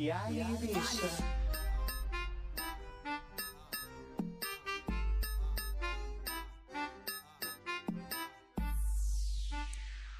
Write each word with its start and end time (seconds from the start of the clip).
E 0.00 0.12
aí, 0.12 0.44
bicha? 0.58 1.08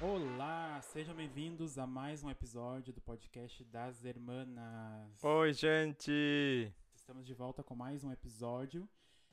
Olá, 0.01 0.81
sejam 0.81 1.15
bem-vindos 1.15 1.79
a 1.79 1.87
mais 1.87 2.21
um 2.21 2.29
episódio 2.29 2.91
do 2.91 2.99
podcast 2.99 3.63
das 3.63 4.03
Hermanas. 4.03 5.23
Oi, 5.23 5.53
gente! 5.53 6.73
Estamos 6.93 7.25
de 7.25 7.33
volta 7.33 7.63
com 7.63 7.73
mais 7.73 8.03
um 8.03 8.11
episódio. 8.11 8.85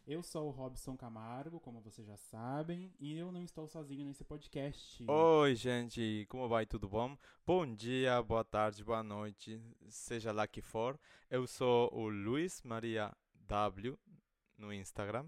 Eu 0.07 0.23
sou 0.23 0.47
o 0.47 0.51
Robson 0.53 0.97
Camargo, 0.97 1.59
como 1.59 1.81
vocês 1.81 2.07
já 2.07 2.17
sabem, 2.17 2.95
e 3.01 3.19
eu 3.19 3.33
não 3.33 3.43
estou 3.43 3.67
sozinho 3.67 4.05
nesse 4.05 4.23
podcast. 4.23 5.05
Oi, 5.05 5.57
gente! 5.57 6.25
Como 6.29 6.49
vai? 6.49 6.65
Tudo 6.65 6.89
bom? 6.89 7.19
Bom 7.45 7.67
dia, 7.75 8.23
boa 8.23 8.45
tarde, 8.45 8.85
boa 8.85 9.03
noite, 9.03 9.61
seja 9.89 10.31
lá 10.31 10.47
que 10.47 10.63
for. 10.63 10.97
Eu 11.29 11.45
sou 11.49 11.93
o 11.93 12.09
Luiz 12.09 12.63
Maria 12.63 13.13
W 13.49 13.99
no 14.57 14.73
Instagram 14.73 15.27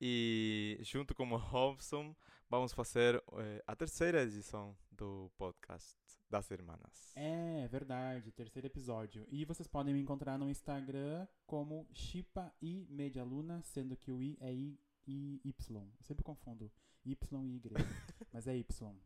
e 0.00 0.78
junto 0.80 1.12
com 1.12 1.28
o 1.28 1.36
Robson 1.36 2.14
vamos 2.50 2.72
fazer 2.72 3.22
eh, 3.38 3.62
a 3.64 3.76
terceira 3.76 4.22
edição 4.22 4.76
do 4.90 5.30
podcast 5.38 5.96
das 6.28 6.50
Hermanas. 6.50 7.12
É 7.14 7.68
verdade, 7.68 8.32
terceiro 8.32 8.66
episódio. 8.66 9.24
E 9.30 9.44
vocês 9.44 9.68
podem 9.68 9.94
me 9.94 10.00
encontrar 10.00 10.36
no 10.36 10.50
Instagram 10.50 11.28
como 11.46 11.86
Chipa 11.92 12.52
e 12.60 12.88
Medialuna, 12.90 13.62
sendo 13.62 13.96
que 13.96 14.10
o 14.10 14.20
I 14.20 14.36
é 14.40 14.52
I 14.52 14.80
e 15.06 15.40
Y. 15.44 15.76
Eu 15.76 16.04
sempre 16.04 16.24
confundo 16.24 16.70
Y 17.04 17.16
e 17.44 17.56
Y, 17.56 17.72
mas 18.32 18.48
é 18.48 18.56
Y. 18.56 18.96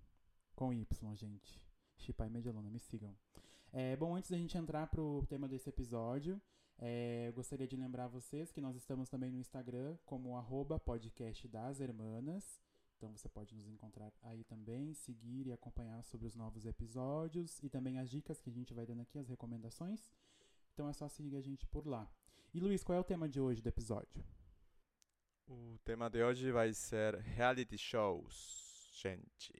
Com 0.54 0.72
Y, 0.72 1.14
gente. 1.14 1.62
Chipa 1.98 2.26
e 2.26 2.30
Medialuna, 2.30 2.70
me 2.70 2.78
sigam. 2.78 3.14
É, 3.70 3.94
bom, 3.96 4.16
antes 4.16 4.30
da 4.30 4.38
gente 4.38 4.56
entrar 4.56 4.86
pro 4.86 5.26
tema 5.28 5.46
desse 5.46 5.68
episódio, 5.68 6.40
é, 6.78 7.28
eu 7.28 7.34
gostaria 7.34 7.68
de 7.68 7.76
lembrar 7.76 8.08
vocês 8.08 8.50
que 8.50 8.60
nós 8.60 8.74
estamos 8.74 9.10
também 9.10 9.30
no 9.30 9.38
Instagram 9.38 9.98
como 10.06 10.34
arroba 10.34 10.78
podcast 10.78 11.46
das 11.46 11.80
hermanas. 11.80 12.63
Então 12.96 13.12
você 13.12 13.28
pode 13.28 13.54
nos 13.54 13.68
encontrar 13.68 14.12
aí 14.22 14.44
também, 14.44 14.94
seguir 14.94 15.46
e 15.46 15.52
acompanhar 15.52 16.02
sobre 16.04 16.26
os 16.26 16.34
novos 16.34 16.64
episódios 16.64 17.62
e 17.62 17.68
também 17.68 17.98
as 17.98 18.08
dicas 18.08 18.40
que 18.40 18.50
a 18.50 18.52
gente 18.52 18.72
vai 18.72 18.86
dando 18.86 19.02
aqui, 19.02 19.18
as 19.18 19.28
recomendações. 19.28 20.10
Então 20.72 20.88
é 20.88 20.92
só 20.92 21.08
seguir 21.08 21.36
a 21.36 21.40
gente 21.40 21.66
por 21.66 21.86
lá. 21.86 22.08
E 22.52 22.60
Luiz, 22.60 22.84
qual 22.84 22.96
é 22.96 23.00
o 23.00 23.04
tema 23.04 23.28
de 23.28 23.40
hoje 23.40 23.60
do 23.60 23.68
episódio? 23.68 24.24
O 25.46 25.78
tema 25.84 26.08
de 26.08 26.22
hoje 26.22 26.50
vai 26.50 26.72
ser 26.72 27.16
reality 27.16 27.76
shows, 27.76 28.90
gente. 28.94 29.52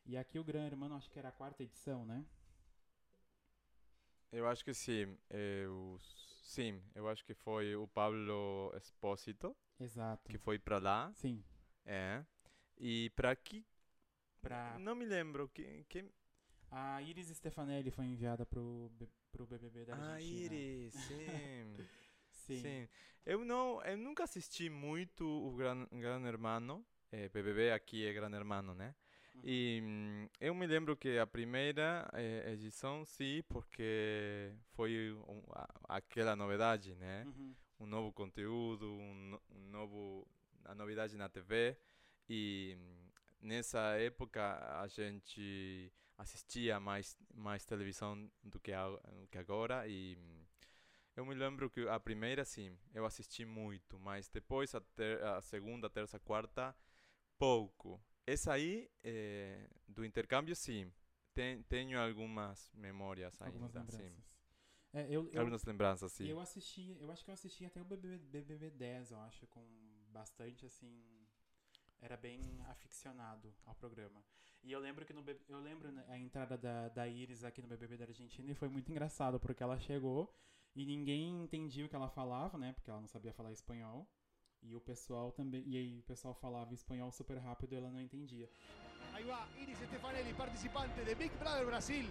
E 0.04 0.18
aqui 0.18 0.38
o 0.38 0.44
Gran 0.44 0.66
Hermano, 0.66 0.94
acho 0.94 1.10
que 1.10 1.18
era 1.18 1.30
a 1.30 1.32
quarta 1.32 1.62
edição, 1.62 2.04
né? 2.04 2.22
Eu 4.30 4.46
acho 4.46 4.62
que 4.62 4.74
sim. 4.74 5.16
Eu, 5.30 5.96
sim, 6.42 6.82
eu 6.94 7.08
acho 7.08 7.24
que 7.24 7.32
foi 7.32 7.74
o 7.74 7.88
Pablo 7.88 8.70
Espósito 8.76 9.56
Exato. 9.80 10.30
que 10.30 10.36
foi 10.36 10.58
para 10.58 10.78
lá. 10.78 11.10
Sim. 11.14 11.42
É. 11.86 12.22
E 12.78 13.10
para 13.10 13.30
aqui, 13.30 13.64
Pra... 14.40 14.76
não 14.78 14.94
me 14.94 15.04
lembro 15.04 15.48
quem, 15.48 15.84
quem... 15.88 16.10
A 16.70 17.00
Iris 17.02 17.28
Stefanelli 17.28 17.90
foi 17.90 18.06
enviada 18.06 18.44
pro, 18.46 18.90
pro 19.30 19.46
BBB 19.46 19.84
da 19.84 19.94
Argentina. 19.94 20.16
Ah, 20.16 20.20
Iris, 20.22 20.94
sim. 20.94 21.76
Sim. 22.46 22.60
Sim. 22.60 22.88
Eu 23.24 23.44
não, 23.44 23.80
eu 23.84 23.96
nunca 23.96 24.24
assisti 24.24 24.68
muito 24.68 25.24
o 25.24 25.54
Gran, 25.54 25.86
Gran 25.92 26.26
Hermano. 26.26 26.84
É, 27.12 27.28
BBB 27.28 27.70
aqui 27.70 28.04
é 28.04 28.12
Gran 28.12 28.34
Hermano, 28.34 28.74
né? 28.74 28.94
E 29.44 29.80
hum, 29.84 30.28
eu 30.40 30.54
me 30.54 30.66
lembro 30.66 30.96
que 30.96 31.18
a 31.18 31.26
primeira 31.26 32.08
eh, 32.14 32.52
edição, 32.52 33.04
sim, 33.04 33.42
porque 33.48 34.52
foi 34.72 35.12
um- 35.28 35.42
a- 35.52 35.96
aquela 35.96 36.34
novidade, 36.34 36.94
né? 36.96 37.24
Uhum. 37.26 37.54
Um 37.80 37.86
novo 37.86 38.12
conteúdo, 38.12 38.90
um, 38.92 39.38
um 39.50 39.70
novo, 39.70 40.26
a 40.64 40.74
novidade 40.74 41.16
na 41.16 41.28
TV. 41.28 41.76
E 42.32 42.76
hum, 42.78 43.08
nessa 43.42 43.80
época 43.98 44.42
a 44.82 44.88
gente 44.88 45.92
assistia 46.18 46.80
mais, 46.80 47.16
mais 47.34 47.64
televisão 47.66 48.30
do 48.42 48.60
que, 48.60 48.72
a- 48.72 48.88
do 49.20 49.28
que 49.30 49.38
agora. 49.38 49.86
E 49.88 50.16
hum, 50.18 50.44
eu 51.16 51.26
me 51.26 51.34
lembro 51.34 51.70
que 51.70 51.88
a 51.88 52.00
primeira, 52.00 52.44
sim, 52.44 52.76
eu 52.94 53.04
assisti 53.06 53.44
muito, 53.44 53.98
mas 54.00 54.28
depois 54.30 54.74
a, 54.74 54.80
ter, 54.80 55.22
a 55.24 55.40
segunda, 55.42 55.90
terça, 55.90 56.18
quarta, 56.20 56.74
pouco. 57.38 58.00
Essa 58.26 58.54
aí, 58.54 58.90
eh, 59.04 59.68
do 59.88 60.04
intercâmbio, 60.04 60.56
sim. 60.56 60.92
Ten- 61.34 61.62
tenho 61.64 62.00
algumas 62.00 62.70
memórias 62.74 63.40
Algumas 63.44 63.72
ainda, 63.72 63.84
sim. 63.88 64.12
lembranças. 64.12 64.24
É, 64.92 65.06
eu, 65.10 65.28
eu, 65.32 65.52
Algumas 65.52 65.64
lembranças, 65.66 66.12
sim. 66.12 66.34
eu 66.34 66.40
assisti, 66.40 66.96
eu 67.00 67.10
acho 67.12 67.24
que 67.24 67.30
eu 67.30 67.34
assisti 67.34 67.64
até 67.66 67.80
o 67.82 67.84
BBB, 67.84 68.18
BBB 68.42 68.70
10, 68.70 69.10
eu 69.12 69.20
acho, 69.20 69.46
com 69.48 69.64
bastante, 70.12 70.66
assim... 70.66 71.02
Era 72.02 72.16
bem 72.16 72.60
aficionado 72.68 73.54
ao 73.64 73.74
programa. 73.76 74.22
E 74.62 74.72
eu 74.72 74.80
lembro 74.80 75.06
que 75.06 75.12
no 75.12 75.24
eu 75.48 75.60
lembro 75.60 75.90
né, 75.90 76.04
a 76.08 76.18
entrada 76.18 76.58
da, 76.58 76.88
da 76.88 77.08
Iris 77.08 77.44
aqui 77.44 77.62
no 77.62 77.68
BBB 77.68 77.96
da 77.96 78.04
Argentina 78.04 78.50
e 78.50 78.54
foi 78.54 78.68
muito 78.68 78.90
engraçado, 78.90 79.40
porque 79.40 79.62
ela 79.62 79.78
chegou 79.78 80.34
e 80.74 80.84
ninguém 80.84 81.42
entendia 81.44 81.86
o 81.86 81.88
que 81.88 81.96
ela 81.96 82.08
falava, 82.08 82.58
né? 82.58 82.72
Porque 82.72 82.90
ela 82.90 83.00
não 83.00 83.08
sabia 83.08 83.32
falar 83.32 83.52
espanhol. 83.52 84.06
E 84.62 84.76
o 84.76 84.80
pessoal 84.80 85.32
também. 85.32 85.62
E 85.66 85.76
aí 85.76 85.98
o 85.98 86.02
pessoal 86.02 86.34
falava 86.34 86.74
espanhol 86.74 87.10
super 87.10 87.38
rápido 87.38 87.72
e 87.72 87.76
ela 87.76 87.90
não 87.90 88.00
entendia. 88.00 88.48
Ahí 89.12 89.24
va, 89.24 89.46
Iris 89.58 89.78
Stefanelli, 89.78 90.34
participante 90.34 91.04
de 91.04 91.14
Big 91.14 91.34
Brother 91.36 91.66
Brasil. 91.66 92.10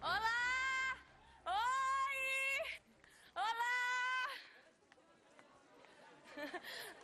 Olá! 0.00 0.96
Oi! 1.46 2.16
Olá! 3.34 4.28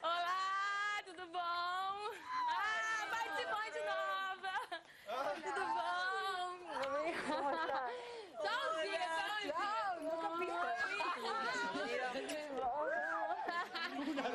Olá, 0.02 1.02
tudo 1.04 1.26
bom? 1.32 2.12
Ah, 2.48 3.06
participante 3.10 3.78
nova! 3.90 4.54
Tudo 5.34 5.62
bom? 5.74 6.62
Tchauzinho, 8.42 9.00
tchau! 9.16 9.92
Nunca 14.04 14.32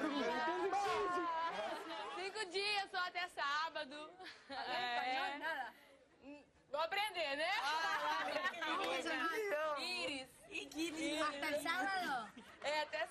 Cinco 2.16 2.46
dias 2.52 2.92
só 2.92 2.98
até 3.08 3.28
sábado. 3.30 4.12
É. 4.50 5.38
Nada. 5.38 5.74
Vou 6.70 6.82
aprender, 6.82 7.38
né? 7.38 7.52
Iris. 9.80 11.22
Hasta 11.22 11.50
el 11.50 11.64
sábado. 11.64 12.32
É, 12.64 12.82
até 12.82 13.08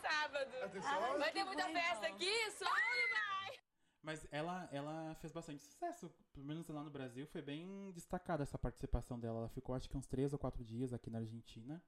sábado. 0.82 1.19
Vai 1.19 1.32
ter 1.32 1.44
muita 1.44 1.65
festa 1.69 2.06
aqui? 2.06 2.50
Só 2.53 2.65
vai. 2.65 3.59
Mas 4.03 4.27
ela, 4.31 4.69
ela 4.71 5.15
fez 5.16 5.32
bastante 5.32 5.62
sucesso. 5.62 6.10
Pelo 6.32 6.47
menos 6.47 6.69
lá 6.69 6.82
no 6.82 6.91
Brasil 6.91 7.27
foi 7.27 7.43
bem 7.43 7.91
destacada 7.93 8.42
essa 8.42 8.59
participação 8.59 9.18
dela. 9.18 9.39
Ela 9.41 9.48
ficou 9.48 9.74
acho 9.74 9.89
que 9.89 9.97
uns 9.97 10.07
três 10.07 10.33
ou 10.33 10.39
quatro 10.39 10.65
dias 10.65 10.92
aqui 10.92 11.10
na 11.10 11.18
Argentina. 11.18 11.83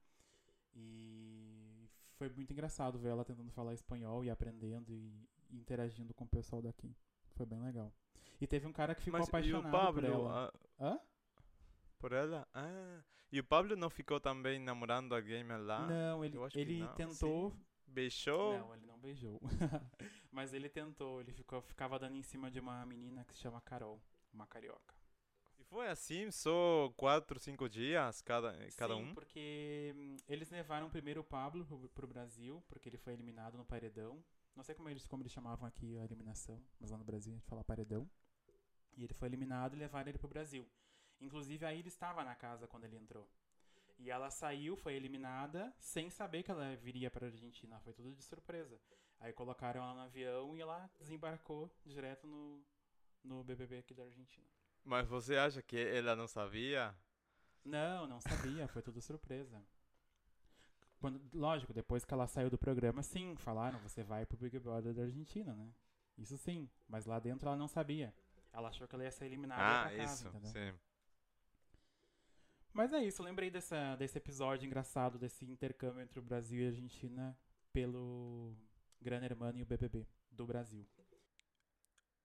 E 0.74 1.88
foi 2.16 2.28
muito 2.30 2.52
engraçado 2.52 2.98
ver 2.98 3.10
ela 3.10 3.24
tentando 3.24 3.50
falar 3.52 3.74
espanhol 3.74 4.24
e 4.24 4.30
aprendendo 4.30 4.92
e, 4.92 5.28
e 5.50 5.56
interagindo 5.56 6.12
com 6.14 6.24
o 6.24 6.28
pessoal 6.28 6.60
daqui. 6.60 6.94
Foi 7.36 7.46
bem 7.46 7.60
legal. 7.62 7.92
E 8.40 8.46
teve 8.46 8.66
um 8.66 8.72
cara 8.72 8.94
que 8.94 9.02
ficou 9.02 9.18
Mas 9.18 9.28
e 9.28 9.30
apaixonado 9.30 9.68
o 9.68 9.70
Pablo, 9.70 10.00
por 10.02 10.10
ela. 10.10 10.52
ah, 10.78 10.84
Hã? 10.84 11.00
por 11.98 12.12
ela? 12.12 12.48
Ah, 12.54 13.00
e 13.30 13.38
o 13.40 13.44
Pablo 13.44 13.76
não 13.76 13.90
ficou 13.90 14.18
também 14.20 14.58
namorando 14.58 15.14
alguém 15.14 15.44
lá? 15.46 15.86
não, 15.86 16.24
ele, 16.24 16.36
eu 16.36 16.44
acho 16.44 16.54
que 16.54 16.60
ele 16.60 16.78
não, 16.80 16.94
tentou. 16.94 17.50
sim. 17.50 17.67
Beijou? 17.88 18.58
Não, 18.58 18.74
ele 18.74 18.86
não 18.86 18.98
beijou. 18.98 19.40
Mas 20.30 20.52
ele 20.52 20.68
tentou, 20.68 21.20
ele 21.20 21.32
ficou, 21.32 21.60
ficava 21.62 21.98
dando 21.98 22.16
em 22.16 22.22
cima 22.22 22.50
de 22.50 22.60
uma 22.60 22.84
menina 22.86 23.24
que 23.24 23.34
se 23.34 23.40
chama 23.40 23.60
Carol, 23.60 24.00
uma 24.32 24.46
carioca. 24.46 24.94
E 25.58 25.64
foi 25.64 25.88
assim, 25.88 26.30
só 26.30 26.92
quatro, 26.96 27.40
cinco 27.40 27.68
dias 27.68 28.22
cada, 28.22 28.52
cada 28.76 28.94
Sim, 28.94 29.02
um? 29.02 29.14
porque 29.14 29.92
hum, 29.96 30.16
eles 30.28 30.50
levaram 30.50 30.88
primeiro 30.88 31.20
o 31.22 31.24
Pablo 31.24 31.64
pro, 31.64 31.88
pro 31.88 32.06
Brasil, 32.06 32.62
porque 32.68 32.88
ele 32.88 32.98
foi 32.98 33.12
eliminado 33.12 33.58
no 33.58 33.64
paredão. 33.64 34.22
Não 34.54 34.62
sei 34.62 34.74
como 34.74 34.88
eles, 34.88 35.06
como 35.06 35.22
eles 35.22 35.32
chamavam 35.32 35.66
aqui 35.66 35.98
a 35.98 36.04
eliminação, 36.04 36.62
mas 36.78 36.90
lá 36.90 36.98
no 36.98 37.04
Brasil 37.04 37.32
a 37.32 37.36
gente 37.36 37.46
fala 37.46 37.64
paredão. 37.64 38.08
E 38.96 39.04
ele 39.04 39.14
foi 39.14 39.28
eliminado 39.28 39.74
e 39.74 39.78
levaram 39.78 40.08
ele 40.08 40.18
pro 40.18 40.28
Brasil. 40.28 40.68
Inclusive, 41.20 41.64
a 41.64 41.74
Ira 41.74 41.88
estava 41.88 42.24
na 42.24 42.34
casa 42.34 42.66
quando 42.66 42.84
ele 42.84 42.96
entrou. 42.96 43.28
E 43.98 44.10
ela 44.10 44.30
saiu, 44.30 44.76
foi 44.76 44.94
eliminada, 44.94 45.74
sem 45.78 46.08
saber 46.08 46.42
que 46.42 46.50
ela 46.50 46.76
viria 46.76 47.10
para 47.10 47.26
a 47.26 47.28
Argentina. 47.30 47.80
Foi 47.80 47.92
tudo 47.92 48.14
de 48.14 48.22
surpresa. 48.22 48.80
Aí 49.20 49.32
colocaram 49.32 49.82
ela 49.82 49.94
no 49.94 50.00
avião 50.02 50.56
e 50.56 50.60
ela 50.60 50.88
desembarcou 51.00 51.68
direto 51.84 52.26
no, 52.26 52.62
no 53.24 53.42
BBB 53.42 53.78
aqui 53.78 53.92
da 53.94 54.04
Argentina. 54.04 54.46
Mas 54.84 55.08
você 55.08 55.36
acha 55.36 55.60
que 55.62 55.76
ela 55.76 56.14
não 56.14 56.28
sabia? 56.28 56.94
Não, 57.64 58.06
não 58.06 58.20
sabia, 58.20 58.68
foi 58.68 58.82
tudo 58.82 59.00
surpresa. 59.00 59.60
Quando, 61.00 61.20
lógico, 61.34 61.72
depois 61.72 62.04
que 62.04 62.12
ela 62.14 62.26
saiu 62.26 62.50
do 62.50 62.58
programa, 62.58 63.02
sim, 63.02 63.36
falaram, 63.36 63.78
você 63.80 64.02
vai 64.02 64.24
pro 64.26 64.36
Big 64.38 64.58
Brother 64.58 64.94
da 64.94 65.02
Argentina, 65.02 65.54
né? 65.54 65.72
Isso 66.16 66.36
sim, 66.36 66.68
mas 66.88 67.06
lá 67.06 67.18
dentro 67.20 67.48
ela 67.48 67.56
não 67.56 67.68
sabia. 67.68 68.14
Ela 68.52 68.68
achou 68.68 68.88
que 68.88 68.94
ela 68.94 69.04
ia 69.04 69.10
ser 69.10 69.26
eliminada 69.26 69.62
Ah, 69.86 69.90
casa, 69.90 70.02
isso, 70.04 70.28
entendeu? 70.28 70.50
sim. 70.52 70.78
Mas 72.78 72.92
é 72.92 73.02
isso, 73.02 73.24
lembrei 73.24 73.50
dessa, 73.50 73.96
desse 73.96 74.18
episódio 74.18 74.64
engraçado, 74.64 75.18
desse 75.18 75.44
intercâmbio 75.44 76.00
entre 76.00 76.20
o 76.20 76.22
Brasil 76.22 76.60
e 76.60 76.64
a 76.64 76.68
Argentina 76.68 77.36
pelo 77.72 78.56
Gran 79.00 79.20
Hermano 79.20 79.58
e 79.58 79.64
o 79.64 79.66
BBB 79.66 80.06
do 80.30 80.46
Brasil. 80.46 80.86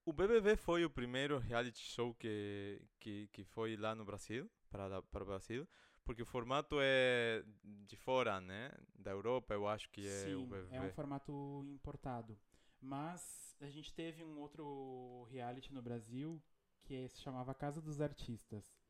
O 0.06 0.14
BBB 0.14 0.56
foi 0.56 0.86
o 0.86 0.92
primeiro 0.92 1.40
reality 1.40 1.84
show 1.84 2.14
que, 2.14 2.80
que, 3.00 3.30
que 3.30 3.44
foi 3.44 3.76
lá 3.76 3.96
no 3.96 4.06
Brasil, 4.06 4.48
para, 4.70 5.02
para 5.02 5.24
o 5.24 5.26
Brasil, 5.26 5.68
porque 6.06 6.22
o 6.22 6.26
formato 6.28 6.78
é 6.80 7.44
de 7.64 7.96
fora, 7.96 8.40
né? 8.40 8.72
Da 8.94 9.10
Europa, 9.10 9.56
eu 9.56 9.68
acho 9.68 9.90
que 9.90 10.08
é 10.08 10.36
o 10.36 10.42
Sim, 10.42 10.46
BBB. 10.46 10.76
é 10.76 10.82
um 10.82 10.92
formato 10.92 11.66
importado. 11.66 12.38
Mas 12.80 13.58
a 13.60 13.70
gente 13.72 13.92
teve 13.92 14.24
um 14.24 14.38
outro 14.38 15.24
reality 15.32 15.74
no 15.74 15.82
Brasil 15.82 16.40
que 16.84 17.10
se 17.10 17.22
chamava 17.22 17.56
Casa 17.56 17.82
dos 17.82 18.00
Artistas. 18.00 18.83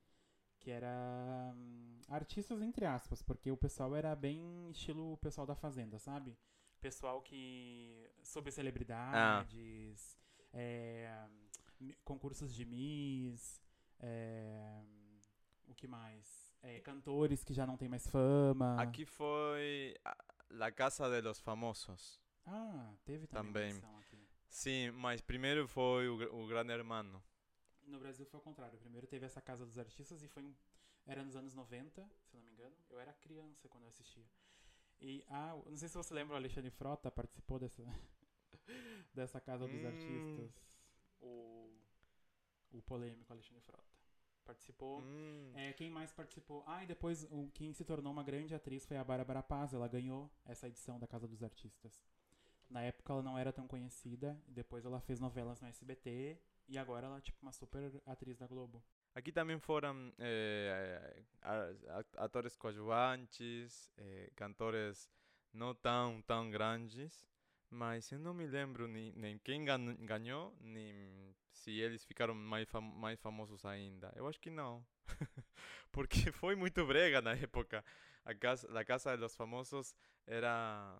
Que 0.63 0.71
era 0.71 1.53
hum, 1.55 1.99
artistas 2.07 2.61
entre 2.61 2.85
aspas, 2.85 3.21
porque 3.21 3.51
o 3.51 3.57
pessoal 3.57 3.93
era 3.95 4.15
bem 4.15 4.69
estilo 4.71 5.11
o 5.13 5.17
pessoal 5.17 5.45
da 5.45 5.55
Fazenda, 5.55 5.99
sabe? 5.99 6.37
Pessoal 6.79 7.21
que. 7.21 8.09
sobre 8.23 8.49
celebridades, 8.51 10.17
é, 10.53 11.27
mi- 11.79 11.95
concursos 12.03 12.53
de 12.55 12.65
Miss, 12.65 13.61
é, 13.99 14.81
o 15.67 15.75
que 15.75 15.87
mais? 15.87 16.55
É, 16.61 16.79
cantores 16.79 17.43
que 17.43 17.53
já 17.53 17.67
não 17.67 17.75
tem 17.75 17.89
mais 17.89 18.07
fama. 18.07 18.81
Aqui 18.81 19.05
foi 19.05 19.95
La 20.49 20.71
Casa 20.71 21.09
de 21.09 21.21
los 21.21 21.39
Famosos. 21.41 22.21
Ah, 22.45 22.93
teve 23.03 23.27
também, 23.27 23.73
Também. 23.81 24.27
Sim, 24.47 24.91
mas 24.91 25.19
primeiro 25.21 25.67
foi 25.67 26.07
o, 26.07 26.43
o 26.43 26.47
Gran 26.47 26.69
Hermano. 26.69 27.21
No 27.85 27.99
Brasil 27.99 28.25
foi 28.25 28.39
o 28.39 28.43
contrário. 28.43 28.77
Primeiro 28.79 29.07
teve 29.07 29.25
essa 29.25 29.41
Casa 29.41 29.65
dos 29.65 29.77
Artistas 29.77 30.21
e 30.23 30.27
foi 30.27 30.43
um, 30.43 30.53
era 31.05 31.23
nos 31.23 31.35
anos 31.35 31.53
90, 31.53 32.09
se 32.23 32.35
não 32.35 32.43
me 32.43 32.51
engano. 32.51 32.75
Eu 32.89 32.99
era 32.99 33.13
criança 33.13 33.67
quando 33.69 33.83
eu 33.83 33.89
assistia. 33.89 34.25
E 35.01 35.23
ah, 35.27 35.53
não 35.65 35.75
sei 35.77 35.89
se 35.89 35.95
você 35.97 36.13
lembra, 36.13 36.33
o 36.33 36.37
Alexandre 36.37 36.71
Frota 36.71 37.11
participou 37.11 37.59
dessa 37.59 37.83
dessa 39.13 39.39
Casa 39.41 39.67
dos 39.67 39.81
Hum. 39.81 39.87
Artistas. 39.87 40.51
O 41.21 41.69
o 42.71 42.81
polêmico 42.81 43.31
Alexandre 43.31 43.61
Frota. 43.61 43.83
Participou. 44.45 44.99
Hum, 45.01 45.51
É, 45.55 45.71
quem 45.73 45.89
mais 45.89 46.11
participou? 46.11 46.63
Ah, 46.67 46.83
e 46.83 46.87
depois 46.87 47.23
o, 47.31 47.49
quem 47.53 47.71
se 47.73 47.85
tornou 47.85 48.11
uma 48.11 48.23
grande 48.23 48.53
atriz 48.55 48.85
foi 48.85 48.97
a 48.97 49.03
Bárbara 49.03 49.43
Paz. 49.43 49.73
Ela 49.73 49.87
ganhou 49.87 50.29
essa 50.43 50.67
edição 50.67 50.99
da 50.99 51.07
Casa 51.07 51.27
dos 51.27 51.43
Artistas. 51.43 52.01
Na 52.69 52.81
época 52.81 53.13
ela 53.13 53.21
não 53.23 53.37
era 53.37 53.53
tão 53.53 53.67
conhecida, 53.67 54.41
depois 54.47 54.85
ela 54.85 54.99
fez 54.99 55.19
novelas 55.19 55.61
no 55.61 55.67
SBT 55.67 56.37
e 56.67 56.77
agora 56.77 57.07
ela 57.07 57.17
é 57.17 57.21
tipo 57.21 57.37
uma 57.41 57.51
super 57.51 58.01
atriz 58.05 58.37
da 58.37 58.47
Globo. 58.47 58.83
Aqui 59.15 59.31
também 59.31 59.59
foram 59.59 60.11
eh, 60.17 61.23
atores 62.17 62.55
coadjuvantes, 62.55 63.91
eh, 63.97 64.31
cantores 64.35 65.07
não 65.53 65.75
tão, 65.75 66.21
tão 66.23 66.49
grandes, 66.49 67.27
mas 67.69 68.11
eu 68.11 68.17
não 68.19 68.33
me 68.33 68.47
lembro 68.47 68.87
nem, 68.87 69.11
nem 69.13 69.37
quem 69.39 69.63
gan- 69.65 69.95
ganhou, 70.05 70.55
nem 70.59 71.35
se 71.51 71.71
eles 71.79 72.03
ficaram 72.05 72.33
mais, 72.33 72.67
fam 72.67 72.81
mais 72.81 73.19
famosos 73.19 73.63
ainda. 73.65 74.11
Eu 74.15 74.27
acho 74.27 74.39
que 74.39 74.49
não, 74.49 74.83
porque 75.91 76.31
foi 76.33 76.55
muito 76.55 76.85
brega 76.85 77.21
na 77.21 77.33
época. 77.33 77.83
A 78.25 78.33
casa, 78.33 78.67
a 78.79 78.85
casa 78.85 79.17
dos 79.17 79.35
famosos 79.35 79.93
era, 80.25 80.99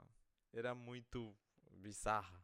era 0.54 0.76
muito 0.76 1.36
bizarra, 1.84 2.44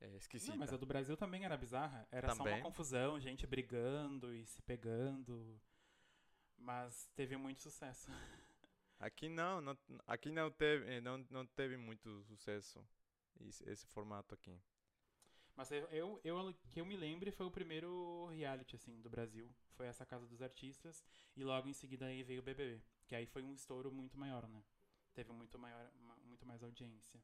eh, 0.00 0.16
esquisita. 0.16 0.52
Não, 0.52 0.58
mas 0.58 0.72
a 0.72 0.76
do 0.76 0.86
Brasil 0.86 1.16
também 1.16 1.44
era 1.44 1.56
bizarra. 1.56 2.06
Era 2.10 2.28
só 2.34 2.38
Também. 2.38 2.54
uma 2.56 2.62
confusão, 2.62 3.20
gente 3.20 3.46
brigando 3.46 4.34
e 4.34 4.44
se 4.46 4.62
pegando. 4.62 5.60
Mas 6.56 7.08
teve 7.14 7.36
muito 7.36 7.60
sucesso. 7.60 8.10
Aqui 8.98 9.28
não, 9.28 9.60
não 9.60 9.78
aqui 10.06 10.30
não 10.30 10.50
teve, 10.50 10.90
eh, 10.92 11.00
não, 11.00 11.18
não 11.30 11.46
teve 11.46 11.76
muito 11.76 12.22
sucesso 12.24 12.84
esse, 13.40 13.68
esse 13.70 13.86
formato 13.86 14.34
aqui. 14.34 14.58
Mas 15.54 15.70
eu, 15.72 15.86
eu, 15.88 16.20
eu- 16.24 16.54
que 16.70 16.80
eu 16.80 16.86
me 16.86 16.96
lembre 16.96 17.30
foi 17.32 17.46
o 17.46 17.50
primeiro 17.50 18.26
reality 18.28 18.76
assim 18.76 19.00
do 19.00 19.10
Brasil. 19.10 19.48
Foi 19.76 19.86
essa 19.86 20.06
Casa 20.06 20.26
dos 20.26 20.42
Artistas 20.42 21.04
e 21.36 21.44
logo 21.44 21.68
em 21.68 21.72
seguida 21.72 22.06
aí 22.06 22.22
veio 22.22 22.40
o 22.40 22.42
BBB, 22.44 22.80
que 23.06 23.14
aí 23.14 23.26
foi 23.26 23.42
um 23.44 23.52
estouro 23.54 23.90
muito 23.92 24.16
maior, 24.18 24.48
né? 24.48 24.62
Teve 25.14 25.32
muito 25.32 25.58
maior, 25.58 25.90
ma- 26.00 26.16
muito 26.24 26.46
mais 26.46 26.62
audiência. 26.62 27.20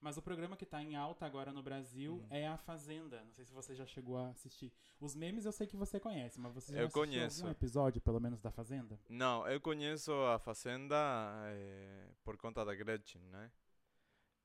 Mas 0.00 0.16
o 0.16 0.22
programa 0.22 0.56
que 0.56 0.64
tá 0.64 0.80
em 0.80 0.94
alta 0.94 1.26
agora 1.26 1.52
no 1.52 1.62
Brasil 1.62 2.22
Hum. 2.22 2.26
é 2.30 2.46
A 2.46 2.56
Fazenda. 2.56 3.24
Não 3.24 3.32
sei 3.32 3.44
se 3.44 3.52
você 3.52 3.74
já 3.74 3.84
chegou 3.84 4.16
a 4.16 4.28
assistir. 4.30 4.72
Os 5.00 5.14
memes 5.16 5.44
eu 5.44 5.50
sei 5.52 5.66
que 5.66 5.76
você 5.76 5.98
conhece, 5.98 6.38
mas 6.38 6.54
você 6.54 6.72
já 6.72 6.78
Eu 6.80 6.86
assistiu 6.86 7.02
conheço. 7.02 7.40
algum 7.42 7.50
episódio, 7.50 8.00
pelo 8.00 8.20
menos, 8.20 8.40
da 8.40 8.50
Fazenda? 8.52 8.98
Não, 9.08 9.46
eu 9.48 9.60
conheço 9.60 10.12
a 10.12 10.38
Fazenda 10.38 10.94
eh, 11.48 12.10
por 12.22 12.36
conta 12.36 12.64
da 12.64 12.74
Gretchen, 12.74 13.22
né? 13.22 13.50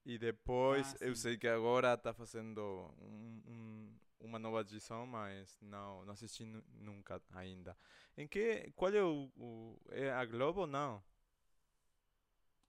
E 0.06 0.18
depois 0.18 0.96
Ah, 0.96 1.06
eu 1.06 1.16
sei 1.16 1.38
que 1.38 1.48
agora 1.48 1.94
está 1.94 2.14
fazendo 2.14 2.60
um, 3.00 3.42
um- 3.48 4.00
uma 4.22 4.40
nova 4.40 4.62
edição, 4.62 5.06
mas 5.06 5.58
não, 5.62 6.04
não 6.04 6.14
assisti 6.14 6.46
nu- 6.46 6.64
nunca 6.80 7.22
ainda. 7.32 7.78
Em 8.18 8.28
que, 8.28 8.72
qual 8.76 8.92
é 8.92 9.04
o, 9.04 9.32
o 9.38 9.80
é 9.92 10.12
a 10.12 10.26
Globo 10.26 10.66
não? 10.66 11.02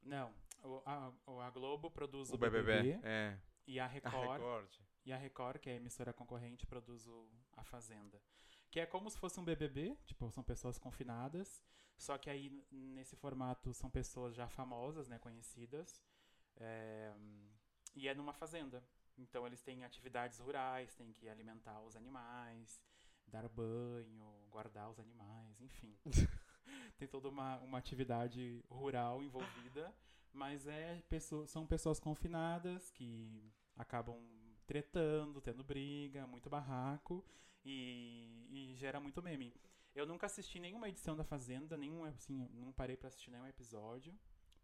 Não. 0.02 0.32
O, 0.64 0.82
a, 0.86 1.12
a 1.46 1.50
Globo 1.50 1.90
produz 1.90 2.30
o, 2.30 2.34
O 2.34 2.38
BBB, 2.38 2.98
é. 3.02 3.38
e 3.66 3.78
a 3.78 3.84
A 3.84 3.88
Record 3.88 4.32
Record. 4.32 4.70
E 5.04 5.12
a 5.12 5.16
Record, 5.16 5.58
que 5.60 5.68
é 5.68 5.74
a 5.74 5.76
emissora 5.76 6.12
concorrente, 6.12 6.66
produz 6.66 7.06
o 7.06 7.28
A 7.52 7.62
Fazenda. 7.62 8.20
Que 8.70 8.80
é 8.80 8.86
como 8.86 9.10
se 9.10 9.18
fosse 9.18 9.38
um 9.38 9.44
BBB, 9.44 9.96
tipo, 10.06 10.30
são 10.30 10.42
pessoas 10.42 10.78
confinadas, 10.78 11.62
só 11.96 12.16
que 12.18 12.30
aí 12.30 12.64
nesse 12.70 13.14
formato 13.14 13.72
são 13.74 13.90
pessoas 13.90 14.34
já 14.34 14.48
famosas, 14.48 15.06
né, 15.06 15.18
conhecidas, 15.18 16.02
é, 16.56 17.12
e 17.94 18.08
é 18.08 18.14
numa 18.14 18.32
fazenda. 18.32 18.82
Então 19.16 19.46
eles 19.46 19.62
têm 19.62 19.84
atividades 19.84 20.40
rurais, 20.40 20.94
têm 20.94 21.12
que 21.12 21.28
alimentar 21.28 21.80
os 21.82 21.94
animais, 21.94 22.80
dar 23.26 23.48
banho, 23.48 24.48
guardar 24.50 24.90
os 24.90 24.98
animais, 24.98 25.60
enfim. 25.60 25.96
Tem 26.96 27.06
toda 27.06 27.28
uma, 27.28 27.58
uma 27.58 27.78
atividade 27.78 28.64
rural 28.68 29.22
envolvida, 29.22 29.94
mas 30.34 30.66
é 30.66 31.00
pessoa, 31.08 31.46
são 31.46 31.66
pessoas 31.66 32.00
confinadas 32.00 32.90
que 32.90 33.50
acabam 33.76 34.20
tretando, 34.66 35.40
tendo 35.40 35.62
briga, 35.62 36.26
muito 36.26 36.50
barraco 36.50 37.24
e, 37.64 38.46
e 38.50 38.74
gera 38.74 39.00
muito 39.00 39.22
meme. 39.22 39.54
Eu 39.94 40.06
nunca 40.06 40.26
assisti 40.26 40.58
nenhuma 40.58 40.88
edição 40.88 41.16
da 41.16 41.22
Fazenda, 41.22 41.76
nenhum, 41.76 42.04
assim, 42.04 42.48
não 42.52 42.72
parei 42.72 42.96
pra 42.96 43.08
assistir 43.08 43.30
nenhum 43.30 43.46
episódio, 43.46 44.12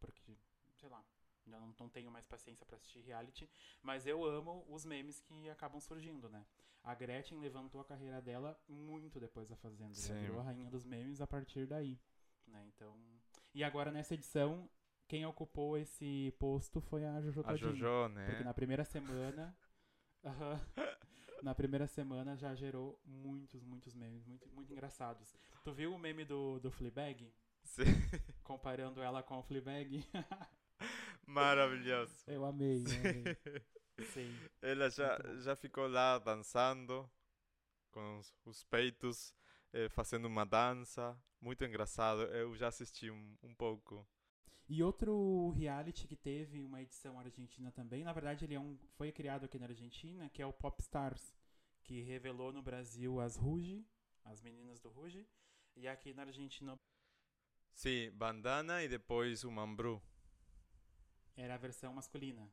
porque, 0.01 0.37
sei 0.75 0.89
lá, 0.89 1.05
eu 1.47 1.53
não, 1.53 1.75
não 1.79 1.89
tenho 1.89 2.11
mais 2.11 2.27
paciência 2.27 2.67
pra 2.67 2.77
assistir 2.77 3.01
reality, 3.01 3.49
mas 3.81 4.07
eu 4.07 4.25
amo 4.25 4.67
os 4.69 4.85
memes 4.85 5.21
que 5.21 5.49
acabam 5.49 5.81
surgindo, 5.81 6.29
né? 6.29 6.45
A 6.83 6.95
Gretchen 6.95 7.39
levantou 7.39 7.81
a 7.81 7.85
carreira 7.85 8.21
dela 8.21 8.59
muito 8.69 9.21
depois 9.21 9.49
da 9.49 9.55
Fazenda, 9.55 9.93
ela 9.93 10.15
Sim. 10.15 10.21
virou 10.21 10.41
a 10.41 10.43
rainha 10.43 10.69
dos 10.69 10.85
memes 10.85 11.21
a 11.21 11.27
partir 11.27 11.67
daí, 11.67 11.97
né? 12.47 12.65
Então, 12.67 12.99
e 13.55 13.63
agora 13.63 13.93
nessa 13.93 14.15
edição, 14.15 14.69
quem 15.11 15.27
ocupou 15.27 15.77
esse 15.77 16.33
posto 16.39 16.81
foi 16.81 17.05
a 17.05 17.21
Jojo 17.21 17.41
A 17.41 17.43
Todinho. 17.43 17.75
Jojo, 17.75 18.15
né? 18.15 18.27
Porque 18.27 18.45
na 18.45 18.55
primeira 18.55 18.85
semana. 18.85 19.57
Na 21.43 21.55
primeira 21.55 21.87
semana 21.87 22.37
já 22.37 22.55
gerou 22.55 23.01
muitos, 23.03 23.65
muitos 23.65 23.95
memes, 23.95 24.27
muito, 24.27 24.47
muito 24.51 24.71
engraçados. 24.71 25.35
Tu 25.65 25.73
viu 25.73 25.95
o 25.95 25.99
meme 25.99 26.23
do, 26.23 26.61
do 26.61 26.71
Fleabag? 26.71 27.33
Sim. 27.65 27.85
Comparando 28.45 29.03
ela 29.03 29.23
com 29.23 29.39
o 29.39 29.43
Fleabag? 29.43 30.05
Maravilhoso. 31.27 32.15
eu 32.27 32.45
amei, 32.45 32.85
eu 32.85 33.11
amei. 33.11 34.05
Sim. 34.13 34.37
Ela 34.61 34.91
já, 34.91 35.19
já 35.39 35.57
ficou 35.57 35.89
lá 35.89 36.19
dançando 36.19 37.11
com 37.91 38.19
os, 38.19 38.35
os 38.45 38.63
peitos, 38.65 39.35
eh, 39.73 39.89
fazendo 39.89 40.27
uma 40.27 40.45
dança. 40.45 41.19
Muito 41.41 41.65
engraçado. 41.65 42.21
Eu 42.25 42.55
já 42.55 42.69
assisti 42.69 43.11
um, 43.11 43.39
um 43.43 43.55
pouco. 43.55 44.07
E 44.73 44.85
outro 44.85 45.51
reality 45.51 46.07
que 46.07 46.15
teve 46.15 46.63
uma 46.63 46.81
edição 46.81 47.19
argentina 47.19 47.73
também, 47.73 48.05
na 48.05 48.13
verdade 48.13 48.45
ele 48.45 48.55
é 48.55 48.61
um, 48.61 48.79
foi 48.93 49.11
criado 49.11 49.45
aqui 49.45 49.59
na 49.59 49.67
Argentina, 49.67 50.31
que 50.31 50.41
é 50.41 50.47
o 50.47 50.53
Pop 50.53 50.81
Stars, 50.81 51.35
que 51.83 52.03
revelou 52.03 52.53
no 52.53 52.63
Brasil 52.63 53.21
as 53.21 53.35
Ruge, 53.35 53.85
As 54.25 54.41
meninas 54.41 54.79
do 54.79 54.89
Ruge. 54.89 55.27
E 55.75 55.89
aqui 55.89 56.15
na 56.15 56.23
Argentina 56.23 56.79
Sim, 57.73 58.13
bandana 58.13 58.85
e 58.85 58.89
depois 58.89 59.43
o 59.43 59.51
mambru. 59.51 60.01
era 61.37 61.55
a 61.55 61.59
versão 61.59 61.93
masculina. 61.93 62.49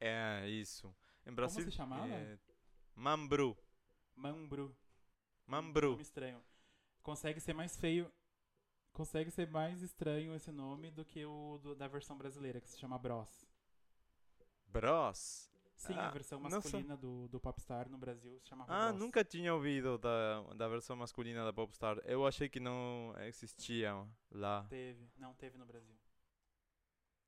É 0.00 0.48
isso. 0.48 0.96
Em 1.26 1.34
Brasil. 1.34 1.64
se 1.64 1.70
chamava? 1.70 2.08
é 2.08 2.38
mambru. 2.94 3.54
Mambru. 4.14 4.74
Mambru. 5.46 5.90
Nome 5.90 6.02
estranho. 6.02 6.42
Consegue 7.02 7.40
ser 7.40 7.52
mais 7.52 7.76
feio. 7.76 8.10
Consegue 8.96 9.30
ser 9.30 9.50
mais 9.50 9.82
estranho 9.82 10.34
esse 10.34 10.50
nome 10.50 10.90
do 10.90 11.04
que 11.04 11.22
o 11.26 11.58
do- 11.62 11.74
da 11.74 11.86
versão 11.86 12.16
brasileira, 12.16 12.62
que 12.62 12.68
se 12.70 12.78
chama 12.78 12.98
Bros. 12.98 13.46
Bros. 14.68 15.50
Sim, 15.76 15.92
Ah, 15.98 16.08
a 16.08 16.10
versão 16.10 16.40
masculina 16.40 16.96
do, 16.96 17.28
do 17.28 17.38
Popstar 17.38 17.90
no 17.90 17.98
Brasil 17.98 18.40
se 18.40 18.48
chamava 18.48 18.72
Ah, 18.72 18.88
Bros. 18.88 18.98
nunca 19.02 19.22
tinha 19.22 19.52
ouvido 19.52 19.98
da, 19.98 20.40
da 20.54 20.66
versão 20.66 20.96
masculina 20.96 21.44
da 21.44 21.52
Popstar. 21.52 21.98
Eu 22.06 22.26
achei 22.26 22.48
que 22.48 22.58
não 22.58 23.12
existia 23.18 23.92
lá. 24.30 24.64
Teve. 24.70 25.10
Não, 25.18 25.34
teve 25.34 25.58
no 25.58 25.66
Brasil. 25.66 25.94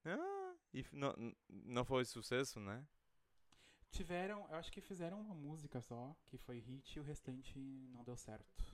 Ah, 0.07 0.55
e 0.73 0.87
não, 0.91 1.15
não 1.51 1.85
foi 1.85 2.07
sucesso, 2.07 2.59
né? 2.61 2.83
Tiveram, 3.91 4.47
eu 4.49 4.57
acho 4.57 4.73
que 4.73 4.81
fizeram 4.81 5.21
uma 5.21 5.35
música 5.35 5.83
só, 5.83 6.17
que 6.29 6.39
foi 6.39 6.59
hit, 6.61 6.97
e 6.97 7.01
o 7.01 7.03
restante 7.05 7.59
não 7.93 8.03
deu 8.05 8.17
certo. 8.17 8.68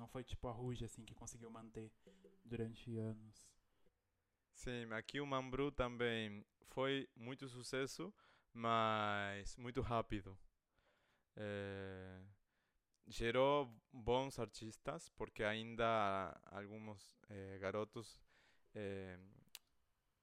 Não 0.00 0.08
foi 0.08 0.24
tipo 0.24 0.48
a 0.48 0.50
Ruge, 0.50 0.82
assim, 0.82 1.04
que 1.04 1.14
conseguiu 1.14 1.50
manter 1.50 1.92
durante 2.42 2.96
anos. 2.96 3.46
Sim, 4.54 4.90
aqui 4.92 5.20
o 5.20 5.26
Mambru 5.26 5.70
também 5.70 6.42
foi 6.68 7.06
muito 7.14 7.46
sucesso, 7.46 8.10
mas 8.50 9.58
muito 9.58 9.82
rápido. 9.82 10.38
Eh, 11.36 12.22
gerou 13.08 13.70
bons 13.92 14.38
artistas, 14.38 15.10
porque 15.10 15.44
ainda 15.44 16.34
alguns 16.46 17.14
eh, 17.28 17.58
garotos 17.60 18.18
eh, 18.74 19.18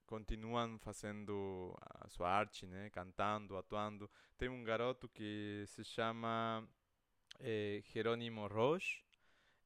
continuam 0.08 0.80
fazendo 0.80 1.78
a 1.82 2.10
sua 2.10 2.32
arte, 2.32 2.66
né? 2.66 2.90
Cantando, 2.90 3.56
atuando. 3.56 4.10
Tem 4.40 4.50
um 4.50 4.64
garoto 4.64 5.08
que 5.08 5.66
se 5.68 5.84
chama 5.84 6.68
eh, 7.40 7.84
Jerônimo 7.84 8.48
Roche. 8.48 9.07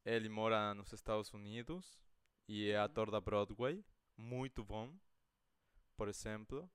Ele 0.06 0.30
mora 0.30 0.74
nos 0.74 0.92
Estados 0.94 1.32
Unidos 1.34 2.00
e 2.48 2.70
é 2.70 2.78
ator 2.78 3.12
da 3.12 3.22
Broadway 3.22 3.84
muito 4.18 4.64
bom, 4.64 4.94
por 5.96 6.08
exemplo. 6.08 6.70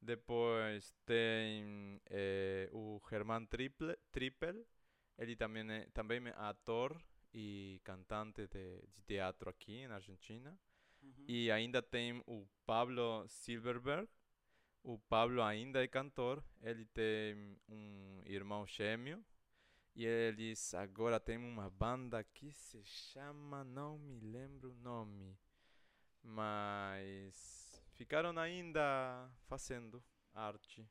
Depois 0.00 0.94
tem 1.04 2.00
eh, 2.06 2.68
o 2.72 3.00
Germán 3.10 3.46
Triple, 3.46 3.96
Trippel, 4.12 4.64
ele 5.18 5.34
também 5.34 5.68
é, 5.70 5.88
também 5.92 6.24
é 6.28 6.34
ator 6.36 7.02
e 7.34 7.80
cantante 7.82 8.46
de, 8.46 8.80
de 8.94 9.02
teatro 9.06 9.50
aqui 9.50 9.86
na 9.88 9.96
Argentina. 9.96 10.56
Uhum. 11.02 11.24
E 11.26 11.50
ainda 11.50 11.82
tem 11.82 12.22
o 12.26 12.46
Pablo 12.64 13.26
Silverberg. 13.28 14.08
O 14.84 14.98
Pablo 14.98 15.42
ainda 15.42 15.82
é 15.82 15.88
cantor. 15.88 16.42
Ele 16.62 16.84
tem 16.86 17.58
um 17.68 18.22
irmão 18.24 18.64
gêmeo. 18.66 19.24
E 19.98 20.06
eles 20.06 20.72
agora 20.74 21.18
têm 21.18 21.36
uma 21.36 21.68
banda 21.68 22.22
que 22.22 22.52
se 22.52 22.82
chama. 22.84 23.64
Não 23.64 23.98
me 23.98 24.20
lembro 24.20 24.70
o 24.70 24.76
nome. 24.76 25.36
Mas 26.22 27.82
ficaram 27.94 28.38
ainda 28.38 29.28
fazendo 29.48 30.02
arte. 30.32 30.88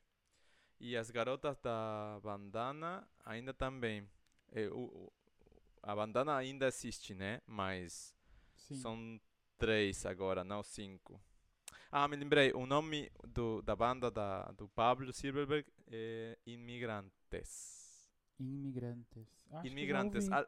E 0.79 0.95
as 0.97 1.09
garotas 1.09 1.57
da 1.59 2.19
bandana 2.21 3.07
ainda 3.23 3.53
também. 3.53 4.07
O- 4.73 5.11
a 5.81 5.95
bandana 5.95 6.35
ainda 6.35 6.67
existe, 6.67 7.13
né? 7.15 7.41
Mas 7.47 8.13
Sim. 8.57 8.75
são 8.75 9.21
três 9.57 10.05
agora, 10.05 10.43
não 10.43 10.61
cinco. 10.61 11.19
Ah, 11.89 12.07
me 12.09 12.17
lembrei. 12.17 12.51
O 12.53 12.65
nome 12.65 13.09
do, 13.25 13.61
da 13.61 13.73
banda 13.75 14.11
da, 14.11 14.51
do 14.51 14.67
Pablo 14.67 15.13
Silverberg 15.13 15.65
é 15.87 16.37
Imigrantes. 16.45 17.86
Imigrantes. 18.39 19.45
Acho 19.51 19.67
Imigrantes. 19.67 20.29
Ah, 20.31 20.47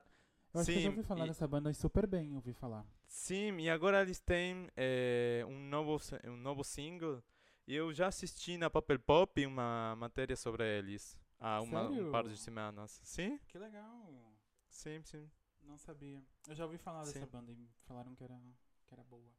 Eu 0.53 0.61
acho 0.61 0.71
que 0.71 0.79
eu 0.79 0.83
sim, 0.83 0.87
ouvi 0.91 1.03
falar 1.03 1.25
e- 1.25 1.27
dessa 1.27 1.47
banda 1.47 1.73
super 1.73 2.07
bem, 2.07 2.35
ouvi 2.35 2.53
falar. 2.53 2.85
sim, 3.07 3.57
e 3.59 3.69
agora 3.69 4.01
eles 4.01 4.19
têm 4.19 4.69
eh, 4.77 5.43
um, 5.47 5.59
novo, 5.69 5.99
um 6.25 6.37
novo 6.37 6.63
single. 6.63 7.23
E 7.67 7.75
eu 7.75 7.93
já 7.93 8.07
assisti 8.07 8.57
na 8.57 8.69
Papel 8.69 8.99
Pop 8.99 9.45
uma 9.45 9.95
matéria 9.95 10.35
sobre 10.35 10.63
eles 10.65 11.17
há 11.39 11.61
uma, 11.61 11.87
um 11.89 12.11
par 12.11 12.27
de 12.27 12.37
semanas. 12.37 12.99
Sim, 13.03 13.39
Que 13.47 13.57
legal. 13.59 14.33
sim, 14.69 15.01
sim. 15.03 15.29
Não 15.61 15.77
sabia. 15.77 16.23
Eu 16.47 16.55
já 16.55 16.65
ouvi 16.65 16.77
falar 16.77 17.05
dessa 17.05 17.19
Sim. 17.19 17.25
banda 17.25 17.51
e 17.51 17.69
falaram 17.85 18.15
que 18.15 18.23
era, 18.23 18.39
que 18.87 18.93
era 18.93 19.03
boa. 19.03 19.31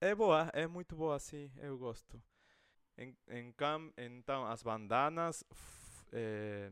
É 0.00 0.14
boa, 0.14 0.50
é 0.52 0.66
muito 0.66 0.96
boa, 0.96 1.18
sim, 1.18 1.50
eu 1.56 1.78
gosto. 1.78 2.20
Em, 2.98 3.16
em 3.28 3.52
cam- 3.52 3.92
então, 3.96 4.44
as 4.46 4.62
bandanas, 4.62 5.44
eh, 6.12 6.70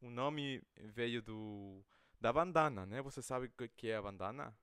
o 0.00 0.10
nome 0.10 0.62
veio 0.76 1.22
do 1.22 1.84
da 2.20 2.32
bandana, 2.32 2.84
né? 2.86 3.00
Você 3.02 3.22
sabe 3.22 3.46
o 3.46 3.68
que 3.70 3.88
é 3.88 3.96
a 3.96 4.02
bandana? 4.02 4.54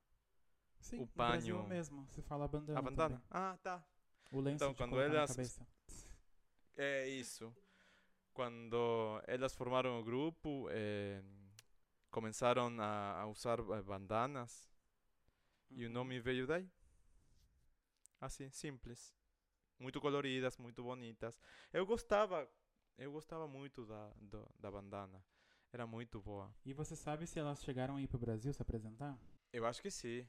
Sim, 0.79 1.01
O 1.01 1.07
panho- 1.07 1.63
mesmo, 1.67 2.07
se 2.09 2.21
fala 2.21 2.47
bandana 2.47 2.77
a 2.79 2.81
bandana? 2.81 3.15
também. 3.15 3.27
Ah, 3.31 3.57
tá. 3.63 3.83
O 4.31 4.39
lenço 4.39 4.63
Então, 4.63 4.75
quando 4.75 4.99
elas- 4.99 5.31
cabeça. 5.31 5.67
É 6.75 7.07
isso. 7.09 7.55
Quando 8.33 9.19
elas 9.25 9.55
formaram 9.55 9.99
o 9.99 10.03
grupo, 10.03 10.67
eh, 10.69 11.23
começaram 12.11 12.67
a, 12.79 13.21
a 13.21 13.27
usar 13.27 13.59
eh, 13.59 13.81
bandanas 13.81 14.69
e 15.71 15.83
o 15.85 15.87
Uhum. 15.87 15.93
nome 15.93 16.19
veio 16.19 16.45
daí. 16.45 16.69
Assim, 18.21 18.49
simples. 18.51 19.15
Muito 19.79 19.99
coloridas, 20.01 20.57
muito 20.57 20.83
bonitas. 20.83 21.39
Eu 21.73 21.85
gostava, 21.85 22.47
eu 22.97 23.11
gostava 23.11 23.47
muito 23.47 23.85
da, 23.85 24.09
do- 24.21 24.49
da 24.59 24.71
bandana. 24.71 25.23
Era 25.71 25.85
muito 25.85 26.21
boa. 26.21 26.51
E 26.65 26.73
você 26.73 26.95
sabe 26.95 27.27
se 27.27 27.37
elas 27.39 27.61
chegaram 27.63 27.95
aí 27.97 28.07
pro 28.07 28.17
Brasil 28.17 28.53
se 28.53 28.61
apresentar? 28.61 29.17
Eu 29.51 29.65
acho 29.65 29.81
que 29.81 29.91
sim. 29.91 30.25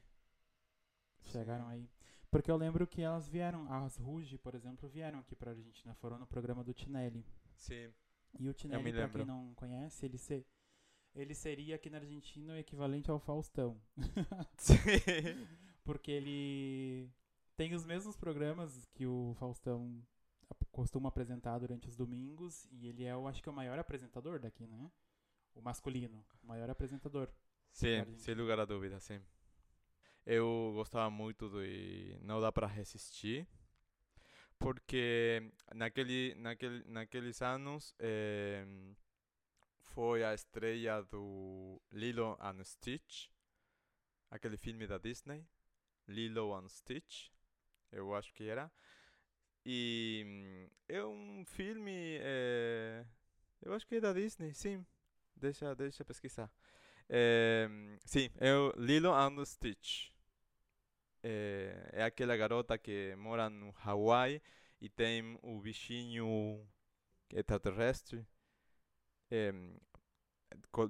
Chegaram 1.23 1.65
Sim. 1.65 1.71
aí. 1.71 1.89
Porque 2.31 2.51
eu 2.51 2.57
lembro 2.57 2.85
que 2.85 3.01
elas 3.01 3.27
vieram, 3.27 3.71
as 3.71 3.97
Ruge, 3.97 4.37
por 4.37 4.53
exemplo, 4.53 4.87
vieram 4.87 5.19
aqui 5.19 5.35
pra 5.35 5.51
Argentina, 5.51 5.93
foram 5.95 6.17
no 6.19 6.27
programa 6.27 6.63
do 6.63 6.73
Tinelli. 6.73 7.25
Sim. 7.55 7.91
E 8.39 8.47
o 8.47 8.53
Tinelli, 8.53 8.91
pra 8.93 9.09
quem 9.09 9.25
não 9.25 9.53
conhece, 9.55 10.05
ele, 10.05 10.17
se, 10.17 10.45
ele 11.15 11.33
seria 11.33 11.75
aqui 11.75 11.89
na 11.89 11.97
Argentina 11.97 12.53
o 12.53 12.57
equivalente 12.57 13.09
ao 13.09 13.19
Faustão. 13.19 13.81
Sim. 14.57 14.75
Porque 15.83 16.11
ele 16.11 17.09
tem 17.57 17.73
os 17.73 17.83
mesmos 17.85 18.15
programas 18.15 18.85
que 18.93 19.07
o 19.07 19.33
Faustão 19.39 20.05
costuma 20.71 21.09
apresentar 21.09 21.57
durante 21.59 21.87
os 21.87 21.95
domingos. 21.95 22.67
E 22.71 22.87
ele 22.87 23.03
é, 23.03 23.11
eu 23.11 23.27
acho 23.27 23.41
que, 23.41 23.49
o 23.49 23.53
maior 23.53 23.77
apresentador 23.79 24.39
daqui, 24.39 24.67
né? 24.67 24.91
O 25.53 25.61
masculino, 25.61 26.25
o 26.43 26.47
maior 26.47 26.69
apresentador. 26.69 27.29
Sim, 27.71 28.05
sem 28.17 28.35
lugar 28.35 28.59
a 28.59 28.65
dúvida, 28.65 28.99
sim. 28.99 29.21
Eu 30.25 30.71
gostava 30.75 31.09
muito 31.09 31.49
de 31.49 32.17
Não 32.21 32.39
Dá 32.39 32.51
Pra 32.51 32.67
Resistir, 32.67 33.47
porque 34.57 35.51
naquele, 35.73 36.35
naquele, 36.35 36.83
naqueles 36.87 37.41
anos 37.41 37.95
eh, 37.99 38.65
foi 39.81 40.23
a 40.23 40.33
estreia 40.33 41.01
do 41.01 41.81
Lilo 41.91 42.37
and 42.39 42.63
Stitch, 42.63 43.29
aquele 44.29 44.57
filme 44.57 44.85
da 44.85 44.97
Disney, 44.97 45.45
Lilo 46.07 46.53
and 46.55 46.69
Stitch, 46.69 47.29
eu 47.91 48.13
acho 48.13 48.33
que 48.33 48.47
era. 48.47 48.71
E 49.65 50.23
hum, 50.25 50.69
é 50.87 51.03
um 51.03 51.43
filme, 51.45 52.17
eh, 52.21 53.05
eu 53.61 53.73
acho 53.73 53.85
que 53.85 53.95
é 53.95 53.99
da 53.99 54.13
Disney, 54.13 54.53
sim. 54.53 54.85
Deixa, 55.35 55.75
deixa 55.75 56.01
eu 56.01 56.05
pesquisar. 56.05 56.51
É, 57.07 57.67
sim, 58.05 58.29
é 58.37 58.53
o 58.53 58.71
Lilo 58.77 59.13
and 59.13 59.43
Stitch. 59.45 60.09
É, 61.23 61.89
é 61.93 62.03
aquela 62.03 62.37
garota 62.37 62.77
que 62.77 63.15
mora 63.15 63.49
no 63.49 63.73
Hawaii 63.83 64.41
e 64.79 64.87
tem 64.89 65.37
o 65.41 65.59
bichinho 65.59 66.65
extraterrestre 67.29 68.25
é, 69.29 69.51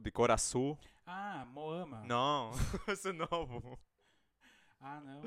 de 0.01 0.11
cor 0.11 0.31
azul. 0.31 0.77
Ah, 1.05 1.45
Moama. 1.45 2.03
Não, 2.05 2.51
esse 2.87 3.09
é 3.09 3.13
novo. 3.13 3.79
Ah, 4.79 5.01
não. 5.01 5.21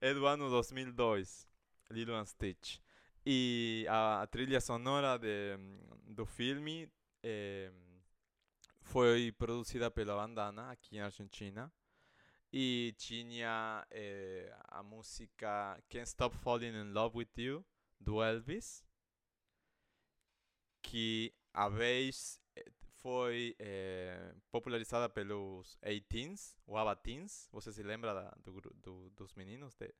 É 0.00 0.14
do 0.14 0.26
ano 0.26 0.48
2002, 0.48 1.48
Lilo 1.90 2.14
and 2.14 2.26
Stitch. 2.26 2.78
E 3.26 3.86
a, 3.88 4.26
trilha 4.30 4.60
sonora 4.60 5.18
de, 5.18 5.56
do 6.04 6.26
filme 6.26 6.90
eh, 7.22 7.72
foi 8.82 9.32
produzida 9.32 9.90
pela 9.90 10.14
Bandana 10.14 10.70
aqui 10.70 10.98
na 10.98 11.06
Argentina. 11.06 11.72
E 12.52 12.94
tinha 12.98 13.84
eh, 13.90 14.54
a 14.68 14.82
música 14.82 15.82
Can't 15.88 16.06
Stop 16.06 16.36
Falling 16.36 16.76
in 16.76 16.92
Love 16.92 17.18
with 17.18 17.30
You, 17.36 17.64
do 17.98 18.22
Elvis. 18.22 18.84
Que 20.82 21.34
a 21.52 21.68
vez 21.68 22.40
foi 23.04 23.54
eh, 23.58 24.34
popularizada 24.50 25.10
pelos 25.10 25.76
18s, 25.82 26.56
o 26.66 26.74
ABBA 26.74 26.96
Teens. 26.96 27.50
Você 27.52 27.70
se 27.70 27.82
lembra 27.82 28.14
da, 28.14 28.30
do, 28.42 28.62
do, 28.76 29.10
dos 29.10 29.34
meninos? 29.34 29.74
De, 29.74 29.94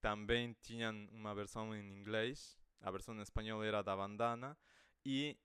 também 0.00 0.56
tinham 0.62 1.08
uma 1.10 1.34
versão 1.34 1.74
em 1.74 1.90
inglês, 1.90 2.56
a 2.80 2.88
versão 2.92 3.16
em 3.16 3.20
espanhol 3.20 3.64
era 3.64 3.82
da 3.82 3.96
Bandana. 3.96 4.56
E 5.04 5.36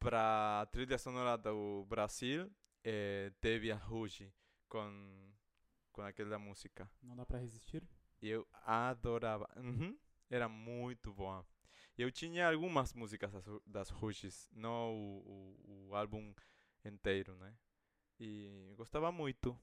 para 0.00 0.62
a 0.62 0.66
trilha 0.66 0.98
sonora 0.98 1.38
do 1.38 1.86
Brasil, 1.88 2.50
eh, 2.82 3.30
teve 3.40 3.70
a 3.70 3.76
Ruge 3.76 4.34
com, 4.68 5.32
com 5.92 6.02
aquela 6.02 6.40
música. 6.40 6.90
Não 7.00 7.14
dá 7.14 7.24
pra 7.24 7.38
resistir? 7.38 7.88
Eu 8.20 8.44
adorava. 8.64 9.48
Uhum. 9.56 9.96
Era 10.28 10.48
muito 10.48 11.14
boa. 11.14 11.46
Eu 11.98 12.10
tinha 12.10 12.48
algumas 12.50 12.92
músicas 12.94 13.32
das, 13.32 13.44
das 13.66 13.90
Ruges, 13.90 14.48
não 14.52 14.94
o, 14.94 15.56
o, 15.64 15.88
o 15.90 15.94
álbum 15.94 16.34
inteiro, 16.84 17.36
né? 17.36 17.54
E 18.20 18.72
gostava 18.76 19.12
muito. 19.12 19.58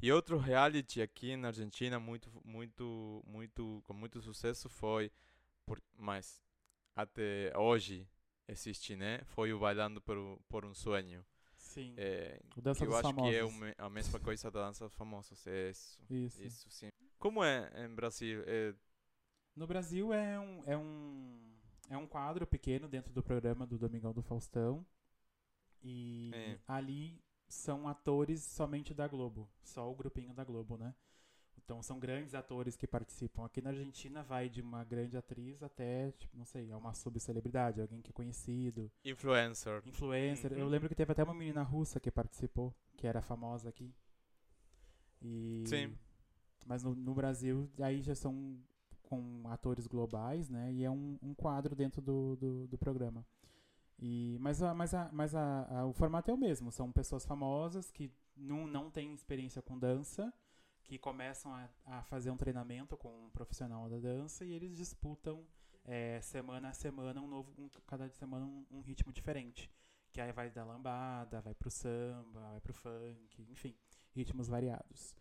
E 0.00 0.12
outro 0.12 0.38
reality 0.38 1.02
aqui 1.02 1.36
na 1.36 1.48
Argentina 1.48 1.98
muito 1.98 2.30
muito 2.44 3.22
muito 3.26 3.82
com 3.86 3.92
muito 3.94 4.20
sucesso 4.22 4.68
foi 4.68 5.10
por, 5.66 5.80
mas 5.96 6.40
até 6.94 7.52
hoje 7.56 8.08
existe, 8.46 8.94
né? 8.96 9.22
Foi 9.24 9.52
o 9.52 9.58
Bailando 9.58 10.00
por, 10.00 10.16
um- 10.16 10.38
por 10.48 10.64
um 10.64 10.74
Sonho. 10.74 11.24
Sim. 11.56 11.94
É, 11.96 12.40
o 12.56 12.60
Dança 12.62 12.84
eu 12.84 12.88
dos 12.88 12.96
acho 12.98 13.08
Famosos. 13.14 13.30
que 13.60 13.66
é 13.66 13.74
a 13.78 13.90
mesma 13.90 14.20
coisa 14.20 14.50
da 14.50 14.66
Dança 14.68 14.84
dos 14.84 14.94
Famosos. 14.94 15.46
É 15.46 15.70
isso. 15.70 15.98
Isso. 16.08 16.42
Isso 16.42 16.70
sim. 16.70 16.90
Como 17.18 17.42
é 17.42 17.68
em 17.84 17.94
Brasil? 17.94 18.42
É, 18.46 18.74
No 19.58 19.66
Brasil 19.66 20.12
é 20.12 20.38
um, 20.38 20.62
é 20.66 20.76
um 20.76 21.40
é 21.90 21.96
um 21.96 22.06
quadro 22.06 22.46
pequeno 22.46 22.86
dentro 22.88 23.12
do 23.12 23.22
programa 23.22 23.66
do 23.66 23.76
Domingão 23.76 24.12
do 24.12 24.22
Faustão. 24.22 24.86
E 25.82 26.30
É. 26.34 26.58
ali 26.68 27.20
são 27.48 27.88
atores 27.88 28.42
somente 28.42 28.94
da 28.94 29.08
Globo, 29.08 29.48
só 29.62 29.90
o 29.90 29.94
grupinho 29.96 30.32
da 30.32 30.44
Globo, 30.44 30.76
né? 30.76 30.94
Então 31.56 31.82
são 31.82 31.98
grandes 31.98 32.34
atores 32.34 32.76
que 32.76 32.86
participam. 32.86 33.44
Aqui 33.44 33.60
na 33.60 33.70
Argentina 33.70 34.22
vai 34.22 34.48
de 34.48 34.60
uma 34.60 34.84
grande 34.84 35.16
atriz 35.16 35.60
até, 35.62 36.12
tipo, 36.12 36.36
não 36.36 36.44
sei, 36.44 36.70
é 36.70 36.76
uma 36.76 36.94
subcelebridade, 36.94 37.80
alguém 37.80 38.00
que 38.00 38.10
é 38.10 38.12
conhecido, 38.12 38.90
influencer. 39.04 39.82
influencer. 39.86 40.52
Eu 40.52 40.64
Uhum. 40.66 40.68
lembro 40.68 40.88
que 40.88 40.94
teve 40.94 41.10
até 41.12 41.24
uma 41.24 41.34
menina 41.34 41.62
russa 41.62 41.98
que 41.98 42.10
participou, 42.12 42.72
que 42.96 43.06
era 43.08 43.20
famosa 43.20 43.68
aqui. 43.68 43.92
E 45.20 45.64
Sim. 45.66 45.98
mas 46.66 46.82
no, 46.84 46.94
no 46.94 47.14
Brasil, 47.14 47.68
aí 47.80 48.00
já 48.02 48.14
são 48.14 48.56
com 49.08 49.42
atores 49.48 49.86
globais, 49.86 50.48
né? 50.50 50.72
E 50.72 50.84
é 50.84 50.90
um, 50.90 51.18
um 51.22 51.34
quadro 51.34 51.74
dentro 51.74 52.02
do, 52.02 52.36
do, 52.36 52.66
do 52.66 52.78
programa. 52.78 53.24
E, 53.98 54.36
mas 54.40 54.62
a, 54.62 54.74
mas, 54.74 54.94
a, 54.94 55.08
mas 55.12 55.34
a, 55.34 55.80
a- 55.80 55.86
o 55.86 55.92
formato 55.92 56.30
é 56.30 56.34
o 56.34 56.36
mesmo. 56.36 56.70
São 56.70 56.92
pessoas 56.92 57.24
famosas 57.24 57.90
que 57.90 58.12
não, 58.36 58.66
não 58.66 58.90
têm 58.90 59.12
experiência 59.14 59.60
com 59.62 59.78
dança, 59.78 60.32
que 60.84 60.98
começam 60.98 61.52
a, 61.54 61.68
a 61.86 62.02
fazer 62.02 62.30
um 62.30 62.36
treinamento 62.36 62.96
com 62.96 63.08
um 63.26 63.30
profissional 63.30 63.88
da 63.88 63.98
dança 63.98 64.44
e 64.44 64.52
eles 64.52 64.76
disputam 64.76 65.44
é, 65.84 66.20
semana 66.20 66.68
a 66.68 66.72
semana 66.72 67.20
um 67.20 67.26
novo, 67.26 67.50
um, 67.58 67.68
cada 67.86 68.08
semana 68.10 68.44
um, 68.46 68.64
um 68.70 68.80
ritmo 68.80 69.12
diferente. 69.12 69.70
Que 70.12 70.20
aí 70.20 70.32
vai 70.32 70.50
da 70.50 70.64
lambada, 70.64 71.40
vai 71.40 71.54
pro 71.54 71.70
samba, 71.70 72.40
vai 72.50 72.60
pro 72.60 72.72
funk, 72.74 73.46
enfim, 73.50 73.74
ritmos 74.14 74.48
variados. 74.48 75.14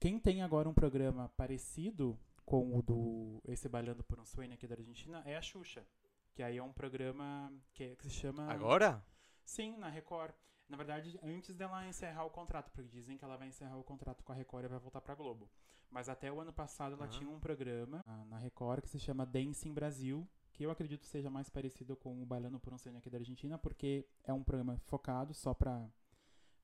Quem 0.00 0.18
tem 0.18 0.42
agora 0.42 0.68
um 0.68 0.74
programa 0.74 1.28
parecido 1.36 2.18
com 2.44 2.76
o 2.76 2.82
do 2.82 3.40
esse 3.46 3.68
Bailando 3.68 4.02
por 4.04 4.18
um 4.20 4.24
Sonho 4.24 4.52
aqui 4.52 4.66
da 4.66 4.74
Argentina 4.74 5.22
é 5.24 5.36
a 5.36 5.42
Xuxa. 5.42 5.86
Que 6.34 6.42
aí 6.42 6.56
é 6.56 6.62
um 6.62 6.72
programa 6.72 7.52
que, 7.74 7.94
que 7.96 8.04
se 8.04 8.10
chama. 8.10 8.50
Agora? 8.50 9.04
Sim, 9.44 9.76
na 9.76 9.88
Record. 9.88 10.32
Na 10.68 10.76
verdade, 10.76 11.18
antes 11.22 11.54
dela 11.54 11.86
encerrar 11.86 12.24
o 12.24 12.30
contrato, 12.30 12.70
porque 12.70 12.88
dizem 12.88 13.18
que 13.18 13.24
ela 13.24 13.36
vai 13.36 13.48
encerrar 13.48 13.76
o 13.76 13.84
contrato 13.84 14.24
com 14.24 14.32
a 14.32 14.34
Record 14.34 14.64
e 14.64 14.68
vai 14.68 14.78
voltar 14.78 15.00
pra 15.02 15.14
Globo. 15.14 15.50
Mas 15.90 16.08
até 16.08 16.32
o 16.32 16.40
ano 16.40 16.52
passado 16.52 16.94
ela 16.94 17.04
Ah. 17.04 17.08
tinha 17.08 17.28
um 17.28 17.38
programa 17.38 18.02
ah, 18.06 18.24
na 18.24 18.38
Record 18.38 18.80
que 18.80 18.88
se 18.88 18.98
chama 18.98 19.26
Dancing 19.26 19.74
Brasil, 19.74 20.26
que 20.54 20.64
eu 20.64 20.70
acredito 20.70 21.04
seja 21.04 21.28
mais 21.28 21.50
parecido 21.50 21.94
com 21.96 22.22
o 22.22 22.24
Bailando 22.24 22.58
por 22.58 22.72
um 22.72 22.78
Sonho 22.78 22.96
aqui 22.96 23.10
da 23.10 23.18
Argentina, 23.18 23.58
porque 23.58 24.06
é 24.24 24.32
um 24.32 24.42
programa 24.42 24.78
focado 24.86 25.34
só 25.34 25.52
pra, 25.52 25.86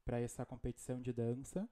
pra 0.03 0.19
essa 0.19 0.47
competição 0.47 1.03
de 1.03 1.13
dança. 1.13 1.69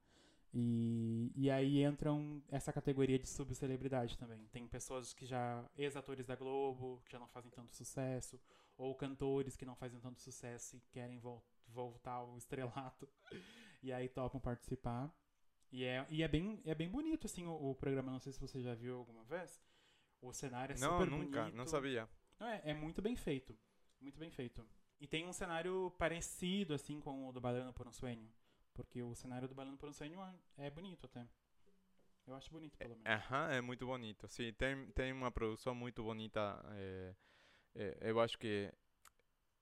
E, 0.58 1.30
e 1.36 1.50
aí 1.50 1.84
entram 1.84 2.42
essa 2.48 2.72
categoria 2.72 3.18
de 3.18 3.28
subcelebridade 3.28 4.16
também. 4.16 4.46
Tem 4.46 4.66
pessoas 4.66 5.12
que 5.12 5.26
já. 5.26 5.62
ex-atores 5.76 6.24
da 6.24 6.34
Globo, 6.34 7.02
que 7.04 7.12
já 7.12 7.18
não 7.18 7.28
fazem 7.28 7.50
tanto 7.50 7.74
sucesso, 7.74 8.40
ou 8.78 8.94
cantores 8.94 9.54
que 9.54 9.66
não 9.66 9.76
fazem 9.76 10.00
tanto 10.00 10.18
sucesso 10.18 10.74
e 10.76 10.80
querem 10.90 11.18
vol- 11.18 11.44
voltar 11.68 12.12
ao 12.12 12.38
estrelato, 12.38 13.06
e 13.82 13.92
aí 13.92 14.08
topam 14.08 14.40
participar. 14.40 15.14
E 15.70 15.84
é, 15.84 16.06
e 16.08 16.22
é, 16.22 16.28
bem, 16.28 16.62
é 16.64 16.74
bem 16.74 16.88
bonito, 16.88 17.26
assim, 17.26 17.44
o, 17.44 17.52
o 17.70 17.74
programa. 17.74 18.10
Não 18.10 18.18
sei 18.20 18.32
se 18.32 18.40
você 18.40 18.62
já 18.62 18.74
viu 18.74 18.96
alguma 18.96 19.24
vez. 19.24 19.62
O 20.22 20.32
cenário 20.32 20.74
é 20.74 20.78
não, 20.78 20.92
super 20.98 21.10
nunca. 21.10 21.40
bonito. 21.42 21.56
Não 21.56 21.66
sabia. 21.66 22.08
Não, 22.40 22.46
é, 22.46 22.62
é 22.64 22.72
muito 22.72 23.02
bem 23.02 23.14
feito. 23.14 23.54
Muito 24.00 24.18
bem 24.18 24.30
feito. 24.30 24.66
E 24.98 25.06
tem 25.06 25.26
um 25.26 25.34
cenário 25.34 25.90
parecido, 25.98 26.72
assim, 26.72 26.98
com 26.98 27.28
o 27.28 27.32
do 27.32 27.42
Bailando 27.42 27.74
por 27.74 27.86
um 27.86 27.92
Sonho. 27.92 28.26
Porque 28.76 29.02
o 29.02 29.14
cenário 29.14 29.48
do 29.48 29.54
Bailando 29.54 29.78
por 29.78 29.88
um 29.88 29.92
Sonho 29.92 30.20
é 30.58 30.66
é 30.66 30.70
bonito 30.70 31.06
até. 31.06 31.26
Eu 32.26 32.34
acho 32.34 32.50
bonito, 32.50 32.76
pelo 32.76 32.96
menos. 32.96 33.06
Aham, 33.06 33.50
é 33.52 33.60
muito 33.60 33.86
bonito. 33.86 34.28
Sim, 34.28 34.52
tem, 34.52 34.86
tem 34.92 35.12
uma 35.12 35.30
produção 35.30 35.74
muito 35.74 36.02
bonita. 36.02 36.60
é, 36.74 37.14
é, 37.74 37.98
eu 38.10 38.20
acho 38.20 38.38
que 38.38 38.72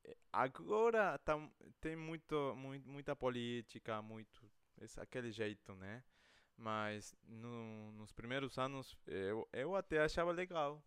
é, 0.05 0.17
agora 0.33 1.19
tá, 1.19 1.35
tem 1.81 1.95
muito, 1.97 2.55
muito, 2.57 2.89
muita 2.89 3.15
política, 3.15 4.01
muito 4.03 4.51
esse, 4.81 4.99
aquele 5.01 5.31
jeito, 5.31 5.75
né? 5.77 6.03
Mas 6.57 7.15
no, 7.25 7.93
nos 7.93 8.13
primeiros 8.13 8.59
anos 8.59 8.97
eu, 9.07 9.49
eu 9.53 9.75
até 9.75 10.01
achava 10.01 10.33
legal, 10.33 10.83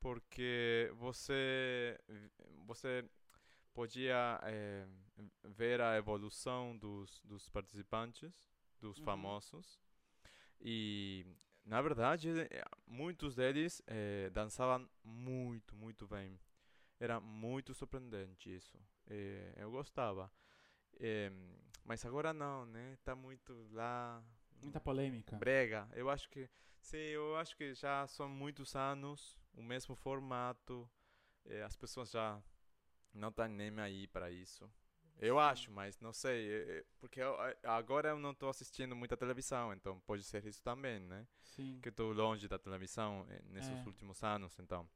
porque 0.00 0.90
você 0.94 1.98
você 2.66 3.04
podia 3.74 4.38
eh, 4.44 4.86
ver 5.44 5.80
a 5.80 5.96
evolução 5.96 6.76
dos, 6.76 7.20
dos 7.24 7.48
participantes, 7.48 8.50
dos 8.80 8.98
Uhum. 8.98 9.04
famosos, 9.04 9.80
e 10.60 11.26
na 11.64 11.80
verdade 11.82 12.30
eh, 12.30 12.64
muitos 12.86 13.34
deles 13.36 13.82
eh, 13.86 14.30
dançavam 14.30 14.88
muito, 15.04 15.74
muito 15.76 16.06
bem. 16.06 16.38
Era 17.00 17.20
muito 17.20 17.74
surpreendente 17.74 18.54
isso. 18.54 18.78
Eh, 19.08 19.54
eu 19.56 19.70
gostava. 19.70 20.30
Mas 21.84 22.04
agora 22.04 22.32
não, 22.32 22.64
né? 22.66 22.96
Tá 23.04 23.14
muito 23.14 23.68
lá. 23.72 24.22
Muita 24.62 24.80
polêmica. 24.80 25.36
Brega. 25.38 25.88
Eu 25.94 26.08
acho 26.08 26.28
que. 26.28 26.48
Sim, 26.80 26.96
eu 26.98 27.36
acho 27.36 27.56
que 27.56 27.74
já 27.74 28.06
são 28.08 28.28
muitos 28.28 28.74
anos, 28.74 29.38
o 29.54 29.62
mesmo 29.62 29.94
formato. 29.94 30.88
as 31.64 31.76
pessoas 31.76 32.10
já 32.10 32.42
não 33.14 33.28
estão 33.28 33.48
nem 33.48 33.78
aí 33.80 34.06
para 34.06 34.30
isso. 34.30 34.70
Eu 35.18 35.38
acho, 35.38 35.70
mas 35.70 36.00
não 36.00 36.12
sei. 36.12 36.84
Porque 36.98 37.20
eu- 37.20 37.36
agora 37.64 38.08
eu 38.10 38.18
não 38.18 38.32
estou 38.32 38.48
assistindo 38.48 38.96
muita 38.96 39.16
televisão, 39.16 39.72
então 39.72 40.00
pode 40.00 40.24
ser 40.24 40.44
isso 40.46 40.62
também, 40.62 40.98
né? 41.00 41.26
Sim. 41.44 41.78
que 41.82 41.90
estou 41.90 42.12
longe 42.12 42.48
da 42.48 42.58
televisão 42.58 43.26
eh, 43.28 43.42
nesses 43.44 43.78
É. 43.78 43.84
últimos 43.86 44.22
anos, 44.24 44.58
então 44.58 44.88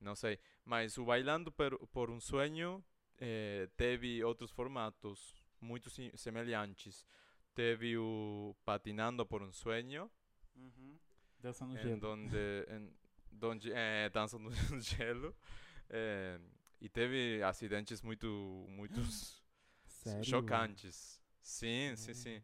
não 0.00 0.14
sei. 0.16 0.38
Mas 0.64 0.98
o 0.98 1.04
Bailando 1.04 1.50
por, 1.52 1.78
por 1.88 2.10
um 2.10 2.20
Sonho 2.20 2.84
eh, 3.18 3.68
teve 3.76 4.22
outros 4.24 4.50
formatos 4.50 5.42
muito 5.60 5.88
semelhantes. 6.18 7.06
Teve 7.54 7.96
o 7.96 8.54
Patinando 8.64 9.24
por 9.24 9.42
um 9.42 9.52
Sonho, 9.52 10.10
Uhum. 10.56 10.98
Dança 11.38 11.64
no 11.66 11.76
gelo. 11.78 12.00
donde, 12.00 12.36
em, 12.68 12.92
eh, 13.72 14.10
dança 14.10 14.38
no 14.38 14.50
gelo. 14.80 15.34
eh, 15.88 16.38
e 16.82 16.88
teve 16.90 17.42
acidentes 17.44 18.02
muito, 18.02 18.26
muitos 18.70 19.42
Sério? 19.86 20.24
chocantes. 20.24 21.22
Sim, 21.42 21.94
sim, 21.96 22.14
sim. 22.14 22.42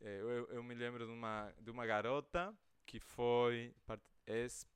Eh, 0.00 0.20
Eu, 0.20 0.48
eu, 0.50 0.62
me 0.64 0.74
lembro 0.74 1.06
de 1.06 1.12
uma, 1.12 1.52
de 1.60 1.70
uma 1.70 1.86
garota 1.86 2.54
que 2.86 3.00
foi 3.00 3.74
part- 3.86 4.02
ex 4.26 4.66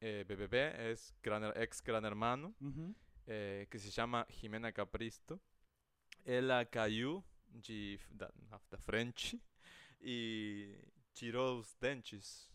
eh, 0.00 0.24
BBB, 0.24 0.56
ex 0.88 1.14
gran, 1.22 1.52
ex 1.56 1.80
Gran 1.80 2.04
Hermano, 2.06 2.54
Uhum. 2.60 2.94
eh, 3.26 3.66
que 3.70 3.78
se 3.78 3.90
chama 3.92 4.26
Jimena 4.30 4.72
Capristo. 4.72 5.40
Ela 6.24 6.64
caiu 6.66 7.24
de, 7.50 8.00
da, 8.10 8.30
da 8.70 8.78
frente 8.78 9.40
e 10.00 10.76
tirou 11.14 11.58
os 11.60 11.74
dentes. 11.80 12.50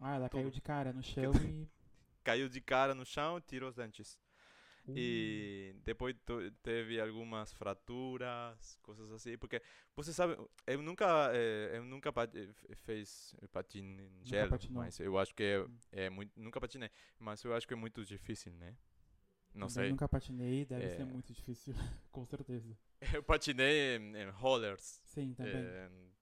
Ah, 0.00 0.14
ela 0.16 0.28
Tudo. 0.30 0.40
caiu 0.40 0.50
de 0.50 0.60
cara 0.60 0.92
no 0.92 1.02
chão 1.02 1.32
e. 1.44 1.68
Caiu 2.24 2.48
de 2.48 2.60
cara 2.60 2.94
no 2.94 3.06
chão 3.06 3.38
e 3.38 3.40
tirou 3.40 3.68
os 3.70 3.76
dentes. 3.76 4.18
Uh, 4.88 4.92
E 4.94 5.74
depois 5.84 6.16
to- 6.24 6.50
teve 6.62 6.98
algumas 7.00 7.52
fraturas, 7.52 8.78
coisas 8.82 9.10
assim, 9.12 9.36
porque 9.36 9.60
você 9.94 10.12
sabe, 10.12 10.36
eu 10.66 10.82
nunca 10.82 11.30
eh, 11.34 11.72
eu 11.76 11.84
nunca 11.84 12.10
pa- 12.12 12.24
eh, 12.34 12.48
f- 12.50 12.74
fez 12.76 13.34
patins 13.52 13.84
em 14.00 14.24
gelo, 14.24 14.56
patinou. 14.56 14.72
mas 14.72 14.98
eu 14.98 15.18
acho 15.18 15.34
que 15.34 15.42
é, 15.92 16.06
é 16.06 16.10
muito, 16.10 16.32
nunca 16.40 16.60
patinei, 16.60 16.90
mas 17.18 17.42
eu 17.44 17.54
acho 17.54 17.66
que 17.68 17.74
é 17.74 17.76
muito 17.76 18.04
difícil, 18.04 18.52
né? 18.54 18.74
não 19.54 19.68
Também 19.68 19.70
sei. 19.70 19.90
nunca 19.90 20.08
patinei, 20.08 20.64
deve 20.64 20.88
É. 20.88 20.88
ser 20.88 21.04
muito 21.04 21.32
difícil, 21.32 21.74
com 22.10 22.24
certeza. 22.24 22.74
Eu 23.14 23.22
patinei 23.22 23.96
em, 23.96 24.16
em 24.16 24.30
rollers, 24.30 25.00
Sim, 25.04 25.32
também. 25.34 25.74
em 25.74 26.12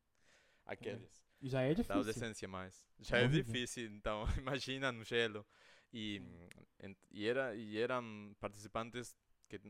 aqueles. 0.67 1.25
E 1.41 1.49
já 1.49 1.63
é 1.63 1.75
da 1.87 1.97
difícil. 1.97 1.97
adolescência 1.97 2.49
mais. 2.49 2.85
Já 3.01 3.19
é 3.19 3.29
difícil, 3.29 3.87
então 3.93 4.27
imagina 4.39 4.93
no 4.93 5.05
gelo. 5.05 5.47
E, 5.93 6.21
en- 6.83 6.97
e, 7.11 7.27
era, 7.27 7.55
e 7.55 7.79
eram 7.79 8.35
participantes 8.41 9.17
que 9.49 9.61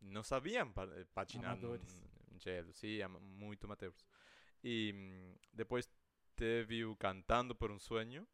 não 0.00 0.22
sabiam 0.22 0.72
pa- 0.72 0.86
patinar 1.14 1.52
Amadores. 1.52 2.00
no 2.30 2.38
gelo, 2.38 2.72
sim, 2.72 2.98
muito 3.20 3.64
amateurs. 3.64 4.06
E 4.62 4.94
depois 5.52 5.88
teve 6.36 6.84
o 6.84 6.96
Cantando 6.96 7.54
por 7.54 7.70
um 7.70 7.78
Sonho. 7.78 8.26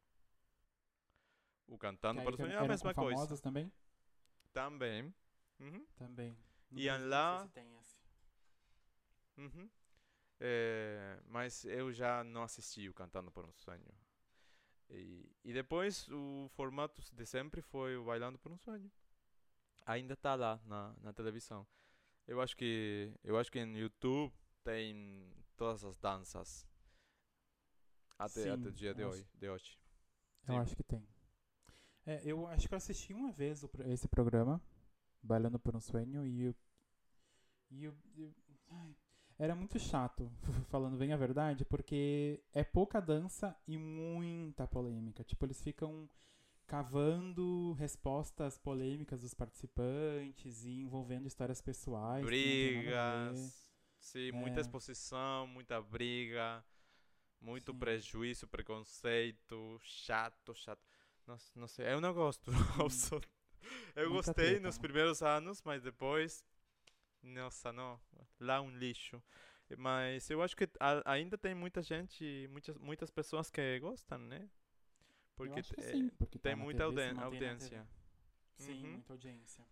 O 1.67 1.77
Cantando 1.77 2.21
por 2.23 2.33
um 2.33 2.37
Sonho 2.37 2.51
é 2.51 2.57
a 2.57 2.67
mesma 2.67 2.93
coisa. 2.93 3.37
também? 3.41 3.71
Também. 4.53 5.13
Uhum. 5.59 5.85
Também. 5.95 6.37
No 6.71 6.79
Iam 6.79 7.07
lá- 7.07 7.45
se 7.47 7.53
tem 7.53 7.77
esse. 7.79 7.97
Uhum. 9.37 9.69
É, 10.39 11.19
mas 11.25 11.65
eu 11.65 11.91
já 11.91 12.23
não 12.23 12.43
assisti 12.43 12.87
o 12.87 12.93
Cantando 12.93 13.31
por 13.31 13.45
um 13.45 13.53
Sonho. 13.53 13.85
E, 14.89 15.31
e 15.43 15.53
depois 15.53 16.07
o 16.09 16.47
formato 16.55 17.01
de 17.15 17.25
sempre 17.25 17.61
foi 17.61 17.95
o 17.97 18.05
Bailando 18.05 18.39
por 18.39 18.51
um 18.51 18.57
Sonho. 18.57 18.91
Ainda 19.85 20.13
está 20.13 20.35
lá 20.35 20.59
na, 20.65 20.95
na 21.01 21.13
televisão. 21.13 21.67
Eu 22.27 22.41
acho 22.41 22.55
que 22.55 23.13
eu 23.23 23.37
acho 23.37 23.51
que 23.51 23.63
no 23.65 23.77
YouTube 23.77 24.33
tem 24.63 25.33
todas 25.57 25.83
as 25.83 25.97
danças 25.97 26.67
até, 28.17 28.43
Sim, 28.43 28.49
até 28.49 28.69
o 28.69 28.71
dia 28.71 28.93
de 28.93 29.01
eu 29.01 29.09
hoje, 29.09 29.21
acho- 29.21 29.37
de 29.37 29.49
hoje. 29.49 29.79
Eu 30.47 30.55
Sim. 30.55 30.59
acho 30.59 30.75
que 30.75 30.83
tem. 30.83 31.07
É, 32.05 32.21
eu 32.25 32.47
acho 32.47 32.67
que 32.67 32.73
eu 32.73 32.77
assisti 32.77 33.13
uma 33.13 33.31
vez 33.31 33.63
o 33.63 33.69
esse 33.85 34.07
programa, 34.07 34.61
Bailando 35.21 35.59
por 35.59 35.75
um 35.75 35.79
Sonho, 35.79 36.25
e 36.25 36.41
eu. 36.43 36.55
E 37.71 37.83
eu, 37.83 37.95
eu- 38.15 38.33
ai, 38.69 38.95
era 39.39 39.55
muito 39.55 39.79
chato, 39.79 40.31
falando 40.69 40.97
bem 40.97 41.13
a 41.13 41.17
verdade, 41.17 41.65
porque 41.65 42.41
é 42.53 42.63
pouca 42.63 43.01
dança 43.01 43.55
e 43.67 43.77
muita 43.77 44.67
polêmica. 44.67 45.23
Tipo, 45.23 45.45
eles 45.45 45.61
ficam 45.63 46.09
cavando 46.67 47.73
respostas 47.73 48.57
polêmicas 48.57 49.21
dos 49.21 49.33
participantes 49.35 50.65
e 50.65 50.81
envolvendo 50.81 51.27
histórias 51.27 51.61
pessoais. 51.61 52.27
Brigas, 52.27 53.67
sim, 53.99 54.31
muita 54.31 54.59
É. 54.59 54.61
exposição, 54.61 55.47
muita 55.47 55.81
briga, 55.81 56.63
muito 57.41 57.73
Sim. 57.73 57.75
prejuízo, 57.75 58.47
preconceito, 58.47 59.79
chato, 59.83 60.55
chato. 60.55 60.81
Não, 61.27 61.35
s- 61.35 61.59
não 61.59 61.67
sei, 61.67 61.93
eu 61.93 62.01
não 62.01 62.13
gosto. 62.13 62.51
Eu 63.95 64.09
Muita 64.09 64.33
gostei 64.33 64.33
treta, 64.33 64.59
nos 64.59 64.77
né? 64.77 64.79
primeiros 64.79 65.21
anos, 65.21 65.61
mas 65.63 65.83
depois, 65.83 66.43
nossa, 67.23 67.71
não, 67.71 67.99
lá 68.39 68.61
um 68.61 68.69
lixo. 68.71 69.21
Mas 69.77 70.29
eu 70.29 70.41
acho 70.41 70.55
que 70.55 70.67
a- 70.79 71.03
ainda 71.11 71.37
tem 71.37 71.53
muita 71.53 71.81
gente, 71.83 72.47
muitas, 72.51 72.77
muitas 72.77 73.11
pessoas 73.11 73.51
que 73.51 73.79
gostam, 73.79 74.17
né? 74.17 74.49
Porque 75.35 75.63
que 75.63 75.75
eh, 75.79 75.81
sim, 75.81 76.09
porque 76.17 76.39
tá 76.39 76.51
tem 76.51 76.55
na 76.55 76.65
muita 76.65 76.83
TV, 76.83 77.13
audiência. 77.23 77.87
Sim, 78.55 78.85
Uhum. 78.85 78.93
muita 78.93 79.13
audiência. 79.13 79.65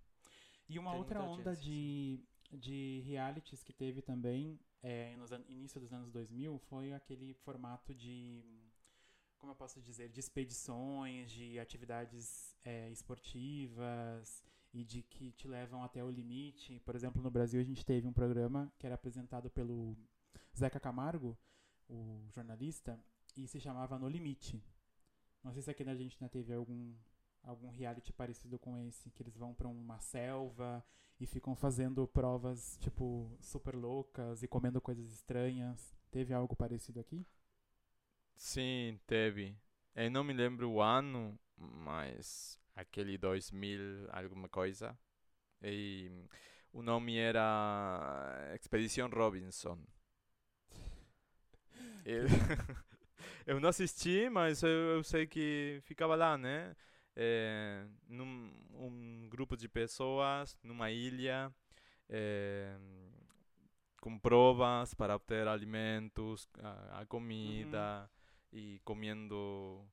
E 0.70 0.80
uma 0.80 0.92
Tem 0.92 1.00
outra 1.00 1.22
onda 1.24 1.56
audiência, 1.56 1.58
de, 1.58 2.22
de 2.52 3.02
realities 3.06 3.64
que 3.64 3.74
teve 3.74 4.02
também 4.02 4.60
é, 4.84 5.16
no 5.18 5.26
início 5.50 5.80
dos 5.82 5.94
anos 5.94 6.12
2000 6.12 6.60
foi 6.60 6.94
aquele 6.94 7.34
formato 7.36 7.94
de, 7.96 8.44
como 9.38 9.52
eu 9.54 9.56
posso 9.56 9.82
dizer, 9.82 10.10
de 10.10 10.20
expedições, 10.20 11.32
de 11.32 11.60
atividades 11.60 12.56
é, 12.66 12.90
esportivas 12.92 14.44
e 14.78 14.84
de 14.84 15.02
que 15.02 15.32
te 15.32 15.48
levam 15.48 15.84
até 15.84 16.04
o 16.04 16.10
limite. 16.12 16.80
Por 16.82 16.96
exemplo, 16.96 17.20
no 17.20 17.32
Brasil 17.32 17.60
a 17.60 17.64
gente 17.64 17.84
teve 17.84 18.08
um 18.08 18.14
programa 18.14 18.72
que 18.78 18.86
era 18.86 18.94
apresentado 18.94 19.50
pelo 19.50 19.98
Zeca 20.56 20.80
Camargo, 20.80 21.36
o 21.90 22.24
jornalista, 22.30 23.00
e 23.36 23.48
se 23.48 23.60
chamava 23.60 23.98
No 23.98 24.08
Limite. 24.08 24.64
Não 25.44 25.52
sei 25.52 25.64
se 25.64 25.72
aqui 25.72 25.84
na 25.84 25.92
Argentina 25.92 26.30
teve 26.30 26.54
algum 26.54 26.94
algum 27.42 27.70
reality 27.70 28.12
parecido 28.12 28.60
com 28.60 28.78
esse, 28.78 29.10
que 29.10 29.24
eles 29.24 29.38
vão 29.38 29.54
pra 29.54 29.68
uma 29.68 30.00
selva 30.00 30.86
e 31.20 31.26
ficam 31.26 31.56
fazendo 31.56 32.06
provas 32.06 32.78
tipo 32.78 33.36
super 33.40 33.74
loucas 33.74 34.44
e 34.44 34.48
comendo 34.48 34.80
coisas 34.80 35.12
estranhas. 35.12 35.96
Teve 36.12 36.34
algo 36.34 36.56
parecido 36.56 37.00
aqui? 37.00 37.26
Sim, 38.36 39.00
teve. 39.08 39.58
Eu 39.96 40.12
não 40.12 40.24
me 40.24 40.34
lembro 40.34 40.70
o 40.70 40.82
ano, 40.82 41.40
mas 41.58 42.60
aquele 42.78 43.18
2000 43.18 44.08
alguma 44.12 44.48
coisa. 44.48 44.98
E 45.62 46.10
o 46.72 46.82
nome 46.82 47.18
era 47.18 48.54
Expedição 48.56 49.10
Robinson. 49.10 49.80
Eu, 52.06 52.24
eu 53.46 53.60
não 53.60 53.70
assisti, 53.70 54.30
mas 54.30 54.64
eu, 54.64 54.70
eu 54.70 55.04
sei 55.04 55.28
que 55.28 55.80
ficava 55.84 56.16
lá, 56.16 56.38
né? 56.38 56.76
É, 57.16 57.84
num 58.08 58.54
um 58.74 59.28
grupo 59.28 59.58
de 59.58 59.68
pessoas 59.68 60.56
numa 60.62 60.92
ilha 60.92 61.52
é, 62.08 62.78
com 64.00 64.20
provas 64.20 64.94
para 64.94 65.16
obter 65.16 65.48
alimentos, 65.48 66.48
a, 66.62 67.02
a 67.02 67.06
comida 67.08 68.08
e 68.54 68.80
comendo 68.86 69.84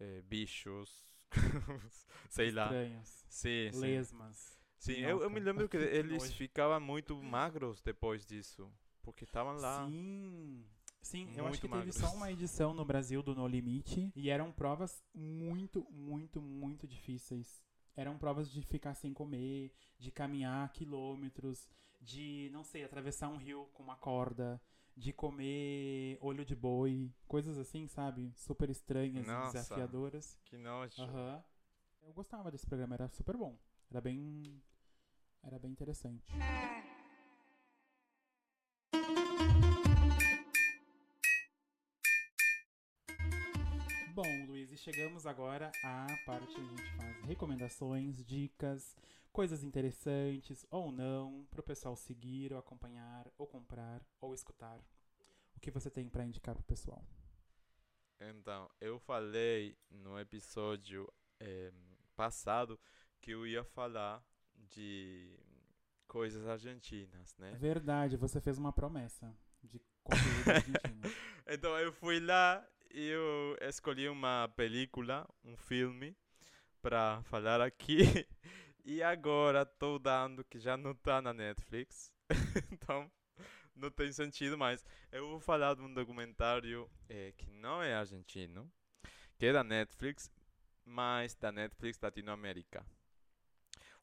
eh, 0.00 0.22
bichos, 0.22 1.06
sei 2.28 2.50
lá. 2.50 2.64
Estranhos. 2.64 3.24
Sim, 3.28 3.70
sim. 3.72 3.80
Lesmas. 3.80 4.58
Sim, 4.78 4.94
eu, 4.94 5.22
eu 5.22 5.30
me 5.30 5.40
lembro 5.40 5.68
que 5.68 5.76
eles 5.76 6.32
ficavam 6.32 6.80
muito 6.80 7.14
magros 7.22 7.82
depois 7.82 8.24
disso, 8.24 8.72
porque 9.02 9.24
estavam 9.24 9.54
lá. 9.56 9.86
Sim. 9.86 10.64
Sim, 11.02 11.24
eu 11.34 11.46
acho 11.46 11.48
Muito 11.48 11.60
que 11.60 11.68
teve 11.68 11.76
magros. 11.76 11.94
só 11.96 12.14
uma 12.14 12.30
edição 12.30 12.74
no 12.74 12.84
Brasil 12.84 13.22
do 13.22 13.34
No 13.34 13.46
Limite 13.46 14.12
e 14.14 14.28
eram 14.28 14.52
provas 14.52 15.02
muito, 15.14 15.86
muito, 15.90 16.40
muito 16.42 16.86
difíceis. 16.86 17.62
Eram 17.96 18.18
provas 18.18 18.50
de 18.50 18.62
ficar 18.62 18.94
sem 18.94 19.12
comer, 19.12 19.74
de 19.98 20.10
caminhar 20.10 20.70
quilômetros, 20.72 21.68
de, 22.00 22.48
não 22.52 22.62
sei, 22.62 22.84
atravessar 22.84 23.28
um 23.28 23.36
rio 23.36 23.66
com 23.72 23.82
uma 23.82 23.96
corda, 23.96 24.60
de 25.00 25.14
comer 25.14 26.18
olho 26.20 26.44
de 26.44 26.54
boi, 26.54 27.10
coisas 27.26 27.56
assim, 27.56 27.88
sabe? 27.88 28.30
Super 28.36 28.68
estranhas 28.68 29.26
Nossa. 29.26 29.54
desafiadoras. 29.54 30.38
Que 30.44 30.58
nojo. 30.58 31.00
Aham. 31.00 31.42
Eu 32.02 32.12
gostava 32.12 32.50
desse 32.50 32.66
programa, 32.66 32.94
era 32.96 33.08
super 33.08 33.34
bom. 33.34 33.58
Era 33.90 34.00
bem. 34.00 34.62
Era 35.42 35.58
bem 35.58 35.72
interessante. 35.72 36.30
Bom, 44.14 44.46
e 44.70 44.76
chegamos 44.76 45.26
agora 45.26 45.72
à 45.82 46.06
parte 46.24 46.54
onde 46.56 46.74
a 46.74 46.76
gente 46.76 46.96
faz 46.96 47.20
recomendações, 47.24 48.24
dicas, 48.24 48.96
coisas 49.32 49.64
interessantes 49.64 50.64
ou 50.70 50.92
não, 50.92 51.44
pro 51.50 51.60
pessoal 51.62 51.96
seguir, 51.96 52.52
ou 52.52 52.58
acompanhar, 52.58 53.26
ou 53.36 53.48
comprar, 53.48 54.00
ou 54.20 54.32
escutar. 54.32 54.78
O 55.56 55.60
que 55.60 55.72
você 55.72 55.90
tem 55.90 56.08
pra 56.08 56.24
indicar 56.24 56.54
pro 56.54 56.62
pessoal? 56.62 57.04
Então, 58.20 58.70
eu 58.80 59.00
falei 59.00 59.76
no 59.90 60.18
episódio 60.20 61.12
eh, 61.40 61.72
passado 62.14 62.78
que 63.20 63.32
eu 63.32 63.44
ia 63.44 63.64
falar 63.64 64.24
de 64.54 65.36
coisas 66.06 66.46
argentinas, 66.46 67.36
né? 67.38 67.52
Verdade, 67.58 68.16
você 68.16 68.40
fez 68.40 68.56
uma 68.56 68.72
promessa 68.72 69.34
de 69.64 69.80
conteúdo 70.04 70.48
argentino. 70.48 71.00
Então 71.52 71.76
eu 71.78 71.92
fui 71.92 72.20
lá 72.20 72.64
eu 72.92 73.56
escolhi 73.60 74.08
uma 74.08 74.48
película, 74.56 75.28
um 75.44 75.56
filme, 75.56 76.16
para 76.82 77.22
falar 77.24 77.60
aqui. 77.60 77.98
E 78.82 79.02
agora 79.02 79.60
estou 79.62 79.98
dando 79.98 80.42
que 80.42 80.58
já 80.58 80.74
não 80.74 80.92
está 80.92 81.20
na 81.20 81.34
Netflix. 81.34 82.10
então 82.72 83.12
não 83.76 83.90
tem 83.90 84.10
sentido 84.10 84.56
mais. 84.56 84.82
Eu 85.12 85.28
vou 85.28 85.38
falar 85.38 85.74
de 85.74 85.82
um 85.82 85.92
documentário 85.92 86.90
eh, 87.06 87.34
que 87.36 87.50
não 87.50 87.82
é 87.82 87.94
argentino, 87.94 88.72
que 89.38 89.46
é 89.46 89.52
da 89.52 89.62
Netflix, 89.62 90.30
mas 90.82 91.34
da 91.34 91.52
Netflix 91.52 92.00
Latinoamérica. 92.00 92.84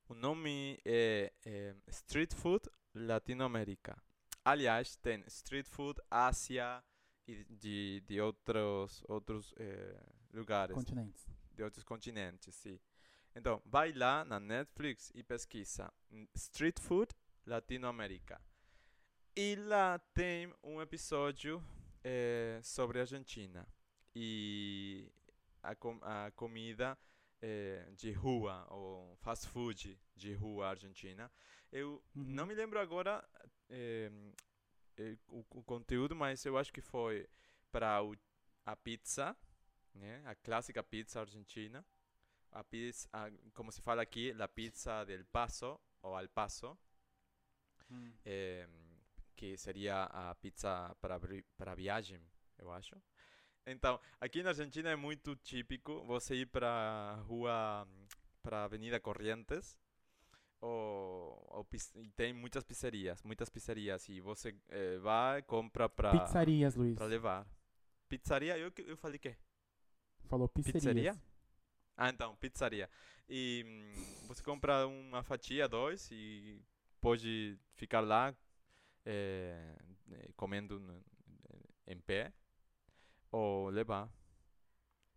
O 0.08 0.13
nome 0.13 0.80
é, 0.86 1.34
é 1.43 1.76
Street 1.88 2.34
Food 2.36 2.69
Latinoamérica. 2.93 3.97
Aliás, 4.45 4.95
tem 4.95 5.23
Street 5.28 5.67
Food 5.67 6.00
Ásia 6.10 6.84
e 7.28 7.44
de, 7.46 8.02
de 8.08 8.22
outros, 8.22 9.04
outros 9.08 9.54
eh, 9.58 10.00
lugares, 10.34 10.74
Continentes. 10.76 11.26
de 11.54 11.63
outros 11.63 11.84
continentes, 11.84 12.56
sim. 12.56 12.80
Então, 13.36 13.62
vai 13.66 13.92
lá 13.94 14.24
na 14.26 14.40
Netflix 14.40 15.12
e 15.13 15.22
pesquisa 15.24 15.94
Street 16.36 16.80
Food 16.80 17.13
Latinoamérica. 17.46 18.42
E 19.36 19.56
lá 19.56 20.00
tem 20.13 20.52
um 20.63 20.82
episódio 20.82 21.63
eh, 22.04 22.60
sobre 22.63 22.98
a 23.00 23.02
Argentina. 23.02 23.68
E 24.16 25.12
a, 25.62 25.76
com- 25.76 26.00
a 26.02 26.32
comida 26.32 26.98
eh, 27.42 27.88
de 27.96 28.12
rua, 28.12 28.66
ou 28.72 29.16
fast 29.18 29.48
food 29.48 30.00
de 30.16 30.34
rua 30.34 30.70
argentina. 30.70 31.32
Eu 31.72 32.02
não 32.16 32.44
Uhum. 32.44 32.50
me 32.50 32.56
lembro 32.56 32.80
agora 32.80 33.24
eh, 33.70 34.10
o, 35.30 35.46
o 35.52 35.64
conteúdo, 35.64 36.16
mas 36.16 36.46
eu 36.46 36.58
acho 36.58 36.74
que 36.74 36.82
foi 36.82 37.28
para 37.72 38.00
a 38.66 38.76
pizza, 38.76 39.36
né? 39.96 40.24
A 40.26 40.36
clássica 40.36 40.84
pizza 40.84 41.22
argentina. 41.22 41.86
A 42.52 42.64
pizza, 42.64 43.10
a- 43.14 43.32
como 43.54 43.72
se 43.72 43.82
fala 43.82 44.02
aqui, 44.04 44.34
a 44.40 44.48
pizza 44.48 45.06
del 45.06 45.26
paso, 45.26 45.80
ou 46.02 46.16
al 46.16 46.30
paso 46.30 46.78
Hum. 47.92 48.14
eh, 48.26 48.68
que 49.36 49.58
seria 49.58 50.04
a 50.06 50.36
pizza 50.36 50.96
para, 51.00 51.20
para 51.58 51.76
viagem, 51.76 52.22
eu 52.58 52.72
acho. 52.72 52.96
Então, 53.66 54.00
aqui 54.20 54.44
na 54.44 54.50
Argentina 54.50 54.90
é 54.90 54.96
muito 54.96 55.36
típico 55.38 56.04
você 56.06 56.36
ir 56.36 56.48
para 56.48 57.16
rua, 57.28 57.88
para 58.44 58.64
Avenida 58.66 59.00
Corrientes, 59.00 59.78
ou, 60.62 61.46
ou 61.50 61.63
pis- 61.65 61.93
e 61.96 62.10
tem 62.12 62.34
muitas 62.34 62.63
pizzerias, 62.63 63.22
muitas 63.24 63.50
pizzerias, 63.50 64.08
e 64.10 64.20
você 64.20 64.56
eh, 64.70 64.98
vai, 65.00 65.41
compra 65.43 65.88
para 65.89 66.12
Pizzarias, 66.12 66.76
Luiz. 66.76 67.00
levar. 67.00 67.48
Pizzaria, 68.10 68.58
eu, 68.58 68.72
eu 68.86 68.98
falei 68.98 69.20
que? 69.20 69.36
Falou 70.26 70.48
pizzerias. 70.48 70.84
Pizzeria? 70.84 71.22
Ah, 71.96 72.10
então, 72.10 72.36
pizzaria. 72.38 72.89
E 73.28 73.63
hum, 73.65 74.28
você 74.28 74.41
compra 74.43 74.88
uma 74.88 75.24
fatia, 75.24 75.67
dois, 75.67 76.10
e 76.12 76.62
pode 77.02 77.58
ficar 77.76 78.02
lá 78.02 78.36
eh, 79.06 79.76
comendo 80.36 81.04
em 81.88 82.00
pé 82.00 82.34
ou 83.32 83.70
levar 83.70 84.10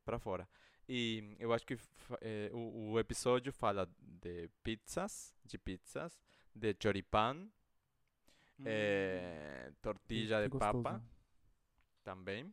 para 0.04 0.18
fora. 0.18 0.48
E 0.92 1.36
eu 1.38 1.52
acho 1.52 1.64
que 1.64 1.78
eh, 2.20 2.50
o, 2.52 2.90
o 2.92 2.98
episódio 2.98 3.52
fala 3.52 3.88
de 4.00 4.48
pizzas, 4.64 5.32
de 5.44 5.56
pizzas, 5.56 6.18
de 6.54 6.74
choripán, 6.82 7.48
Hum, 8.58 8.64
que- 8.64 9.72
tortilla 9.80 10.42
que 10.42 10.48
de 10.50 10.58
papa 10.58 11.00
também. 12.02 12.52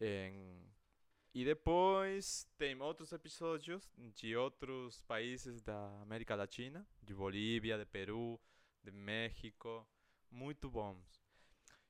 Em- 0.00 0.68
e 1.32 1.44
depois 1.44 2.48
tem 2.58 2.78
outros 2.82 3.12
episódios 3.12 3.88
de 4.16 4.34
outros 4.36 5.00
países 5.02 5.62
da 5.62 6.00
América 6.02 6.34
Latina, 6.34 6.84
de 7.00 7.14
Bolívia, 7.14 7.78
de 7.78 7.86
Peru, 7.86 8.40
de 8.82 8.90
México, 8.90 9.86
muito 10.30 10.68
bons. 10.68 11.22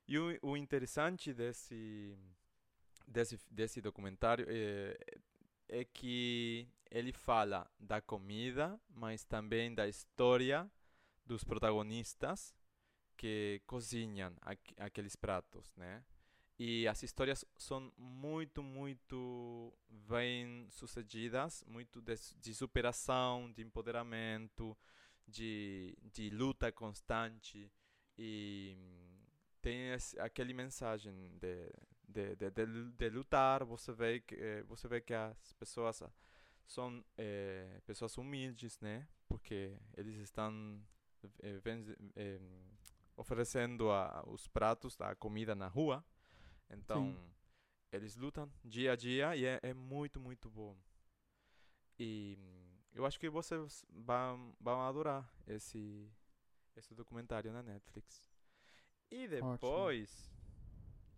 E 0.07 0.19
o, 0.19 0.37
o 0.43 0.55
interessante 0.55 1.33
desse, 1.33 2.15
desse, 3.07 3.39
desse 3.49 3.81
documentário 3.81 4.45
é, 4.47 4.95
é 5.71 5.85
que 5.85 6.67
ele 6.91 7.13
fala 7.13 7.71
da 7.79 8.01
comida, 8.01 8.79
mas 8.89 9.25
também 9.25 9.75
da 9.75 9.87
história 9.87 10.71
dos 11.25 11.43
protagonistas 11.43 12.55
que 13.17 13.61
cozinham 13.67 14.33
aqu- 14.41 14.75
aqueles 14.77 15.15
pratos, 15.15 15.75
né? 15.75 16.03
E 16.59 16.87
as 16.87 17.01
histórias 17.03 17.43
são 17.57 17.91
muito, 17.97 18.61
muito 18.63 19.73
bem 19.89 20.67
sucedidas, 20.69 21.63
muito 21.67 22.01
de, 22.01 22.13
de 22.39 22.53
superação, 22.53 23.51
de 23.51 23.63
empoderamento, 23.63 24.77
de, 25.27 25.97
de 26.13 26.29
luta 26.29 26.71
constante 26.71 27.71
e 28.17 28.75
hum, 28.77 29.25
tem 29.61 29.91
esse, 29.93 30.19
aquele 30.19 30.53
mensagem 30.53 31.13
de, 31.39 31.71
de, 32.11 32.35
de, 32.35 32.51
de, 32.51 32.91
de 32.91 33.09
lutar. 33.09 33.63
Você 33.65 33.91
vê 33.91 34.19
que 34.19 34.35
eh, 34.35 34.63
você 34.63 34.87
vê 34.87 35.01
que 35.01 35.13
as 35.13 35.53
pessoas 35.53 36.03
são 36.67 37.03
eh, 37.17 37.81
pessoas 37.85 38.17
humildes, 38.17 38.79
né? 38.79 39.07
Porque 39.27 39.77
eles 39.97 40.17
estão 40.17 40.81
eh, 41.41 42.39
oferecendo 43.15 43.91
a, 43.91 44.23
os 44.27 44.47
pratos, 44.47 44.99
a 45.01 45.15
comida 45.15 45.55
na 45.55 45.67
rua. 45.67 46.03
Então, 46.69 47.17
eles 47.91 48.15
lutam 48.15 48.49
dia 48.63 48.93
a 48.93 48.95
dia 48.95 49.35
e 49.35 49.45
é, 49.45 49.59
é 49.61 49.73
muito, 49.73 50.19
muito 50.19 50.49
bom. 50.49 50.77
E 51.99 52.37
hum, 52.39 52.77
eu 52.93 53.05
acho 53.05 53.19
que 53.19 53.29
vocês 53.29 53.85
vão, 53.89 54.55
vão 54.59 54.81
adorar 54.81 55.29
esse, 55.45 56.09
esse 56.75 56.95
documentário 56.95 57.51
na 57.51 57.61
Netflix. 57.61 58.29
E 59.11 59.27
depois, 59.27 60.31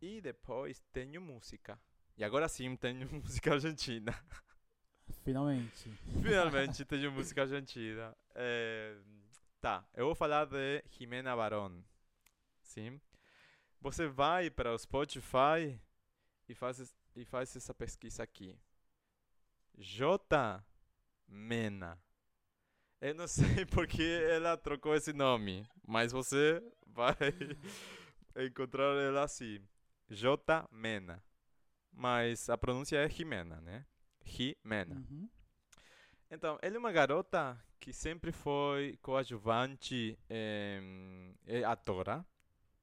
e 0.03 0.19
depois 0.19 0.83
tenho 0.91 1.21
música. 1.21 1.79
E 2.17 2.25
agora 2.25 2.49
sim 2.49 2.75
tenho 2.75 3.07
música 3.23 3.53
argentina. 3.53 4.13
Finalmente. 5.23 5.89
Finalmente 6.21 6.83
tenho 6.85 7.09
música 7.09 7.43
argentina. 7.43 8.13
É, 8.35 8.97
tá, 9.61 9.87
eu 9.93 10.05
vou 10.05 10.13
falar 10.13 10.45
de 10.45 10.83
Jimena 10.91 11.33
Barón. 11.33 11.81
Sim? 12.61 12.99
Você 13.79 14.05
vai 14.07 14.49
para 14.49 14.73
o 14.73 14.77
Spotify 14.77 15.79
e 16.49 16.53
faz, 16.53 16.93
e 17.15 17.23
faz 17.23 17.55
essa 17.55 17.73
pesquisa 17.73 18.23
aqui. 18.23 18.59
J. 19.77 20.61
Mena. 21.27 21.97
Eu 22.99 23.15
não 23.15 23.27
sei 23.27 23.65
porque 23.65 24.03
ela 24.29 24.57
trocou 24.57 24.95
esse 24.95 25.13
nome, 25.13 25.65
mas 25.87 26.11
você 26.11 26.61
vai 26.85 27.15
encontrar 28.35 28.95
ela 29.01 29.23
assim. 29.23 29.65
J. 30.09 30.67
Mena. 30.71 31.23
Mas 31.91 32.49
a 32.49 32.57
pronúncia 32.57 32.97
é 32.97 33.09
Jimena, 33.09 33.61
né? 33.61 33.85
Jimena. 34.25 34.95
Uhum. 34.95 35.29
Então, 36.29 36.57
ela 36.61 36.75
é 36.75 36.79
uma 36.79 36.91
garota 36.91 37.61
que 37.79 37.93
sempre 37.93 38.31
foi 38.31 38.97
coadjuvante, 39.01 40.17
é 40.29 41.63
atora, 41.65 42.25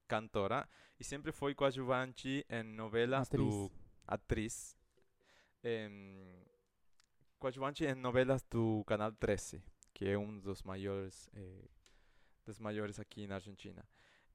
cantora, 0.07 0.69
e 0.99 1.05
sempre 1.05 1.33
foi 1.33 1.55
coadjuvante 1.55 2.45
em 2.49 2.63
novelas 2.63 3.27
Atriz. 3.27 3.45
do... 3.45 3.73
Atriz. 4.07 4.77
coadjuvante 7.39 7.85
em 7.85 7.95
novelas 7.95 8.45
do 8.51 8.85
Canal 8.85 9.11
13, 9.13 9.63
que 9.95 10.07
é 10.07 10.19
um 10.19 10.39
dos 10.39 10.63
maiores, 10.63 11.29
eh, 11.33 11.69
dos 12.45 12.59
maiores 12.59 13.01
aqui 13.01 13.27
na 13.27 13.37
Argentina. 13.37 13.83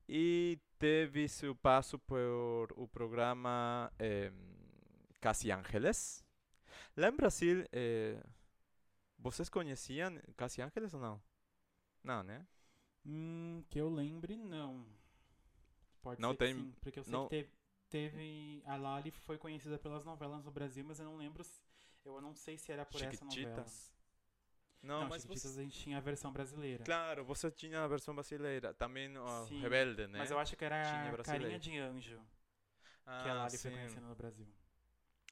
E 0.08 0.60
teve 0.78 1.28
seu 1.28 1.56
passo 1.56 1.98
por 2.00 2.72
o 2.76 2.88
programa 2.88 3.92
em, 4.00 4.32
Casi 5.20 5.52
Ángeles. 5.52 6.24
Lá 6.96 7.10
em 7.10 7.16
Brasil, 7.16 7.66
eh, 7.72 8.22
vocês 9.18 9.50
conheciam 9.50 10.20
Casi 10.38 10.62
Ángeles 10.62 10.94
ou 10.94 11.00
não? 11.00 11.22
Não, 12.04 12.22
né? 12.24 12.46
Hum, 13.06 13.64
que 13.70 13.80
eu 13.80 13.90
lembre, 13.90 14.36
não. 14.36 14.86
Pode 16.02 16.22
Não 16.22 16.30
ser 16.32 16.38
que 16.38 16.46
tem- 16.46 16.54
sim, 16.56 16.76
porque 16.82 17.00
eu 17.00 17.04
sei 17.04 17.12
não- 17.14 17.24
que 17.28 17.30
teve, 17.30 17.52
teve... 17.90 18.62
A 18.66 18.76
Lali 18.76 19.10
foi 19.12 19.38
conhecida 19.38 19.80
pelas 19.80 20.06
novelas 20.06 20.44
no 20.46 20.52
Brasil, 20.52 20.86
mas 20.86 21.00
eu 21.00 21.06
não 21.06 21.18
lembro... 21.18 21.44
Eu 22.04 22.22
não 22.22 22.36
sei 22.36 22.58
se 22.58 22.72
era 22.72 22.86
por 22.86 23.02
essa 23.02 23.26
novela. 23.26 23.66
Não, 24.82 25.02
Não, 25.02 25.10
mas 25.10 25.24
Chiquititas 25.24 25.52
você... 25.52 25.60
a 25.60 25.64
gente 25.64 25.80
tinha 25.80 25.98
a 25.98 26.02
versão 26.02 26.32
brasileira. 26.32 26.84
Claro, 26.84 27.26
você 27.26 27.50
tinha 27.50 27.84
a 27.84 27.88
versão 27.88 28.14
brasileira. 28.14 28.74
Também 28.74 29.18
o 29.18 29.46
Sim, 29.48 29.60
Rebelde, 29.60 30.08
né? 30.08 30.20
Mas 30.20 30.30
eu 30.30 30.38
acho 30.38 30.56
que 30.56 30.64
era 30.64 30.84
Tinha 30.84 31.24
Carinha 31.24 31.58
de 31.58 31.78
Anjo, 31.78 32.22
ah, 33.06 33.24
que 33.24 33.30
a 33.30 33.34
Lali 33.34 33.58
foi 33.58 33.72
sim. 33.72 33.78
conhecida 33.78 34.02
no 34.02 34.16
Brasil. 34.16 34.48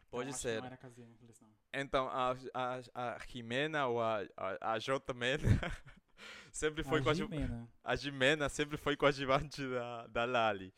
Pode 0.09 0.29
então, 0.29 0.39
ser. 0.39 0.59
não 0.59 0.67
era 0.67 0.77
Casinha 0.77 1.07
Ángeles, 1.07 1.41
não. 1.41 1.49
Então, 1.73 2.07
a, 2.07 2.35
a, 2.53 3.15
a 3.15 3.19
Jimena 3.27 3.87
ou 3.87 3.99
a, 3.99 4.21
a, 4.37 4.73
a 4.73 4.79
J. 4.79 5.11
Mena 5.13 5.39
sempre 6.51 6.83
foi 6.83 6.99
a 6.99 7.03
coadjuvante. 7.03 7.41
Jimena. 7.41 7.69
A 7.83 7.95
Jimena 7.95 8.49
sempre 8.49 8.77
foi 8.77 8.95
coadjuvante 8.95 9.67
da, 9.67 10.07
da 10.07 10.25
Lali. 10.25 10.71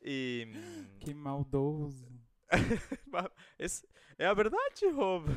E. 0.00 0.46
hum, 0.54 0.98
Que 1.00 1.12
maldoso. 1.12 2.06
É 4.18 4.24
a 4.24 4.32
verdade, 4.32 4.88
Rob. 4.94 5.28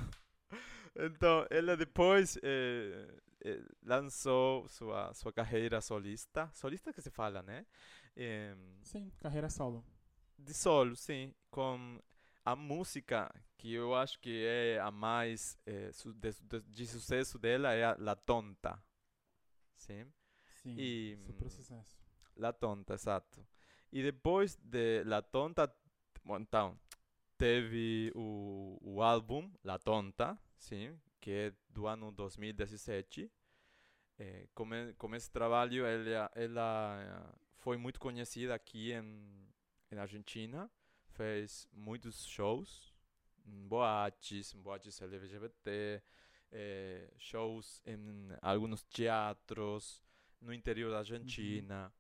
Então, 0.96 1.46
ela 1.50 1.78
depois 1.78 2.38
eh, 2.44 3.08
eh, 3.46 3.62
lançou 3.84 4.68
sua, 4.68 5.14
sua 5.14 5.32
carreira 5.32 5.82
solista. 5.82 6.50
Solista 6.54 6.94
que 6.94 7.02
se 7.02 7.10
fala, 7.10 7.42
né? 7.42 7.66
Em, 8.16 8.56
Sim, 8.84 9.12
carreira 9.20 9.50
solo. 9.50 9.84
de 10.38 10.54
solo, 10.54 10.96
sim. 10.96 11.34
Com 11.52 12.00
a 12.46 12.56
música 12.56 13.34
que 13.58 13.74
eu 13.74 13.94
acho 13.96 14.20
que 14.20 14.46
é 14.46 14.80
a 14.80 14.90
mais 14.92 15.58
eh, 15.66 15.92
su- 15.92 16.14
de, 16.14 16.32
de, 16.42 16.62
de 16.62 16.88
sucesso 16.88 17.38
dela 17.38 17.74
é 17.74 17.84
a 17.86 17.96
La 18.00 18.16
Tonta. 18.16 18.82
Sim? 19.76 20.14
Sim, 20.54 20.86
E, 20.86 21.18
super 21.26 21.50
sucesso. 21.50 21.98
La 22.38 22.54
Tonta, 22.54 22.94
exato. 22.96 23.46
E 23.92 24.02
depois 24.02 24.56
de 24.64 25.04
La 25.06 25.22
Tonta, 25.22 25.72
bom, 26.24 26.40
então, 26.40 26.80
teve 27.38 28.12
o, 28.16 28.78
o 28.82 29.02
álbum 29.04 29.52
La 29.64 29.80
Tonta, 29.80 30.38
sim, 30.60 31.00
que 31.22 31.32
é 31.32 31.54
do 31.70 31.88
ano 31.88 32.12
2017. 32.12 33.32
Eh, 34.20 34.48
com, 34.54 34.74
e- 34.76 34.94
com 34.96 35.16
esse 35.16 35.32
trabalho, 35.32 35.86
ela, 35.86 36.32
ela 36.36 37.00
eh, 37.34 37.36
foi 37.58 37.78
muito 37.78 38.00
conhecida 38.00 38.54
aqui 38.56 38.92
em, 38.94 39.50
em 39.92 39.98
Argentina, 39.98 40.70
fez 41.10 41.68
muitos 41.74 42.26
shows, 42.28 42.94
em 43.46 43.68
boates, 43.68 44.54
em 44.54 44.62
boates 44.62 45.02
LGBT, 45.02 46.04
eh, 46.52 47.14
shows 47.18 47.82
em 47.86 48.30
alguns 48.42 48.84
teatros 48.86 50.04
no 50.42 50.54
interior 50.54 50.92
da 50.92 51.00
Argentina. 51.00 51.94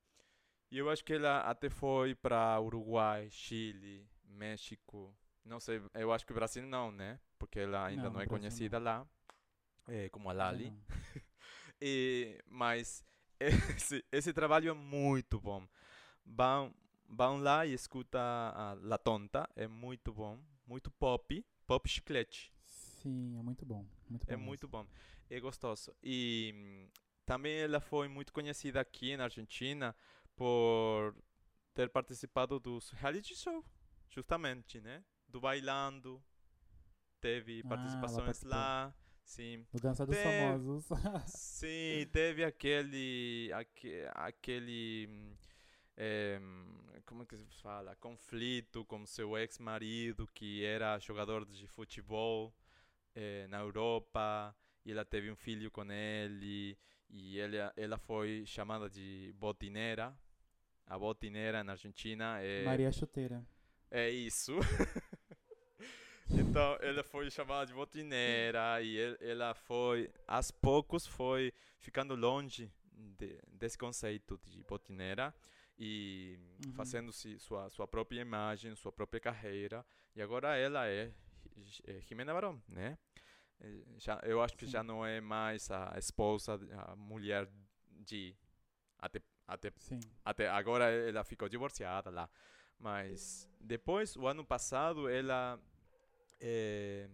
E 0.72 0.78
eu 0.78 0.89
acho 0.89 1.04
que 1.04 1.13
ela 1.13 1.41
até 1.41 1.69
foi 1.69 2.15
para 2.15 2.60
Uruguai, 2.62 3.30
Chile, 3.32 4.08
México. 4.26 5.15
Não 5.43 5.60
sei, 5.60 5.82
eu 5.95 6.12
acho 6.12 6.26
que 6.26 6.32
o 6.32 6.36
Brasil 6.36 6.63
não, 6.65 6.91
né? 6.91 7.19
Porque 7.39 7.60
ela 7.62 7.86
ainda 7.88 8.04
Não, 8.04 8.13
não, 8.13 8.21
é 8.21 8.28
conhecida 8.28 8.78
lá, 8.80 9.08
eh, 9.88 10.10
como 10.10 10.30
a 10.30 10.34
Lali. 10.34 10.65
não. 10.65 10.82
E, 11.82 12.38
mas 12.47 13.06
esse, 13.39 14.06
esse 14.12 14.34
trabalho 14.34 14.69
é 14.69 14.73
muito 14.73 15.39
bom. 15.39 15.65
Vão, 16.25 16.73
vão 17.08 17.38
lá 17.41 17.65
e 17.65 17.73
escuta 17.73 18.19
a 18.19 18.73
La 18.82 18.97
Tonta, 18.97 19.49
é 19.56 19.67
muito 19.67 20.13
bom, 20.13 20.39
muito 20.67 20.91
pop, 20.91 21.45
pop 21.65 21.89
chiclete. 21.89 22.54
Sim, 22.65 23.38
é 23.38 23.41
muito 23.41 23.65
bom. 23.65 23.86
Muito 24.10 24.25
bom 24.28 24.34
É 24.34 24.36
mesmo. 24.36 24.45
muito 24.45 24.67
bom, 24.67 24.86
é 25.30 25.39
gostoso. 25.39 25.95
E 26.04 26.54
hum, 26.56 26.89
também 27.25 27.60
ela 27.60 27.80
foi 27.80 28.08
muito 28.08 28.34
conhecida 28.34 28.80
aqui 28.82 29.15
na 29.17 29.25
Argentina 29.25 29.95
por 30.36 31.15
ter 31.73 31.89
participado 31.89 32.60
dos 32.60 32.89
reality 32.91 33.36
show, 33.36 33.63
justamente, 34.10 34.82
né? 34.82 35.04
Do 35.28 35.39
Bailando, 35.39 36.23
teve 37.21 37.62
Ah, 37.65 37.69
participações 37.69 38.43
lá, 38.43 38.93
sim. 39.23 39.65
O 39.73 39.79
Dança 39.79 40.05
dos 40.05 40.15
Tem- 40.15 40.23
Famosos. 40.23 40.86
Sim, 41.27 42.05
teve 42.12 42.43
aquele, 42.43 43.51
aque- 43.53 44.05
aquele, 44.13 45.10
eh, 45.97 46.39
como 47.05 47.25
que 47.25 47.38
se 47.38 47.45
fala, 47.62 47.95
conflito 47.95 48.86
com 48.86 49.05
seu 49.05 49.38
ex-marido 49.38 50.27
que 50.34 50.63
era 50.63 50.97
jogador 50.99 51.45
de 51.45 51.67
futebol 51.67 52.53
eh, 53.15 53.47
na 53.47 53.60
Europa 53.60 54.55
e 54.86 54.91
ela 54.91 55.03
teve 55.05 55.29
um 55.32 55.36
filho 55.36 55.69
com 55.71 55.84
ele 55.91 56.77
e 57.10 57.39
ela, 57.39 57.73
ela 57.75 57.97
foi 57.97 58.43
chamada 58.45 58.89
de 58.89 59.34
botineira. 59.38 60.15
A 60.86 60.97
botineira 60.97 61.63
na 61.63 61.73
Argentina 61.73 62.39
é 62.41 62.63
Maria 62.65 62.91
Chuteira. 62.91 63.45
é 63.91 64.10
isso. 64.10 64.53
então, 66.50 66.78
ela 66.82 67.04
foi 67.04 67.30
chamada 67.30 67.66
de 67.66 67.74
botineira 67.74 68.82
e 68.82 68.98
el- 68.98 69.18
ela 69.22 69.54
foi, 69.54 70.10
aos 70.28 70.52
poucos, 70.52 71.06
foi 71.06 71.54
ficando 71.80 72.16
longe 72.16 72.72
de- 72.92 73.40
desse 73.48 73.78
conceito 73.78 74.40
de 74.46 74.64
botineira 74.64 75.34
e 75.78 76.38
Uhum. 76.66 76.74
fazendo 76.74 77.12
-se 77.14 77.38
sua, 77.40 77.70
sua 77.70 77.88
própria 77.88 78.22
imagem, 78.22 78.76
sua 78.76 78.92
própria 78.92 79.20
carreira. 79.20 79.86
E 80.16 80.22
agora 80.22 80.58
ela 80.58 80.88
é, 80.88 81.12
é 81.88 82.02
Jimena 82.02 82.34
Barón, 82.34 82.60
né? 82.68 82.98
Já, 83.98 84.20
eu 84.24 84.42
acho 84.42 84.56
que 84.56 84.66
já 84.66 84.82
Sim. 84.82 84.88
não 84.88 85.06
é 85.06 85.20
mais 85.20 85.70
a 85.70 85.94
esposa, 85.98 86.58
a 86.88 86.96
mulher 86.96 87.50
de... 87.90 88.34
Até, 88.98 89.22
até 89.48 89.72
Sim. 89.78 90.00
até 90.24 90.48
agora 90.50 90.86
ela 90.90 91.24
ficou 91.26 91.48
divorciada 91.50 92.10
lá. 92.10 92.30
Mas 92.78 93.50
depois, 93.60 94.16
o 94.16 94.28
ano 94.28 94.46
passado, 94.46 95.10
ela 95.10 95.60
eh, 96.39 97.08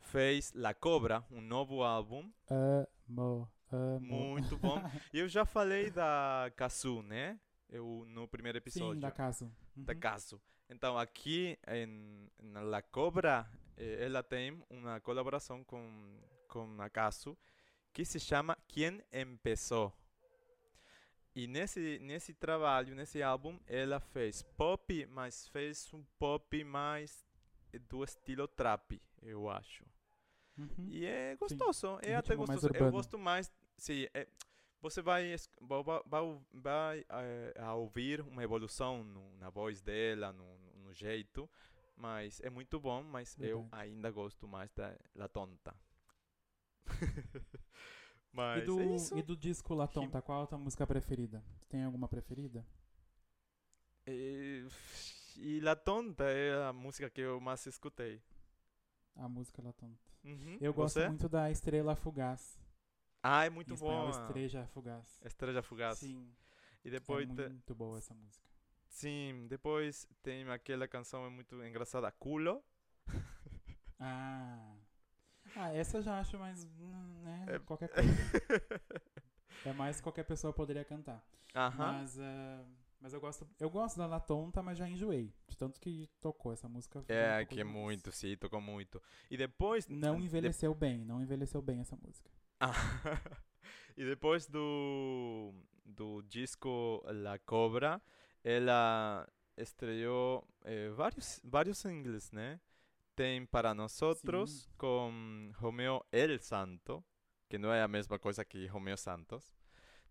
fez 0.00 0.52
La 0.54 0.74
Cobra, 0.74 1.24
um 1.30 1.40
novo 1.40 1.82
álbum, 1.82 2.30
Amo, 2.48 3.50
amo. 3.70 4.00
muito 4.00 4.56
bom. 4.56 4.76
E 5.12 5.18
eu 5.18 5.28
já 5.28 5.44
falei 5.44 5.90
da 5.90 6.50
Kazu, 6.56 7.02
né? 7.02 7.38
Eu, 7.68 8.04
no 8.08 8.26
primeiro 8.26 8.58
episódio. 8.58 8.94
Sim, 8.94 9.00
da 9.00 9.10
Caso. 9.10 9.52
da 9.76 9.92
Uhum. 9.92 10.00
Caso. 10.00 10.40
Então, 10.70 10.98
aqui 10.98 11.58
em, 11.68 12.30
La 12.62 12.82
Cobra, 12.82 13.48
eh, 13.76 14.04
ela 14.04 14.22
tem 14.22 14.62
uma 14.70 15.00
colaboração 15.00 15.62
com, 15.64 16.18
com 16.46 16.80
a 16.80 16.88
Caso 16.88 17.36
que 17.92 18.04
se 18.04 18.18
chama 18.20 18.56
Quem 18.68 19.02
Empezó. 19.12 19.92
E 21.34 21.46
nesse, 21.46 21.98
nesse 22.00 22.34
trabalho, 22.34 22.94
nesse 22.94 23.22
álbum, 23.22 23.58
ela 23.66 24.00
fez 24.00 24.42
pop, 24.42 25.06
mas 25.06 25.46
fez 25.48 25.92
um 25.94 26.02
pop 26.18 26.64
mais 26.64 27.24
do 27.90 28.04
estilo 28.04 28.46
trap, 28.48 29.00
eu 29.22 29.48
acho. 29.50 29.84
Uhum. 30.56 30.88
E 30.90 31.04
é 31.06 31.36
gostoso, 31.36 31.98
é 32.02 32.14
Um 32.14 32.18
até 32.18 32.34
gostoso. 32.34 32.66
Eu 32.66 32.72
urbano. 32.72 32.92
gosto 32.92 33.18
mais, 33.18 33.52
sim, 33.76 34.06
é, 34.14 34.26
você 34.80 35.00
vai, 35.02 35.34
vai, 35.60 36.22
vai 36.52 37.04
eh, 37.08 37.54
a 37.58 37.74
ouvir 37.74 38.20
uma 38.22 38.42
evolução 38.42 39.04
no- 39.04 39.36
na 39.36 39.50
voz 39.50 39.80
dela, 39.80 40.32
no, 40.32 40.58
no- 40.58 40.92
jeito, 40.92 41.48
mas 41.96 42.40
é 42.40 42.48
muito 42.50 42.80
bom, 42.80 43.02
mas 43.02 43.36
eu 43.38 43.68
ainda 43.70 44.10
gosto 44.10 44.48
mais 44.48 44.72
da 44.72 44.96
La 45.14 45.28
Tonta. 45.28 45.74
E 48.30 48.36
mas 48.36 48.64
do, 48.66 48.80
é 48.80 48.86
isso. 48.94 49.18
e 49.18 49.22
do 49.22 49.36
disco 49.36 49.74
La 49.74 49.86
Tonta, 49.88 50.20
qual 50.22 50.42
a 50.42 50.46
tua 50.46 50.58
música 50.58 50.86
preferida? 50.86 51.42
Tem 51.68 51.82
alguma 51.82 52.06
preferida? 52.08 52.64
E, 54.06 54.64
e 55.38 55.60
La 55.60 55.76
Tonta 55.76 56.24
é 56.24 56.64
a 56.66 56.72
música 56.72 57.08
que 57.10 57.20
eu 57.20 57.40
mais 57.40 57.64
escutei. 57.66 58.22
A 59.16 59.28
música 59.28 59.62
La 59.62 59.72
Tonta. 59.72 60.08
Uhum. 60.24 60.58
Eu 60.60 60.72
gosto 60.74 60.94
Você? 60.94 61.08
muito 61.08 61.28
da 61.28 61.50
Estrela 61.50 61.94
Fugaz. 61.96 62.58
Ah, 63.22 63.44
é 63.44 63.50
muito 63.50 63.74
bom. 63.76 64.08
Estrela 64.10 64.66
Fugaz. 64.66 65.20
Estrela 65.24 65.62
Fugaz. 65.62 65.98
Sim, 65.98 66.32
E 66.84 66.88
é 66.88 66.90
depois 66.90 67.26
te- 67.28 67.48
muito 67.48 67.74
boa 67.74 67.98
essa 67.98 68.14
música. 68.14 68.46
Sim, 68.88 69.46
depois 69.48 70.06
tem 70.22 70.48
aquela 70.50 70.86
canção 70.88 71.24
é 71.26 71.30
muito 71.30 71.62
engraçada, 71.64 72.10
Culo. 72.12 72.62
Ah. 74.00 74.76
Ah, 75.56 75.72
essa 75.74 75.98
eu 75.98 76.02
já 76.02 76.20
acho 76.20 76.38
mais, 76.38 76.64
né, 76.64 77.46
É- 77.48 77.58
qualquer 77.58 77.88
coisa. 77.88 78.08
é 79.64 79.72
mais 79.72 80.00
qualquer 80.00 80.24
pessoa 80.24 80.52
poderia 80.52 80.84
cantar. 80.84 81.20
Aham. 81.54 81.92
Mas, 81.94 82.18
ah, 82.20 82.64
mas 83.00 83.12
eu 83.12 83.20
gosto, 83.20 83.48
eu 83.60 83.70
gosto 83.70 83.96
da 83.96 84.06
La 84.06 84.20
Tonta, 84.20 84.62
mas 84.62 84.76
já 84.78 84.88
enjoei. 84.88 85.32
De 85.46 85.56
tanto 85.56 85.80
que 85.80 86.08
tocou 86.20 86.52
essa 86.52 86.68
música. 86.68 86.98
um 86.98 87.04
É, 87.08 87.38
pouco 87.38 87.54
que 87.54 87.60
é 87.60 87.64
muito, 87.64 88.12
sim, 88.12 88.36
tocou 88.36 88.60
muito. 88.60 89.00
E 89.30 89.36
depois... 89.36 89.86
Não 89.88 90.16
de- 90.16 90.24
envelheceu 90.24 90.74
bem, 90.74 91.04
não 91.04 91.22
envelheceu 91.22 91.62
bem 91.62 91.80
essa 91.80 91.96
música. 91.96 92.30
Ah, 92.60 92.72
e 93.96 94.04
depois 94.04 94.46
do, 94.46 95.52
do 95.84 96.22
disco 96.22 97.02
La 97.06 97.38
Cobra, 97.38 98.02
ela 98.42 99.28
estreou 99.56 100.44
eh, 100.64 100.88
vários, 100.90 101.40
vários 101.44 101.78
singles, 101.78 102.30
né? 102.32 102.60
Tem 103.14 103.44
Para 103.46 103.74
Nosotros 103.74 104.68
com 104.78 105.50
Romeo 105.56 106.04
El 106.12 106.38
Santo, 106.40 107.04
que 107.48 107.58
não 107.58 107.72
é 107.72 107.82
a 107.82 107.88
mesma 107.88 108.18
coisa 108.18 108.44
que 108.44 108.66
Romeo 108.66 108.96
Santos. 108.96 109.57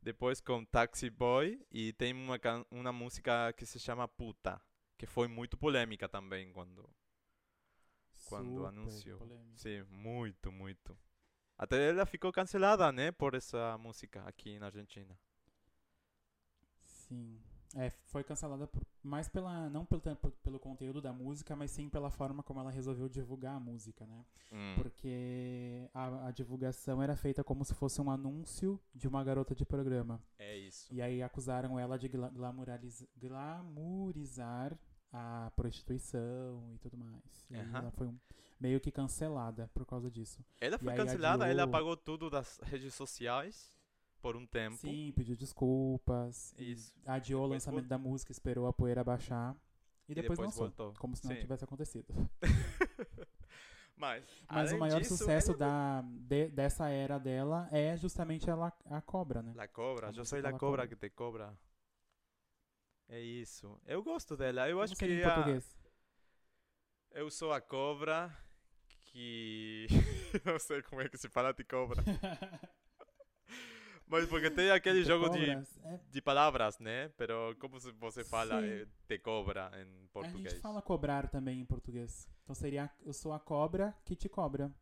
Depois 0.08 0.40
com 0.40 0.64
Taxi 0.64 1.10
Boy 1.10 1.62
e 1.70 1.92
tem 1.92 2.14
uma, 2.14 2.40
uma 2.72 2.94
música 2.94 3.52
que 3.52 3.66
se 3.66 3.78
chama 3.78 4.08
Puta, 4.08 4.58
que 4.98 5.06
foi 5.06 5.28
muito 5.28 5.58
polêmica 5.58 6.08
também 6.08 6.50
quando, 6.54 6.90
quando 8.30 8.56
Super 8.56 8.68
anunciou. 8.70 9.20
polêmica. 9.20 9.58
Sim, 9.58 9.84
muito, 9.90 10.50
muito. 10.50 10.98
Até 11.58 11.90
ela 11.90 12.06
ficou 12.06 12.32
cancelada, 12.32 12.90
né, 12.90 13.12
por 13.12 13.34
essa 13.34 13.78
música 13.80 14.24
aqui 14.26 14.58
na 14.58 14.68
Argentina. 14.68 15.20
Sim. 16.86 17.44
É, 17.80 17.92
foi 18.08 18.24
cancelada 18.24 18.66
por- 18.68 18.82
mais 19.04 19.30
pela 19.30 19.70
não 19.70 19.86
pelo, 19.86 20.02
pelo 20.44 20.60
conteúdo 20.60 21.00
da 21.00 21.14
música, 21.14 21.56
mas 21.56 21.70
sim 21.70 21.88
pela 21.90 22.10
forma 22.10 22.42
como 22.42 22.60
ela 22.60 22.72
resolveu 22.72 23.08
divulgar 23.08 23.56
a 23.56 23.60
música, 23.60 24.06
né? 24.08 24.26
Hum. 24.52 24.74
Porque 24.76 25.88
a, 25.94 26.28
a 26.28 26.32
divulgação 26.32 27.04
era 27.04 27.16
feita 27.16 27.44
como 27.44 27.64
se 27.64 27.76
fosse 27.76 28.02
um 28.02 28.10
anúncio 28.10 28.80
de 28.96 29.08
uma 29.08 29.24
garota 29.24 29.54
de 29.54 29.64
programa. 29.66 30.20
É 30.40 30.58
isso. 30.58 30.92
E 30.92 31.02
aí 31.02 31.22
acusaram 31.22 31.78
ela 31.80 31.98
de 32.00 32.08
gla- 32.08 32.30
glamuraliz- 32.30 33.06
glamourizar 33.16 34.78
a 35.12 35.52
prostituição 35.56 36.72
e 36.74 36.78
tudo 36.80 36.98
mais. 36.98 37.46
E 37.50 37.56
Aham. 37.56 37.78
ela 37.80 37.92
foi 37.92 38.08
um- 38.08 38.18
meio 38.60 38.80
que 38.80 38.92
cancelada 38.92 39.70
por 39.74 39.86
causa 39.86 40.10
disso. 40.10 40.44
Ela 40.60 40.78
foi 40.80 40.92
aí 40.94 40.98
cancelada, 40.98 41.48
ela 41.48 41.64
adiou- 41.64 41.76
apagou 41.76 41.96
tudo 41.96 42.30
das 42.30 42.60
redes 42.64 42.94
sociais 42.96 43.77
por 44.28 44.36
um 44.36 44.46
tempo. 44.46 44.76
Sim, 44.78 45.12
pediu 45.16 45.36
desculpas. 45.36 46.54
Isso. 46.58 46.94
Adiou 47.06 47.44
o 47.44 47.48
lançamento 47.48 47.84
vol- 47.84 47.90
da 47.90 47.98
música, 47.98 48.32
esperou 48.32 48.68
a 48.68 48.74
poeira 48.74 49.04
baixar. 49.04 49.56
E, 50.08 50.12
E 50.12 50.16
depois, 50.16 50.38
depois 50.38 50.40
lançou. 50.50 50.68
voltou. 50.68 50.94
Como 51.00 51.16
se 51.16 51.26
não 51.26 51.34
Sim. 51.36 51.42
tivesse 51.42 51.64
acontecido. 51.64 52.14
Mas, 53.96 54.24
Mas 54.50 54.72
o 54.74 54.78
maior 54.78 55.00
disso, 55.02 55.18
sucesso 55.18 55.52
ela- 55.52 55.58
da, 55.58 56.02
de- 56.04 56.50
dessa 56.50 56.88
era 56.90 57.18
dela 57.18 57.68
é 57.72 57.98
justamente 57.98 58.48
ela, 58.50 58.72
a 58.86 59.02
cobra, 59.02 59.42
né? 59.42 59.54
La 59.56 59.68
cobra, 59.68 60.10
A 60.10 60.12
eu 60.12 60.24
sou 60.24 60.40
la 60.40 60.52
La 60.52 60.52
cobra 60.52 60.84
Cobra. 60.84 60.88
que 60.88 60.96
te 60.96 61.10
cobra. 61.10 61.58
É 63.10 63.20
isso. 63.20 63.80
Eu 63.88 64.04
gosto 64.04 64.38
dela. 64.38 64.70
Eu 64.70 64.82
acho 64.82 64.96
que 64.96 65.06
em 65.06 65.24
a- 65.24 65.34
português. 65.34 65.76
eu 67.12 67.30
sou 67.32 67.52
a 67.54 67.60
cobra 67.62 68.38
que 69.06 69.88
não 70.46 70.60
sei 70.60 70.84
como 70.84 71.02
é 71.02 71.10
que 71.10 71.18
se 71.18 71.28
fala 71.30 71.52
de 71.54 71.64
cobra. 71.64 72.04
Mas 74.08 74.26
porque 74.28 74.50
tem 74.50 74.72
aquele 74.72 75.02
De 75.02 75.08
jogo 75.08 75.30
de 75.30 75.40
cobras, 75.40 75.78
é- 75.84 76.00
de 76.10 76.22
palavras, 76.22 76.80
né? 76.80 77.10
Pero 77.18 77.56
como 77.60 77.78
você 78.00 78.24
fala 78.24 78.62
Sim. 78.62 78.68
eh, 78.68 78.88
te 79.08 79.20
cobra 79.20 79.70
em 79.76 80.06
a 80.06 80.08
português? 80.14 80.54
gente 80.54 80.62
fala 80.62 80.82
cobrar 80.82 81.28
também 81.30 81.60
em 81.60 81.66
português. 81.66 82.30
Então 82.44 82.56
seria 82.56 82.90
eu 83.06 83.12
sou 83.14 83.34
a 83.34 83.40
cobra 83.40 83.94
que 84.06 84.16
te 84.16 84.30
cobra. 84.30 84.74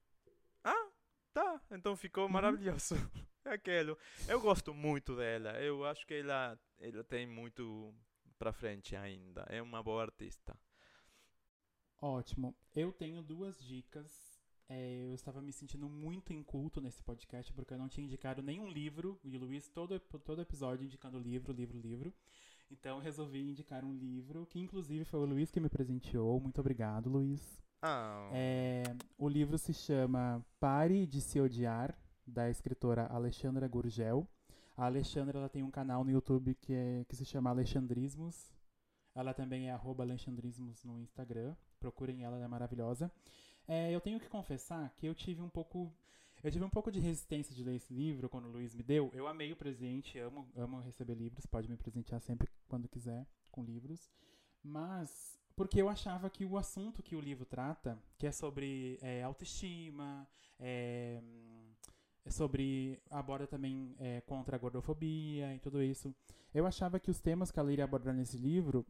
Ah, 0.63 1.59
então 1.71 1.95
ficou 1.97 2.29
maravilhoso. 2.29 2.95
É 3.43 3.53
aquilo. 3.53 3.97
Eu 4.27 4.39
gosto 4.39 4.73
muito 4.73 5.15
dela. 5.15 5.51
Eu 5.61 5.83
acho 5.85 6.05
que 6.05 6.13
ela, 6.13 6.57
ela 6.79 7.03
tem 7.03 7.25
muito 7.27 7.93
pra 8.37 8.53
frente 8.53 8.95
ainda. 8.95 9.45
É 9.49 9.61
uma 9.61 9.81
boa 9.83 10.03
artista. 10.03 10.57
Ótimo. 12.01 12.55
Eu 12.75 12.91
tenho 12.93 13.21
duas 13.21 13.59
dicas. 13.63 14.24
É, 14.67 15.03
eu 15.05 15.13
estava 15.13 15.41
me 15.41 15.53
sentindo 15.53 15.87
muito 15.87 16.33
inculto 16.33 16.81
nesse 16.81 17.03
podcast 17.03 17.53
porque 17.53 17.73
eu 17.73 17.77
não 17.77 17.87
tinha 17.87 18.05
indicado 18.05 18.41
nenhum 18.41 18.67
livro. 18.67 19.19
E 19.23 19.37
o 19.37 19.39
Luiz, 19.39 19.67
todo, 19.69 19.99
todo 19.99 20.41
episódio, 20.41 20.83
indicando 20.85 21.19
livro, 21.19 21.53
livro, 21.53 21.77
livro. 21.79 22.13
Então 22.71 22.97
resolvi 22.99 23.41
indicar 23.47 23.83
um 23.85 23.93
livro 23.93 24.45
que, 24.47 24.59
inclusive, 24.59 25.05
foi 25.05 25.19
o 25.19 25.25
Luiz 25.25 25.51
que 25.51 25.59
me 25.59 25.69
presenteou. 25.69 26.39
Muito 26.39 26.59
obrigado, 26.59 27.09
Luiz. 27.09 27.61
Ah, 27.81 28.29
É, 28.33 28.83
o 29.17 29.29
livro 29.29 29.57
se 29.59 29.71
chama 29.73 30.43
Pare 30.59 31.05
de 31.05 31.21
Se 31.21 31.39
Odiar, 31.39 31.95
da 32.25 32.49
escritora 32.49 33.05
Alexandra 33.05 33.67
Gurgel. 33.67 34.27
A 34.75 34.85
Alexandra 34.85 35.37
ela 35.37 35.47
tem 35.47 35.61
um 35.61 35.69
canal 35.69 36.03
no 36.03 36.09
YouTube 36.09 36.55
que, 36.55 36.73
é- 36.73 37.05
que 37.07 37.15
se 37.15 37.23
chama 37.23 37.51
Alexandrismos. 37.51 38.51
Ela 39.13 39.33
também 39.33 39.69
é 39.69 39.71
arroba 39.71 40.03
Alexandrismos 40.03 40.83
no 40.83 40.99
Instagram. 40.99 41.55
Procurem 41.79 42.23
ela, 42.23 42.35
ela 42.37 42.45
é 42.45 42.47
maravilhosa. 42.47 43.11
É, 43.67 43.91
eu 43.91 43.99
tenho 43.99 44.19
que 44.19 44.29
confessar 44.29 44.93
que 44.95 45.05
eu 45.05 45.15
tive 45.15 45.41
um 45.41 45.49
pouco. 45.49 45.91
Eu 46.43 46.51
tive 46.51 46.63
um 46.63 46.69
pouco 46.69 46.91
de 46.91 46.99
resistência 46.99 47.55
de 47.55 47.63
ler 47.63 47.75
esse 47.75 47.91
livro 47.91 48.29
quando 48.29 48.45
o 48.45 48.51
Luiz 48.51 48.75
me 48.75 48.83
deu. 48.83 49.09
Eu 49.13 49.27
amei 49.27 49.51
o 49.51 49.55
presente, 49.55 50.19
amo, 50.19 50.47
amo 50.55 50.79
receber 50.79 51.15
livros, 51.15 51.45
pode 51.45 51.67
me 51.67 51.75
presentear 51.75 52.21
sempre 52.21 52.47
quando 52.67 52.87
quiser 52.87 53.25
com 53.51 53.63
livros. 53.63 54.11
Mas 54.63 55.39
porque 55.55 55.81
eu 55.81 55.87
achava 55.87 56.29
que 56.29 56.45
o 56.45 56.57
assunto 56.57 57.01
que 57.01 57.15
o 57.15 57.21
livro 57.21 57.45
trata, 57.45 57.97
que 58.17 58.27
é 58.27 58.31
sobre 58.31 58.99
é, 59.01 59.23
autoestima, 59.23 60.27
é, 60.59 61.21
é 62.25 62.29
sobre 62.29 63.01
aborda 63.09 63.47
também 63.47 63.95
é, 63.97 64.21
contra 64.21 64.55
a 64.55 64.59
gordofobia 64.59 65.55
e 65.55 65.59
tudo 65.59 65.81
isso, 65.81 66.13
eu 66.53 66.67
achava 66.67 66.99
que 66.99 67.09
os 67.09 67.21
temas 67.21 67.51
que 67.51 67.59
ela 67.59 67.71
iria 67.71 67.85
abordar 67.85 68.13
nesse 68.13 68.37
livro 68.37 68.85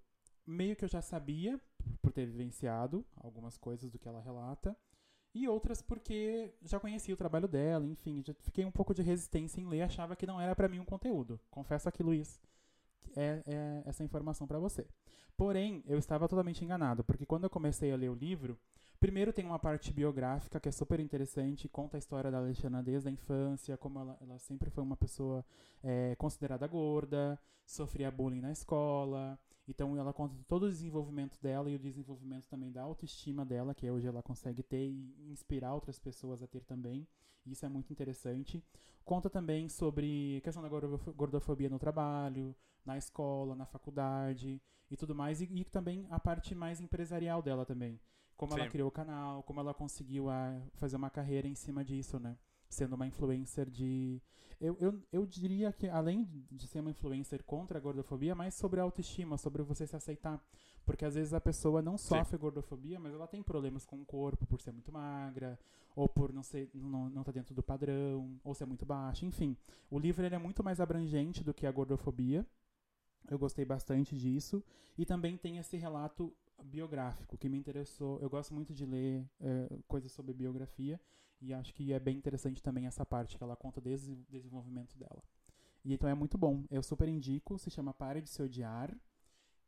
meio 0.45 0.75
que 0.75 0.83
eu 0.83 0.89
já 0.89 1.01
sabia 1.01 1.59
por 2.01 2.11
ter 2.11 2.25
vivenciado 2.25 3.05
algumas 3.17 3.57
coisas 3.57 3.89
do 3.91 3.99
que 3.99 4.07
ela 4.07 4.21
relata 4.21 4.75
e 5.35 5.49
outras 5.49 5.81
porque 5.81 6.53
já 6.63 6.79
conhecia 6.79 7.13
o 7.13 7.17
trabalho 7.17 7.45
dela, 7.45 7.85
enfim, 7.85 8.23
já 8.25 8.33
fiquei 8.35 8.63
um 8.63 8.71
pouco 8.71 8.93
de 8.93 9.01
resistência 9.01 9.59
em 9.59 9.67
ler, 9.67 9.81
achava 9.81 10.15
que 10.15 10.25
não 10.25 10.39
era 10.39 10.55
pra 10.55 10.69
mim 10.69 10.79
um 10.79 10.85
conteúdo. 10.85 11.37
Confesso 11.51 11.89
aqui, 11.89 12.01
Luiz, 12.01 12.39
é, 13.17 13.43
é 13.45 13.83
essa 13.85 14.01
informação 14.01 14.47
pra 14.47 14.59
você. 14.59 14.87
Porém, 15.35 15.83
eu 15.85 15.97
estava 15.99 16.29
totalmente 16.29 16.63
enganado, 16.63 17.03
porque 17.03 17.25
quando 17.25 17.43
eu 17.43 17.49
comecei 17.49 17.91
a 17.91 17.97
ler 17.97 18.09
o 18.09 18.15
livro, 18.15 18.57
primeiro 18.97 19.33
tem 19.33 19.45
uma 19.45 19.59
parte 19.59 19.91
biográfica 19.91 20.57
que 20.57 20.69
é 20.69 20.71
super 20.71 21.01
interessante, 21.01 21.67
conta 21.67 21.97
a 21.97 21.99
história 21.99 22.31
da 22.31 22.37
Alexandra 22.37 22.81
desde 22.81 23.09
a 23.09 23.11
infância, 23.11 23.75
como 23.75 23.99
ela, 23.99 24.17
ela 24.21 24.39
sempre 24.39 24.69
foi 24.69 24.85
uma 24.85 24.95
pessoa 24.95 25.45
é, 25.83 26.15
considerada 26.15 26.65
gorda, 26.65 27.37
sofria 27.65 28.09
bullying 28.09 28.39
na 28.39 28.53
escola. 28.53 29.37
Então 29.67 29.97
ela 29.97 30.13
conta 30.13 30.35
todo 30.47 30.63
o 30.63 30.69
desenvolvimento 30.69 31.39
dela 31.41 31.69
e 31.69 31.75
o 31.75 31.79
desenvolvimento 31.79 32.47
também 32.47 32.71
da 32.71 32.83
autoestima 32.83 33.43
dela, 33.43 33.73
que 33.73 33.89
hoje 33.89 34.07
ela 34.07 34.21
consegue 34.21 34.61
ter 34.61 34.87
e 34.87 35.31
inspirar 35.31 35.73
outras 35.73 35.97
pessoas 35.97 36.43
a 36.43 36.47
ter 36.47 36.63
também. 36.63 37.07
Isso 37.45 37.65
é 37.65 37.69
muito 37.69 37.91
interessante. 37.91 38.63
Conta 39.03 39.29
também 39.29 39.69
sobre 39.69 40.37
a 40.37 40.41
questão 40.41 40.63
da 40.63 40.69
gordof- 40.69 41.13
gordofobia 41.13 41.69
no 41.69 41.79
trabalho, 41.79 42.55
na 42.83 42.97
escola, 42.97 43.55
na 43.55 43.65
faculdade 43.65 44.61
e 44.89 44.95
tudo 44.97 45.15
mais. 45.15 45.41
E, 45.41 45.45
e 45.45 45.63
também 45.63 46.07
a 46.09 46.19
parte 46.19 46.55
mais 46.55 46.79
empresarial 46.79 47.41
dela 47.41 47.65
também. 47.65 47.99
Como 48.37 48.53
ela 48.53 48.65
Sim. 48.65 48.69
criou 48.71 48.89
o 48.89 48.91
canal, 48.91 49.43
como 49.43 49.59
ela 49.59 49.73
conseguiu 49.73 50.29
ah, 50.29 50.61
fazer 50.73 50.95
uma 50.97 51.09
carreira 51.09 51.47
em 51.47 51.55
cima 51.55 51.83
disso, 51.83 52.19
né? 52.19 52.37
Sendo 52.75 52.95
uma 52.95 53.07
influencer 53.07 53.69
de. 53.69 54.21
Eu, 54.59 54.75
eu, 54.81 55.01
eu 55.11 55.25
diria 55.25 55.71
que, 55.71 55.87
além 55.87 56.27
de 56.51 56.67
ser 56.67 56.81
uma 56.81 56.91
influencer 56.91 57.41
contra 57.45 57.77
a 57.77 57.81
gordofobia, 57.81 58.35
mais 58.35 58.53
sobre 58.53 58.81
a 58.81 58.83
autoestima, 58.83 59.37
sobre 59.37 59.63
você 59.63 59.87
se 59.87 59.95
aceitar. 59.95 60.43
Porque 60.85 61.05
às 61.05 61.15
vezes 61.15 61.33
a 61.33 61.39
pessoa 61.39 61.81
não 61.81 61.97
sofre 61.97 62.37
gordofobia, 62.37 62.99
mas 62.99 63.13
ela 63.13 63.27
tem 63.27 63.41
problemas 63.41 63.85
com 63.85 64.01
o 64.01 64.05
corpo 64.05 64.45
por 64.45 64.59
ser 64.59 64.73
muito 64.73 64.91
magra, 64.91 65.57
ou 65.95 66.09
por 66.09 66.33
não 66.33 66.43
ser 66.43 66.69
não, 66.73 67.09
não 67.09 67.23
tá 67.23 67.31
dentro 67.31 67.55
do 67.55 67.63
padrão, 67.63 68.37
ou 68.43 68.53
ser 68.53 68.65
muito 68.65 68.85
baixa, 68.85 69.25
enfim. 69.25 69.55
O 69.89 69.97
livro 69.97 70.25
ele 70.25 70.35
é 70.35 70.39
muito 70.39 70.61
mais 70.61 70.81
abrangente 70.81 71.45
do 71.45 71.53
que 71.53 71.65
a 71.65 71.71
gordofobia. 71.71 72.45
Eu 73.29 73.39
gostei 73.39 73.63
bastante 73.63 74.17
disso. 74.17 74.61
E 74.97 75.05
também 75.05 75.37
tem 75.37 75.59
esse 75.59 75.77
relato 75.77 76.35
biográfico 76.63 77.37
que 77.37 77.49
me 77.49 77.57
interessou. 77.57 78.19
Eu 78.19 78.29
gosto 78.29 78.53
muito 78.53 78.73
de 78.73 78.85
ler 78.85 79.29
eh, 79.39 79.79
coisas 79.87 80.11
sobre 80.11 80.33
biografia 80.33 80.99
e 81.41 81.53
acho 81.53 81.73
que 81.73 81.93
é 81.93 81.99
bem 81.99 82.17
interessante 82.17 82.61
também 82.61 82.87
essa 82.87 83.05
parte 83.05 83.37
que 83.37 83.43
ela 83.43 83.55
conta 83.55 83.81
desde 83.81 84.13
o 84.13 84.25
desenvolvimento 84.29 84.97
dela. 84.97 85.23
E 85.83 85.93
então 85.93 86.09
é 86.09 86.15
muito 86.15 86.37
bom. 86.37 86.63
Eu 86.71 86.81
super 86.81 87.07
indico. 87.07 87.59
Se 87.59 87.69
chama 87.69 87.93
Pare 87.93 88.21
de 88.21 88.29
Se 88.29 88.41
Odiar. 88.41 88.95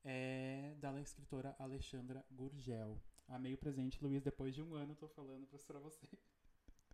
É 0.03 0.73
da 0.79 0.99
escritora 1.01 1.55
Alexandra 1.59 2.25
Gurgel. 2.31 2.97
Amei 3.27 3.53
o 3.53 3.57
presente, 3.57 4.01
Luiz. 4.01 4.23
Depois 4.23 4.55
de 4.55 4.63
um 4.63 4.73
ano, 4.73 4.95
tô 4.95 5.07
falando 5.09 5.45
pra 5.67 5.79
você. 5.79 6.07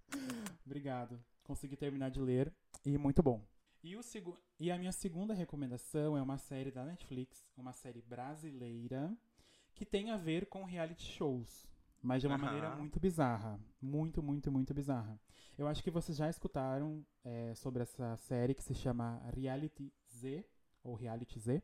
Obrigado. 0.65 1.23
Consegui 1.43 1.77
terminar 1.77 2.09
de 2.09 2.19
ler 2.19 2.51
e 2.85 2.97
muito 2.97 3.21
bom. 3.21 3.41
E, 3.83 3.97
o 3.97 4.01
e 4.59 4.71
a 4.71 4.77
minha 4.77 4.93
segunda 4.93 5.33
recomendação 5.33 6.17
é 6.17 6.21
uma 6.21 6.37
série 6.37 6.71
da 6.71 6.85
Netflix, 6.85 7.45
uma 7.57 7.73
série 7.73 8.01
brasileira, 8.01 9.13
que 9.73 9.85
tem 9.85 10.11
a 10.11 10.17
ver 10.17 10.47
com 10.47 10.63
reality 10.63 11.03
shows, 11.03 11.67
mas 12.01 12.21
de 12.21 12.27
uma 12.27 12.37
maneira 12.37 12.75
muito 12.75 12.99
bizarra. 12.99 13.59
Muito, 13.81 14.21
muito, 14.21 14.51
muito 14.51 14.73
bizarra. 14.73 15.19
Eu 15.57 15.67
acho 15.67 15.83
que 15.83 15.91
vocês 15.91 16.17
já 16.17 16.29
escutaram 16.29 17.05
é, 17.23 17.53
sobre 17.55 17.83
essa 17.83 18.17
série 18.17 18.53
que 18.53 18.63
se 18.63 18.73
chama 18.73 19.21
Reality 19.33 19.93
Z, 20.11 20.45
ou 20.83 20.95
Reality 20.95 21.39
Z. 21.39 21.63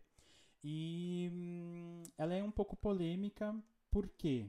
E 0.64 1.30
hum, 1.34 2.04
ela 2.18 2.34
é 2.34 2.44
um 2.44 2.52
pouco 2.52 2.76
polêmica, 2.76 3.56
por 3.90 4.08
quê? 4.08 4.48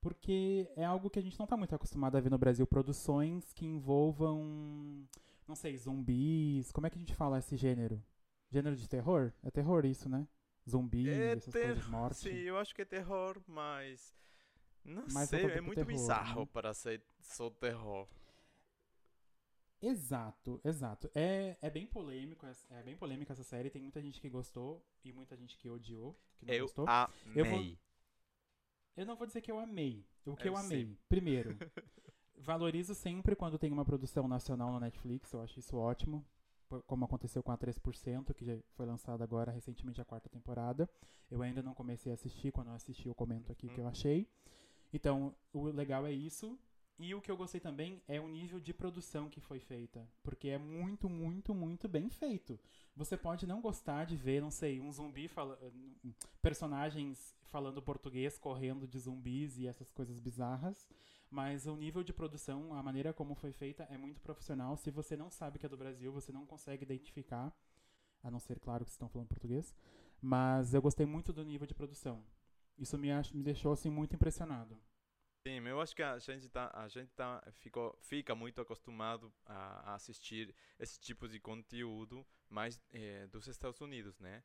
Porque 0.00 0.68
é 0.74 0.84
algo 0.84 1.10
que 1.10 1.18
a 1.18 1.22
gente 1.22 1.38
não 1.38 1.44
está 1.44 1.56
muito 1.56 1.74
acostumado 1.74 2.16
a 2.16 2.20
ver 2.20 2.30
no 2.30 2.38
Brasil, 2.38 2.66
produções 2.66 3.52
que 3.52 3.66
envolvam, 3.66 5.06
não 5.46 5.54
sei, 5.54 5.76
zumbis. 5.76 6.72
Como 6.72 6.86
é 6.86 6.90
que 6.90 6.96
a 6.96 7.00
gente 7.00 7.14
fala 7.14 7.38
esse 7.38 7.56
gênero? 7.56 8.02
Gênero 8.50 8.74
de 8.74 8.88
terror? 8.88 9.32
É 9.42 9.50
terror 9.50 9.84
isso, 9.84 10.08
né? 10.08 10.26
Zumbis, 10.68 11.08
É 11.08 11.32
essas 11.32 11.52
coisas, 11.52 11.86
morte. 11.86 12.16
Sim, 12.18 12.34
eu 12.36 12.56
acho 12.58 12.74
que 12.74 12.82
é 12.82 12.84
terror, 12.84 13.40
mas. 13.46 14.14
Não 14.84 15.06
Mais 15.12 15.28
sei, 15.28 15.44
é 15.44 15.60
muito 15.60 15.76
terror, 15.76 15.86
bizarro 15.86 16.40
né? 16.42 16.48
para 16.52 16.72
ser 16.74 17.02
só 17.20 17.48
terror. 17.50 18.08
Exato, 19.80 20.60
exato. 20.64 21.10
É, 21.14 21.56
é 21.60 21.68
bem 21.70 21.86
polêmico, 21.86 22.46
essa- 22.46 22.72
é 22.74 22.82
bem 22.82 22.96
polêmica 22.96 23.32
essa 23.32 23.42
série. 23.42 23.68
Tem 23.70 23.82
muita 23.82 24.00
gente 24.00 24.20
que 24.20 24.28
gostou 24.28 24.84
e 25.04 25.12
muita 25.12 25.36
gente 25.36 25.56
que 25.56 25.68
odiou, 25.68 26.16
que 26.38 26.46
não 26.46 26.54
Eu 26.54 26.62
gostou. 26.66 26.86
amei. 26.88 27.32
Eu 27.34 27.44
vou- 27.44 27.78
Eu 28.94 29.06
não 29.06 29.16
vou 29.16 29.26
dizer 29.26 29.40
que 29.40 29.50
eu 29.50 29.58
amei. 29.58 30.06
O 30.24 30.36
que 30.36 30.46
Eu 30.46 30.52
eu, 30.52 30.56
sim. 30.58 30.64
amei, 30.66 30.98
primeiro, 31.08 31.56
valorizo 32.36 32.94
sempre 32.94 33.34
quando 33.34 33.58
tem 33.58 33.72
uma 33.72 33.84
produção 33.84 34.28
nacional 34.28 34.70
no 34.70 34.78
Netflix, 34.78 35.32
eu 35.32 35.40
acho 35.42 35.58
isso 35.58 35.76
ótimo. 35.76 36.24
Como 36.86 37.04
aconteceu 37.04 37.42
com 37.42 37.52
a 37.52 37.58
3%, 37.58 38.34
que 38.34 38.44
já 38.44 38.56
foi 38.74 38.86
lançada 38.86 39.22
agora 39.22 39.50
recentemente 39.50 40.00
a 40.00 40.04
quarta 40.04 40.28
temporada. 40.28 40.88
Eu 41.30 41.42
ainda 41.42 41.62
não 41.62 41.74
comecei 41.74 42.12
a 42.12 42.14
assistir, 42.14 42.52
quando 42.52 42.68
eu 42.68 42.74
assisti 42.74 43.08
eu 43.08 43.14
comento 43.14 43.50
aqui 43.52 43.66
o 43.66 43.70
que 43.70 43.80
eu 43.80 43.86
achei. 43.86 44.28
Então, 44.92 45.34
o 45.52 45.64
legal 45.64 46.06
é 46.06 46.12
isso. 46.12 46.58
E 46.98 47.14
o 47.14 47.20
que 47.20 47.30
eu 47.30 47.36
gostei 47.36 47.60
também 47.60 48.00
é 48.06 48.20
o 48.20 48.28
nível 48.28 48.60
de 48.60 48.72
produção 48.72 49.28
que 49.28 49.40
foi 49.40 49.58
feita. 49.58 50.06
Porque 50.22 50.48
é 50.48 50.58
muito, 50.58 51.08
muito, 51.08 51.54
muito 51.54 51.88
bem 51.88 52.08
feito. 52.08 52.60
Você 52.94 53.16
pode 53.16 53.46
não 53.46 53.60
gostar 53.60 54.04
de 54.04 54.16
ver, 54.16 54.40
não 54.40 54.50
sei, 54.50 54.80
um 54.80 54.92
zumbi 54.92 55.26
fala, 55.26 55.58
personagens 56.40 57.34
falando 57.44 57.82
português, 57.82 58.38
correndo 58.38 58.86
de 58.86 58.98
zumbis 58.98 59.58
e 59.58 59.66
essas 59.66 59.90
coisas 59.90 60.20
bizarras. 60.20 60.88
Mas 61.32 61.66
o 61.66 61.76
nível 61.76 62.04
de 62.04 62.14
produção, 62.14 62.74
a 62.74 62.82
maneira 62.84 63.12
como 63.14 63.34
foi 63.36 63.52
feita 63.52 63.84
é 63.90 63.98
muito 63.98 64.22
profissional. 64.22 64.76
Se 64.78 64.92
você 64.92 65.16
não 65.16 65.30
sabe 65.30 65.58
que 65.58 65.66
é 65.66 65.70
do 65.70 65.78
Brasil, 65.78 66.12
você 66.12 66.32
não 66.32 66.46
consegue 66.46 66.84
identificar. 66.84 67.52
A 68.22 68.30
não 68.30 68.40
ser, 68.40 68.60
claro, 68.60 68.84
que 68.84 68.90
vocês 68.90 68.96
estão 68.96 69.08
falando 69.10 69.28
português. 69.28 69.74
Mas 70.22 70.74
eu 70.74 70.82
gostei 70.82 71.06
muito 71.06 71.32
do 71.32 71.44
nível 71.44 71.66
de 71.66 71.74
produção. 71.74 72.24
Isso 72.78 72.98
me, 72.98 73.12
ach- 73.12 73.32
me 73.34 73.44
deixou 73.44 73.72
assim 73.72 73.90
muito 73.90 74.14
impressionado. 74.16 74.78
Sim, 75.46 75.66
eu 75.66 75.80
acho 75.80 75.94
que 75.96 76.02
a 76.02 76.18
gente 76.20 76.48
tá, 76.48 76.70
a 76.72 76.86
gente 76.88 77.10
tá, 77.14 77.42
ficou, 77.58 77.96
fica 78.00 78.32
muito 78.34 78.60
acostumado 78.60 79.32
a, 79.44 79.90
a 79.92 79.94
assistir 79.94 80.54
esse 80.78 81.00
tipo 81.00 81.28
de 81.28 81.40
conteúdo 81.40 82.24
mais 82.48 82.80
eh, 82.92 83.26
dos 83.26 83.48
Estados 83.48 83.80
Unidos, 83.80 84.20
né? 84.20 84.44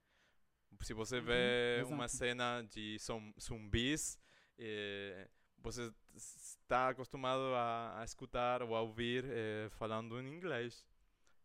Se 0.82 0.94
você 0.94 1.22
Uhum, 1.22 1.56
vê 1.76 1.84
uma 1.88 2.08
cena 2.10 2.64
de 2.64 2.98
zum- 3.00 3.34
zumbis, 3.40 4.20
eh, 4.60 5.30
você 5.58 5.92
está 6.16 6.90
acostumado 6.90 7.42
a, 7.56 8.00
a 8.02 8.04
escutar 8.06 8.62
ou 8.62 8.76
a 8.76 8.82
ouvir 8.82 9.26
eh, 9.28 9.68
falando 9.72 10.20
em 10.22 10.28
inglês 10.28 10.86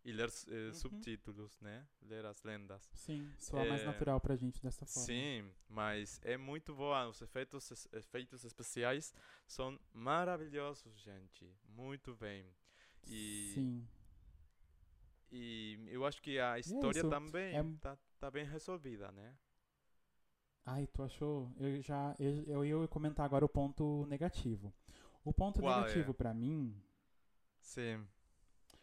e 0.05 0.13
ler 0.13 0.29
eh, 0.49 0.69
Uhum. 0.69 0.75
subtítulos, 0.75 1.61
né? 1.61 1.87
Ler 2.03 2.25
as 2.27 2.43
lendas. 2.43 2.91
Sim, 2.95 3.33
soa 3.39 3.65
mais 3.65 3.83
É, 3.83 3.87
natural 3.87 4.21
pra 4.21 4.35
gente 4.37 4.61
dessa 4.63 4.85
forma. 4.87 5.07
Sim, 5.07 5.51
mas 5.69 6.21
é 6.25 6.37
muito 6.37 6.75
boa. 6.75 7.09
Os 7.09 7.21
efeitos, 7.23 7.87
efeitos 7.93 8.45
especiais 8.45 9.15
são 9.47 9.79
maravilhosos, 9.93 10.99
gente. 11.01 11.49
Muito 11.69 12.15
bem. 12.17 12.45
E, 13.07 13.53
Sim. 13.55 13.89
e 15.31 15.79
eu 15.91 16.05
acho 16.05 16.21
que 16.21 16.39
a 16.39 16.59
história 16.59 17.01
isso. 17.01 17.09
também 17.11 17.57
É- 17.57 17.65
tá, 17.81 17.97
tá 18.19 18.31
bem 18.31 18.45
resolvida, 18.45 19.11
né? 19.13 19.35
Ai, 20.65 20.87
tu 20.89 21.03
achou? 21.03 21.51
Eu 21.59 21.81
já 21.83 22.15
eu, 22.19 22.43
eu 22.45 22.65
ia 22.83 22.89
comentar 22.89 23.25
agora 23.27 23.45
o 23.45 23.49
ponto 23.49 24.07
negativo. 24.09 24.73
O 25.25 25.33
ponto 25.33 25.61
Qual 25.61 25.73
é? 25.87 25.95
negativo 25.95 26.13
pra 26.15 26.35
mim, 26.35 26.75
Sim. 27.61 28.07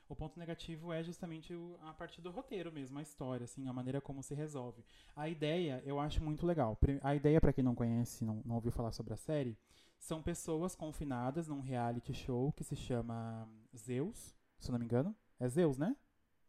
o 0.08 0.16
ponto 0.16 0.40
negativo 0.40 0.92
é 0.92 1.04
justamente 1.04 1.54
a 1.82 1.94
parte 1.94 2.22
do 2.22 2.32
roteiro 2.32 2.72
mesmo, 2.72 2.98
a 2.98 3.02
história, 3.02 3.44
assim, 3.44 3.68
a 3.68 3.74
maneira 3.74 4.02
como 4.02 4.24
se 4.24 4.34
resolve. 4.34 4.84
A 5.16 5.30
ideia 5.30 5.82
eu 5.86 6.00
acho 6.00 6.24
muito 6.24 6.46
legal. 6.46 6.78
A 7.04 7.16
ideia 7.16 7.40
pra 7.42 7.54
quem 7.54 7.64
não 7.64 7.76
conhece, 7.76 8.26
não, 8.26 8.42
não 8.46 8.56
ouviu 8.56 8.72
falar 8.72 8.92
sobre 8.92 9.14
a 9.14 9.18
série, 9.18 9.58
são 10.00 10.22
pessoas 10.24 10.76
confinadas 10.76 11.48
num 11.48 11.62
reality 11.62 12.14
show 12.14 12.52
que 12.54 12.64
se 12.64 12.76
chama 12.76 13.48
Zeus, 13.76 14.36
se 14.60 14.70
eu 14.70 14.72
não 14.74 14.80
me 14.80 14.86
engano. 14.86 15.16
É 15.40 15.48
Zeus, 15.48 15.78
né? 15.78 15.96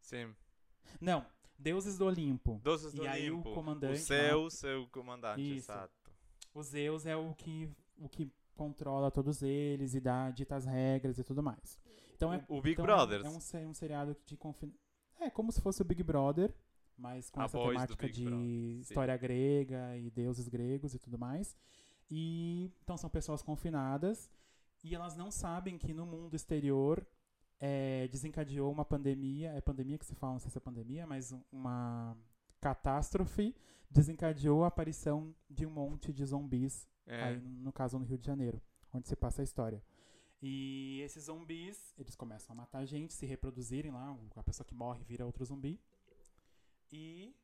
Sim. 0.01 0.35
Não, 1.01 1.25
Deuses 1.61 1.99
do 1.99 2.07
Olimpo. 2.07 2.61
Deuses 2.65 2.93
do 2.95 3.05
E 3.05 3.07
aí 3.07 3.31
o 3.31 3.35
Olimpo. 3.35 3.53
comandante 3.55 4.01
O 4.01 4.05
céu, 4.05 4.51
seu 4.51 4.87
comandante, 4.89 5.43
Isso. 5.43 5.71
exato. 5.71 5.93
O 6.55 6.63
Zeus 6.63 7.07
é 7.07 7.15
o 7.17 7.35
que, 7.35 7.69
o 7.99 8.09
que 8.09 8.33
controla 8.57 9.11
todos 9.11 9.43
eles 9.43 9.95
e 9.95 10.01
dá 10.01 10.31
dita 10.31 10.57
as 10.57 10.65
regras 10.65 11.19
e 11.19 11.25
tudo 11.25 11.43
mais. 11.43 11.79
Então 12.17 12.33
é, 12.33 12.45
O, 12.49 12.59
o 12.59 12.61
Big 12.63 12.73
então 12.75 12.85
Brothers. 12.85 13.25
é 13.25 13.29
um, 13.29 13.41
se- 13.41 13.65
um 13.67 13.75
seriado 13.75 14.17
de 14.27 14.37
confin... 14.37 14.73
É 15.21 15.29
como 15.31 15.53
se 15.53 15.61
fosse 15.61 15.83
o 15.83 15.85
Big 15.85 16.03
Brother, 16.03 16.55
mas 16.97 17.31
com 17.31 17.41
A 17.41 17.45
essa 17.45 17.59
temática 17.59 18.09
de 18.09 18.25
Brother, 18.25 18.41
sim. 18.47 18.79
história 18.81 19.17
grega 19.17 19.97
e 19.99 20.11
deuses 20.11 20.49
gregos 20.49 20.95
e 20.95 20.99
tudo 20.99 21.19
mais. 21.19 21.55
E 22.11 22.73
então 22.83 22.97
são 22.97 23.09
pessoas 23.11 23.43
confinadas 23.43 24.31
e 24.83 24.95
elas 24.95 25.15
não 25.17 25.31
sabem 25.31 25.77
que 25.79 25.93
no 25.95 26.07
mundo 26.07 26.35
exterior 26.35 27.07
é, 27.61 28.09
desencadeou 28.09 28.73
uma 28.73 28.85
pandemia, 28.85 29.53
é 29.53 29.61
pandemia 29.61 29.99
que 29.99 30.07
se 30.07 30.15
fala, 30.15 30.33
não 30.35 30.41
sei 30.41 30.51
se 30.51 30.57
é 30.59 30.61
pandemia, 30.61 31.07
mas 31.07 31.31
um- 31.33 31.43
uma 31.53 32.17
catástrofe 32.61 33.55
desencadeou 33.91 34.65
a 34.65 34.69
aparição 34.69 35.35
de 35.49 35.67
um 35.67 35.71
monte 35.71 36.13
de 36.13 36.25
zumbis 36.25 36.89
É. 37.07 37.23
aí 37.25 37.41
no 37.41 37.73
caso 37.73 37.99
no 37.99 38.05
Rio 38.05 38.17
de 38.19 38.27
Janeiro, 38.27 38.61
onde 38.95 39.09
se 39.09 39.17
passa 39.17 39.43
a 39.43 39.45
história. 39.45 39.83
E 40.43 41.01
esses 41.03 41.25
zumbis, 41.25 41.93
eles 41.99 42.15
começam 42.17 42.55
a 42.55 42.57
matar 42.57 42.85
gente, 42.87 43.13
se 43.13 43.27
reproduzirem 43.27 43.91
lá, 43.91 44.17
a 44.37 44.43
pessoa 44.43 44.65
que 44.67 44.75
morre 44.75 45.05
vira 45.05 45.27
outro 45.27 45.45
zumbi. 45.45 45.79
E 46.91 47.35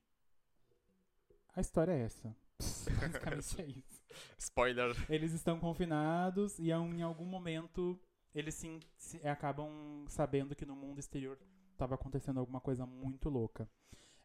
a 1.54 1.60
história 1.60 1.92
é 1.92 2.00
essa. 2.00 2.34
Basicamente 3.00 3.60
é 3.60 3.66
isso. 3.66 4.02
Spoiler. 4.38 4.94
Eles 5.10 5.32
estão 5.32 5.60
confinados 5.60 6.58
e 6.58 6.70
em 6.70 7.02
algum 7.02 7.26
momento 7.26 8.00
eles 8.38 8.54
sim, 8.54 8.78
se- 8.96 9.26
acabam 9.26 10.04
sabendo 10.08 10.54
que 10.54 10.66
no 10.66 10.76
mundo 10.76 10.98
exterior 10.98 11.38
estava 11.72 11.94
acontecendo 11.94 12.38
alguma 12.40 12.60
coisa 12.60 12.84
muito 12.86 13.28
louca. 13.28 13.68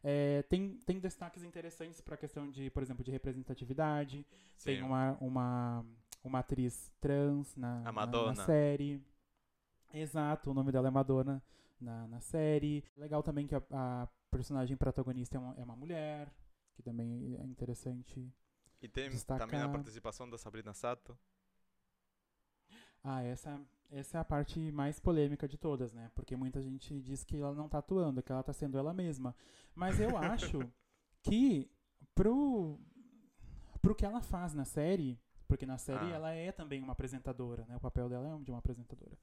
É, 0.04 0.42
tem, 0.44 0.78
tem 0.78 0.98
destaques 0.98 1.42
interessantes 1.44 2.00
para 2.00 2.14
a 2.14 2.18
questão 2.18 2.50
de, 2.50 2.70
por 2.70 2.82
exemplo, 2.82 3.04
de 3.04 3.10
representatividade. 3.10 4.26
Tem 4.64 4.76
Sim. 4.78 4.82
uma, 4.82 5.12
uma, 5.20 5.86
uma 6.24 6.38
atriz 6.40 6.92
trans 7.00 7.54
na, 7.56 7.80
na- 7.80 7.92
Madonna. 7.92 8.34
na 8.34 8.44
série. 8.44 9.02
Exato, 9.94 10.50
o 10.50 10.54
nome 10.54 10.72
dela 10.72 10.88
é 10.88 10.90
Madonna 10.90 11.42
na, 11.80 12.08
na 12.08 12.20
série. 12.20 12.84
Legal 12.96 13.22
também 13.22 13.46
que 13.46 13.54
a, 13.54 13.62
a 13.70 14.08
personagem 14.30 14.76
protagonista 14.76 15.36
é 15.36 15.40
uma, 15.40 15.54
é 15.58 15.62
uma 15.62 15.76
mulher, 15.76 16.32
que 16.74 16.82
também 16.82 17.36
é 17.38 17.44
interessante. 17.44 18.32
E 18.80 18.88
tem 18.88 19.08
destacar- 19.10 19.46
também 19.46 19.60
a 19.60 19.68
participação 19.68 20.28
da 20.28 20.36
Sabrina 20.36 20.72
Sato. 20.74 21.16
Ah, 23.04 23.22
essa, 23.22 23.60
essa 23.92 24.18
é 24.18 24.20
a 24.20 24.24
parte 24.24 24.58
mais 24.72 24.98
polêmica 24.98 25.46
de 25.46 25.56
todas, 25.58 25.92
né? 25.92 26.10
Porque 26.14 26.34
muita 26.36 26.60
gente 26.62 27.00
diz 27.00 27.22
que 27.24 27.36
ela 27.36 27.54
não 27.54 27.68
tá 27.68 27.78
atuando, 27.78 28.22
que 28.22 28.32
ela 28.32 28.42
tá 28.42 28.52
sendo 28.52 28.76
ela 28.78 28.92
mesma. 28.92 29.34
Mas 29.74 30.00
eu 30.00 30.16
acho 30.16 30.60
que 31.22 31.70
pro, 32.14 32.78
pro 33.80 33.94
que 33.94 34.04
ela 34.04 34.20
faz 34.20 34.52
na 34.54 34.64
série, 34.64 35.18
porque 35.46 35.66
na 35.66 35.78
série 35.78 36.06
Ah. 36.06 36.14
ela 36.14 36.30
é 36.32 36.50
também 36.52 36.82
uma 36.82 36.92
apresentadora, 36.92 37.64
né? 37.66 37.76
O 37.76 37.80
papel 37.80 38.08
dela 38.08 38.26
é 38.34 38.38
de 38.42 38.50
uma 38.50 38.58
apresentadora. 38.58 39.16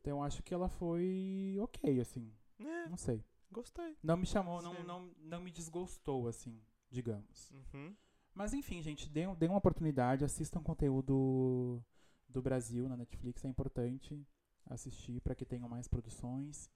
Então 0.00 0.18
eu 0.18 0.22
acho 0.22 0.42
que 0.42 0.52
ela 0.54 0.68
foi 0.68 1.56
ok, 1.60 2.00
assim. 2.00 2.32
É, 2.58 2.88
Não 2.88 2.96
sei. 2.96 3.24
gostei. 3.50 3.96
Não 4.02 4.16
me 4.16 4.26
chamou, 4.26 4.60
não, 4.62 4.82
não, 4.84 5.10
não 5.18 5.40
me 5.40 5.50
desgostou, 5.50 6.26
assim, 6.28 6.60
digamos. 6.90 7.50
Uhum. 7.52 7.94
Mas 8.34 8.52
enfim, 8.52 8.82
gente, 8.82 9.08
dê, 9.08 9.22
dê 9.36 9.46
uma 9.46 9.58
oportunidade, 9.58 10.24
assistam 10.24 10.62
conteúdo 10.62 11.82
do 12.28 12.42
Brasil 12.42 12.88
na 12.88 12.96
Netflix, 12.96 13.44
é 13.44 13.48
importante 13.48 14.26
assistir 14.66 15.20
para 15.20 15.34
que 15.34 15.44
tenham 15.44 15.68
mais 15.68 15.88
produções. 15.88 16.70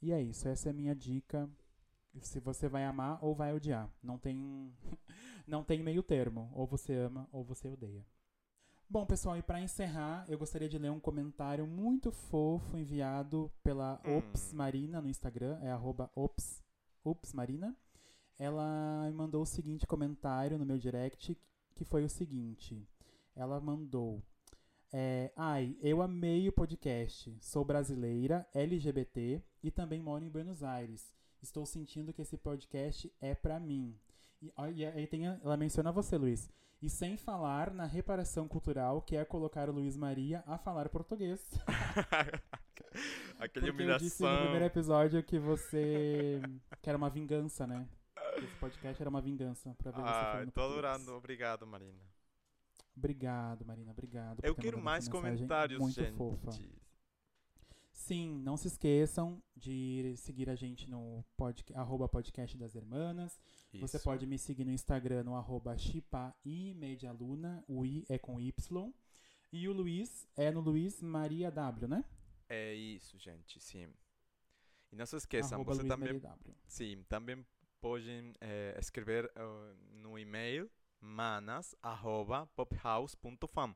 E 0.00 0.12
é 0.12 0.20
isso, 0.22 0.48
essa 0.48 0.68
é 0.68 0.70
a 0.70 0.74
minha 0.74 0.94
dica. 0.94 1.48
Se 2.20 2.40
você 2.40 2.68
vai 2.68 2.84
amar 2.84 3.18
ou 3.24 3.34
vai 3.34 3.54
odiar, 3.54 3.90
não 4.02 4.18
tem 4.18 4.72
não 5.46 5.64
tem 5.64 5.82
meio 5.82 6.02
termo, 6.02 6.50
ou 6.54 6.66
você 6.66 6.94
ama 6.94 7.28
ou 7.32 7.42
você 7.42 7.68
odeia. 7.68 8.04
Bom, 8.88 9.06
pessoal, 9.06 9.38
e 9.38 9.42
para 9.42 9.58
encerrar, 9.58 10.26
eu 10.28 10.36
gostaria 10.38 10.68
de 10.68 10.76
ler 10.76 10.90
um 10.90 11.00
comentário 11.00 11.66
muito 11.66 12.12
fofo 12.12 12.76
enviado 12.76 13.50
pela 13.64 13.98
Hum. 14.04 14.18
Ops 14.18 14.52
Marina 14.52 15.00
no 15.00 15.08
Instagram, 15.08 15.58
é 15.62 15.70
arroba 15.70 16.10
Ops, 16.14 16.62
Ops 17.02 17.32
Marina. 17.32 17.74
Ela 18.38 19.06
me 19.06 19.12
mandou 19.12 19.42
o 19.42 19.46
seguinte 19.46 19.86
comentário 19.86 20.58
no 20.58 20.66
meu 20.66 20.76
direct, 20.76 21.38
que 21.74 21.84
foi 21.84 22.04
o 22.04 22.08
seguinte. 22.08 22.86
Ela 23.34 23.58
mandou. 23.60 24.22
É, 24.92 25.32
Ai, 25.36 25.76
eu 25.80 26.02
amei 26.02 26.48
o 26.48 26.52
podcast. 26.52 27.34
Sou 27.40 27.64
brasileira, 27.64 28.46
LGBT 28.54 29.42
e 29.62 29.70
também 29.70 30.02
moro 30.02 30.24
em 30.24 30.28
Buenos 30.28 30.62
Aires. 30.62 31.14
Estou 31.42 31.64
sentindo 31.66 32.12
que 32.12 32.22
esse 32.22 32.36
podcast 32.36 33.12
é 33.20 33.34
pra 33.34 33.58
mim. 33.58 33.98
E 34.40 34.52
e 34.74 34.84
aí 34.84 35.06
tem 35.06 35.26
ela 35.26 35.56
menciona 35.56 35.90
você, 35.92 36.16
Luiz. 36.16 36.50
E 36.80 36.90
sem 36.90 37.16
falar 37.16 37.72
na 37.72 37.86
reparação 37.86 38.48
cultural, 38.48 39.00
que 39.02 39.16
é 39.16 39.24
colocar 39.24 39.68
o 39.68 39.72
Luiz 39.72 39.96
Maria 39.96 40.42
a 40.46 40.58
falar 40.58 40.88
português. 40.88 41.40
Aquele 43.38 43.72
Porque 43.72 43.82
eu 43.82 43.98
disse 43.98 44.20
no 44.22 44.28
humilhação. 44.28 44.42
primeiro 44.42 44.64
episódio 44.64 45.22
que 45.22 45.38
você. 45.38 46.40
que 46.82 46.88
era 46.88 46.98
uma 46.98 47.08
vingança, 47.08 47.66
né? 47.66 47.88
Esse 48.36 48.54
podcast 48.56 49.00
era 49.02 49.08
uma 49.10 49.20
vingança 49.20 49.74
pra 49.78 49.90
ver 49.92 49.98
você 50.00 50.08
Ah, 50.08 50.32
falando 50.32 50.50
tô 50.52 50.60
português. 50.60 50.84
adorando. 50.88 51.12
Obrigado, 51.16 51.66
Marina. 51.66 52.11
Obrigado, 52.96 53.64
Marina, 53.64 53.90
obrigado. 53.90 54.40
Eu 54.42 54.54
quero 54.54 54.80
mais 54.80 55.08
comentários, 55.08 55.80
muito 55.80 55.94
gente. 55.94 56.16
fofa. 56.16 56.50
Sim, 57.92 58.40
não 58.42 58.56
se 58.56 58.68
esqueçam 58.68 59.42
de 59.56 60.14
seguir 60.16 60.48
a 60.50 60.54
gente 60.54 60.88
no 60.88 61.24
podca 61.36 61.78
arroba 61.78 62.08
podcast 62.08 62.56
das 62.56 62.74
Hermanas. 62.74 63.38
Você 63.74 63.96
Isso. 63.96 64.04
pode 64.04 64.26
me 64.26 64.38
seguir 64.38 64.64
no 64.64 64.72
Instagram 64.72 65.24
no 65.24 65.36
arroba 65.36 65.76
chipaiMedialuna, 65.76 67.62
o 67.68 67.84
I 67.84 68.04
é 68.08 68.18
com 68.18 68.40
Y. 68.40 68.92
E 69.52 69.68
o 69.68 69.72
Luiz 69.72 70.26
é 70.34 70.50
no 70.50 70.60
Luiz 70.60 71.02
Maria 71.02 71.50
W, 71.50 71.86
né? 71.86 72.04
É 72.48 72.74
isso, 72.74 73.18
gente, 73.18 73.60
sim. 73.60 73.88
E 74.90 74.96
não 74.96 75.06
se 75.06 75.16
esqueçam, 75.16 75.56
arroba 75.56 75.74
você 75.74 75.82
Luiz 75.82 75.88
também, 75.92 76.12
Maria 76.14 76.20
W. 76.20 76.54
sim, 76.66 77.04
também 77.08 77.46
podem 77.80 78.32
eh, 78.40 78.76
escrever 78.80 79.30
eh, 79.34 79.74
no 79.92 80.18
e-mail 80.18 80.70
manas@pophouse.fam. 81.02 83.74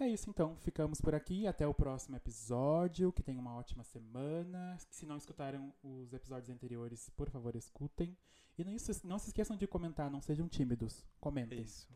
É 0.00 0.06
isso 0.08 0.30
então, 0.30 0.56
ficamos 0.58 1.00
por 1.00 1.12
aqui. 1.14 1.46
Até 1.46 1.66
o 1.66 1.74
próximo 1.74 2.16
episódio. 2.16 3.12
Que 3.12 3.22
tenham 3.22 3.40
uma 3.42 3.56
ótima 3.56 3.82
semana. 3.82 4.76
Se 4.90 5.04
não 5.04 5.16
escutaram 5.16 5.74
os 5.82 6.12
episódios 6.12 6.50
anteriores, 6.50 7.10
por 7.10 7.28
favor, 7.28 7.56
escutem. 7.56 8.16
E 8.56 8.64
não, 8.64 8.72
isso- 8.72 9.06
não 9.06 9.18
se 9.18 9.28
esqueçam 9.28 9.56
de 9.56 9.66
comentar, 9.66 10.10
não 10.10 10.20
sejam 10.20 10.48
tímidos. 10.48 11.04
Comentem. 11.20 11.60
Isso. 11.60 11.88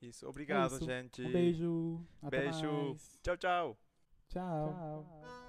Isso. 0.00 0.26
Obrigado, 0.28 0.74
isso. 0.76 0.84
gente. 0.84 1.22
Um 1.22 1.32
beijo. 1.32 2.06
Até 2.22 2.42
Beijo. 2.50 2.72
mais. 2.72 3.18
Tchau, 3.22 3.36
tchau. 3.36 3.76
Tchau. 4.28 5.43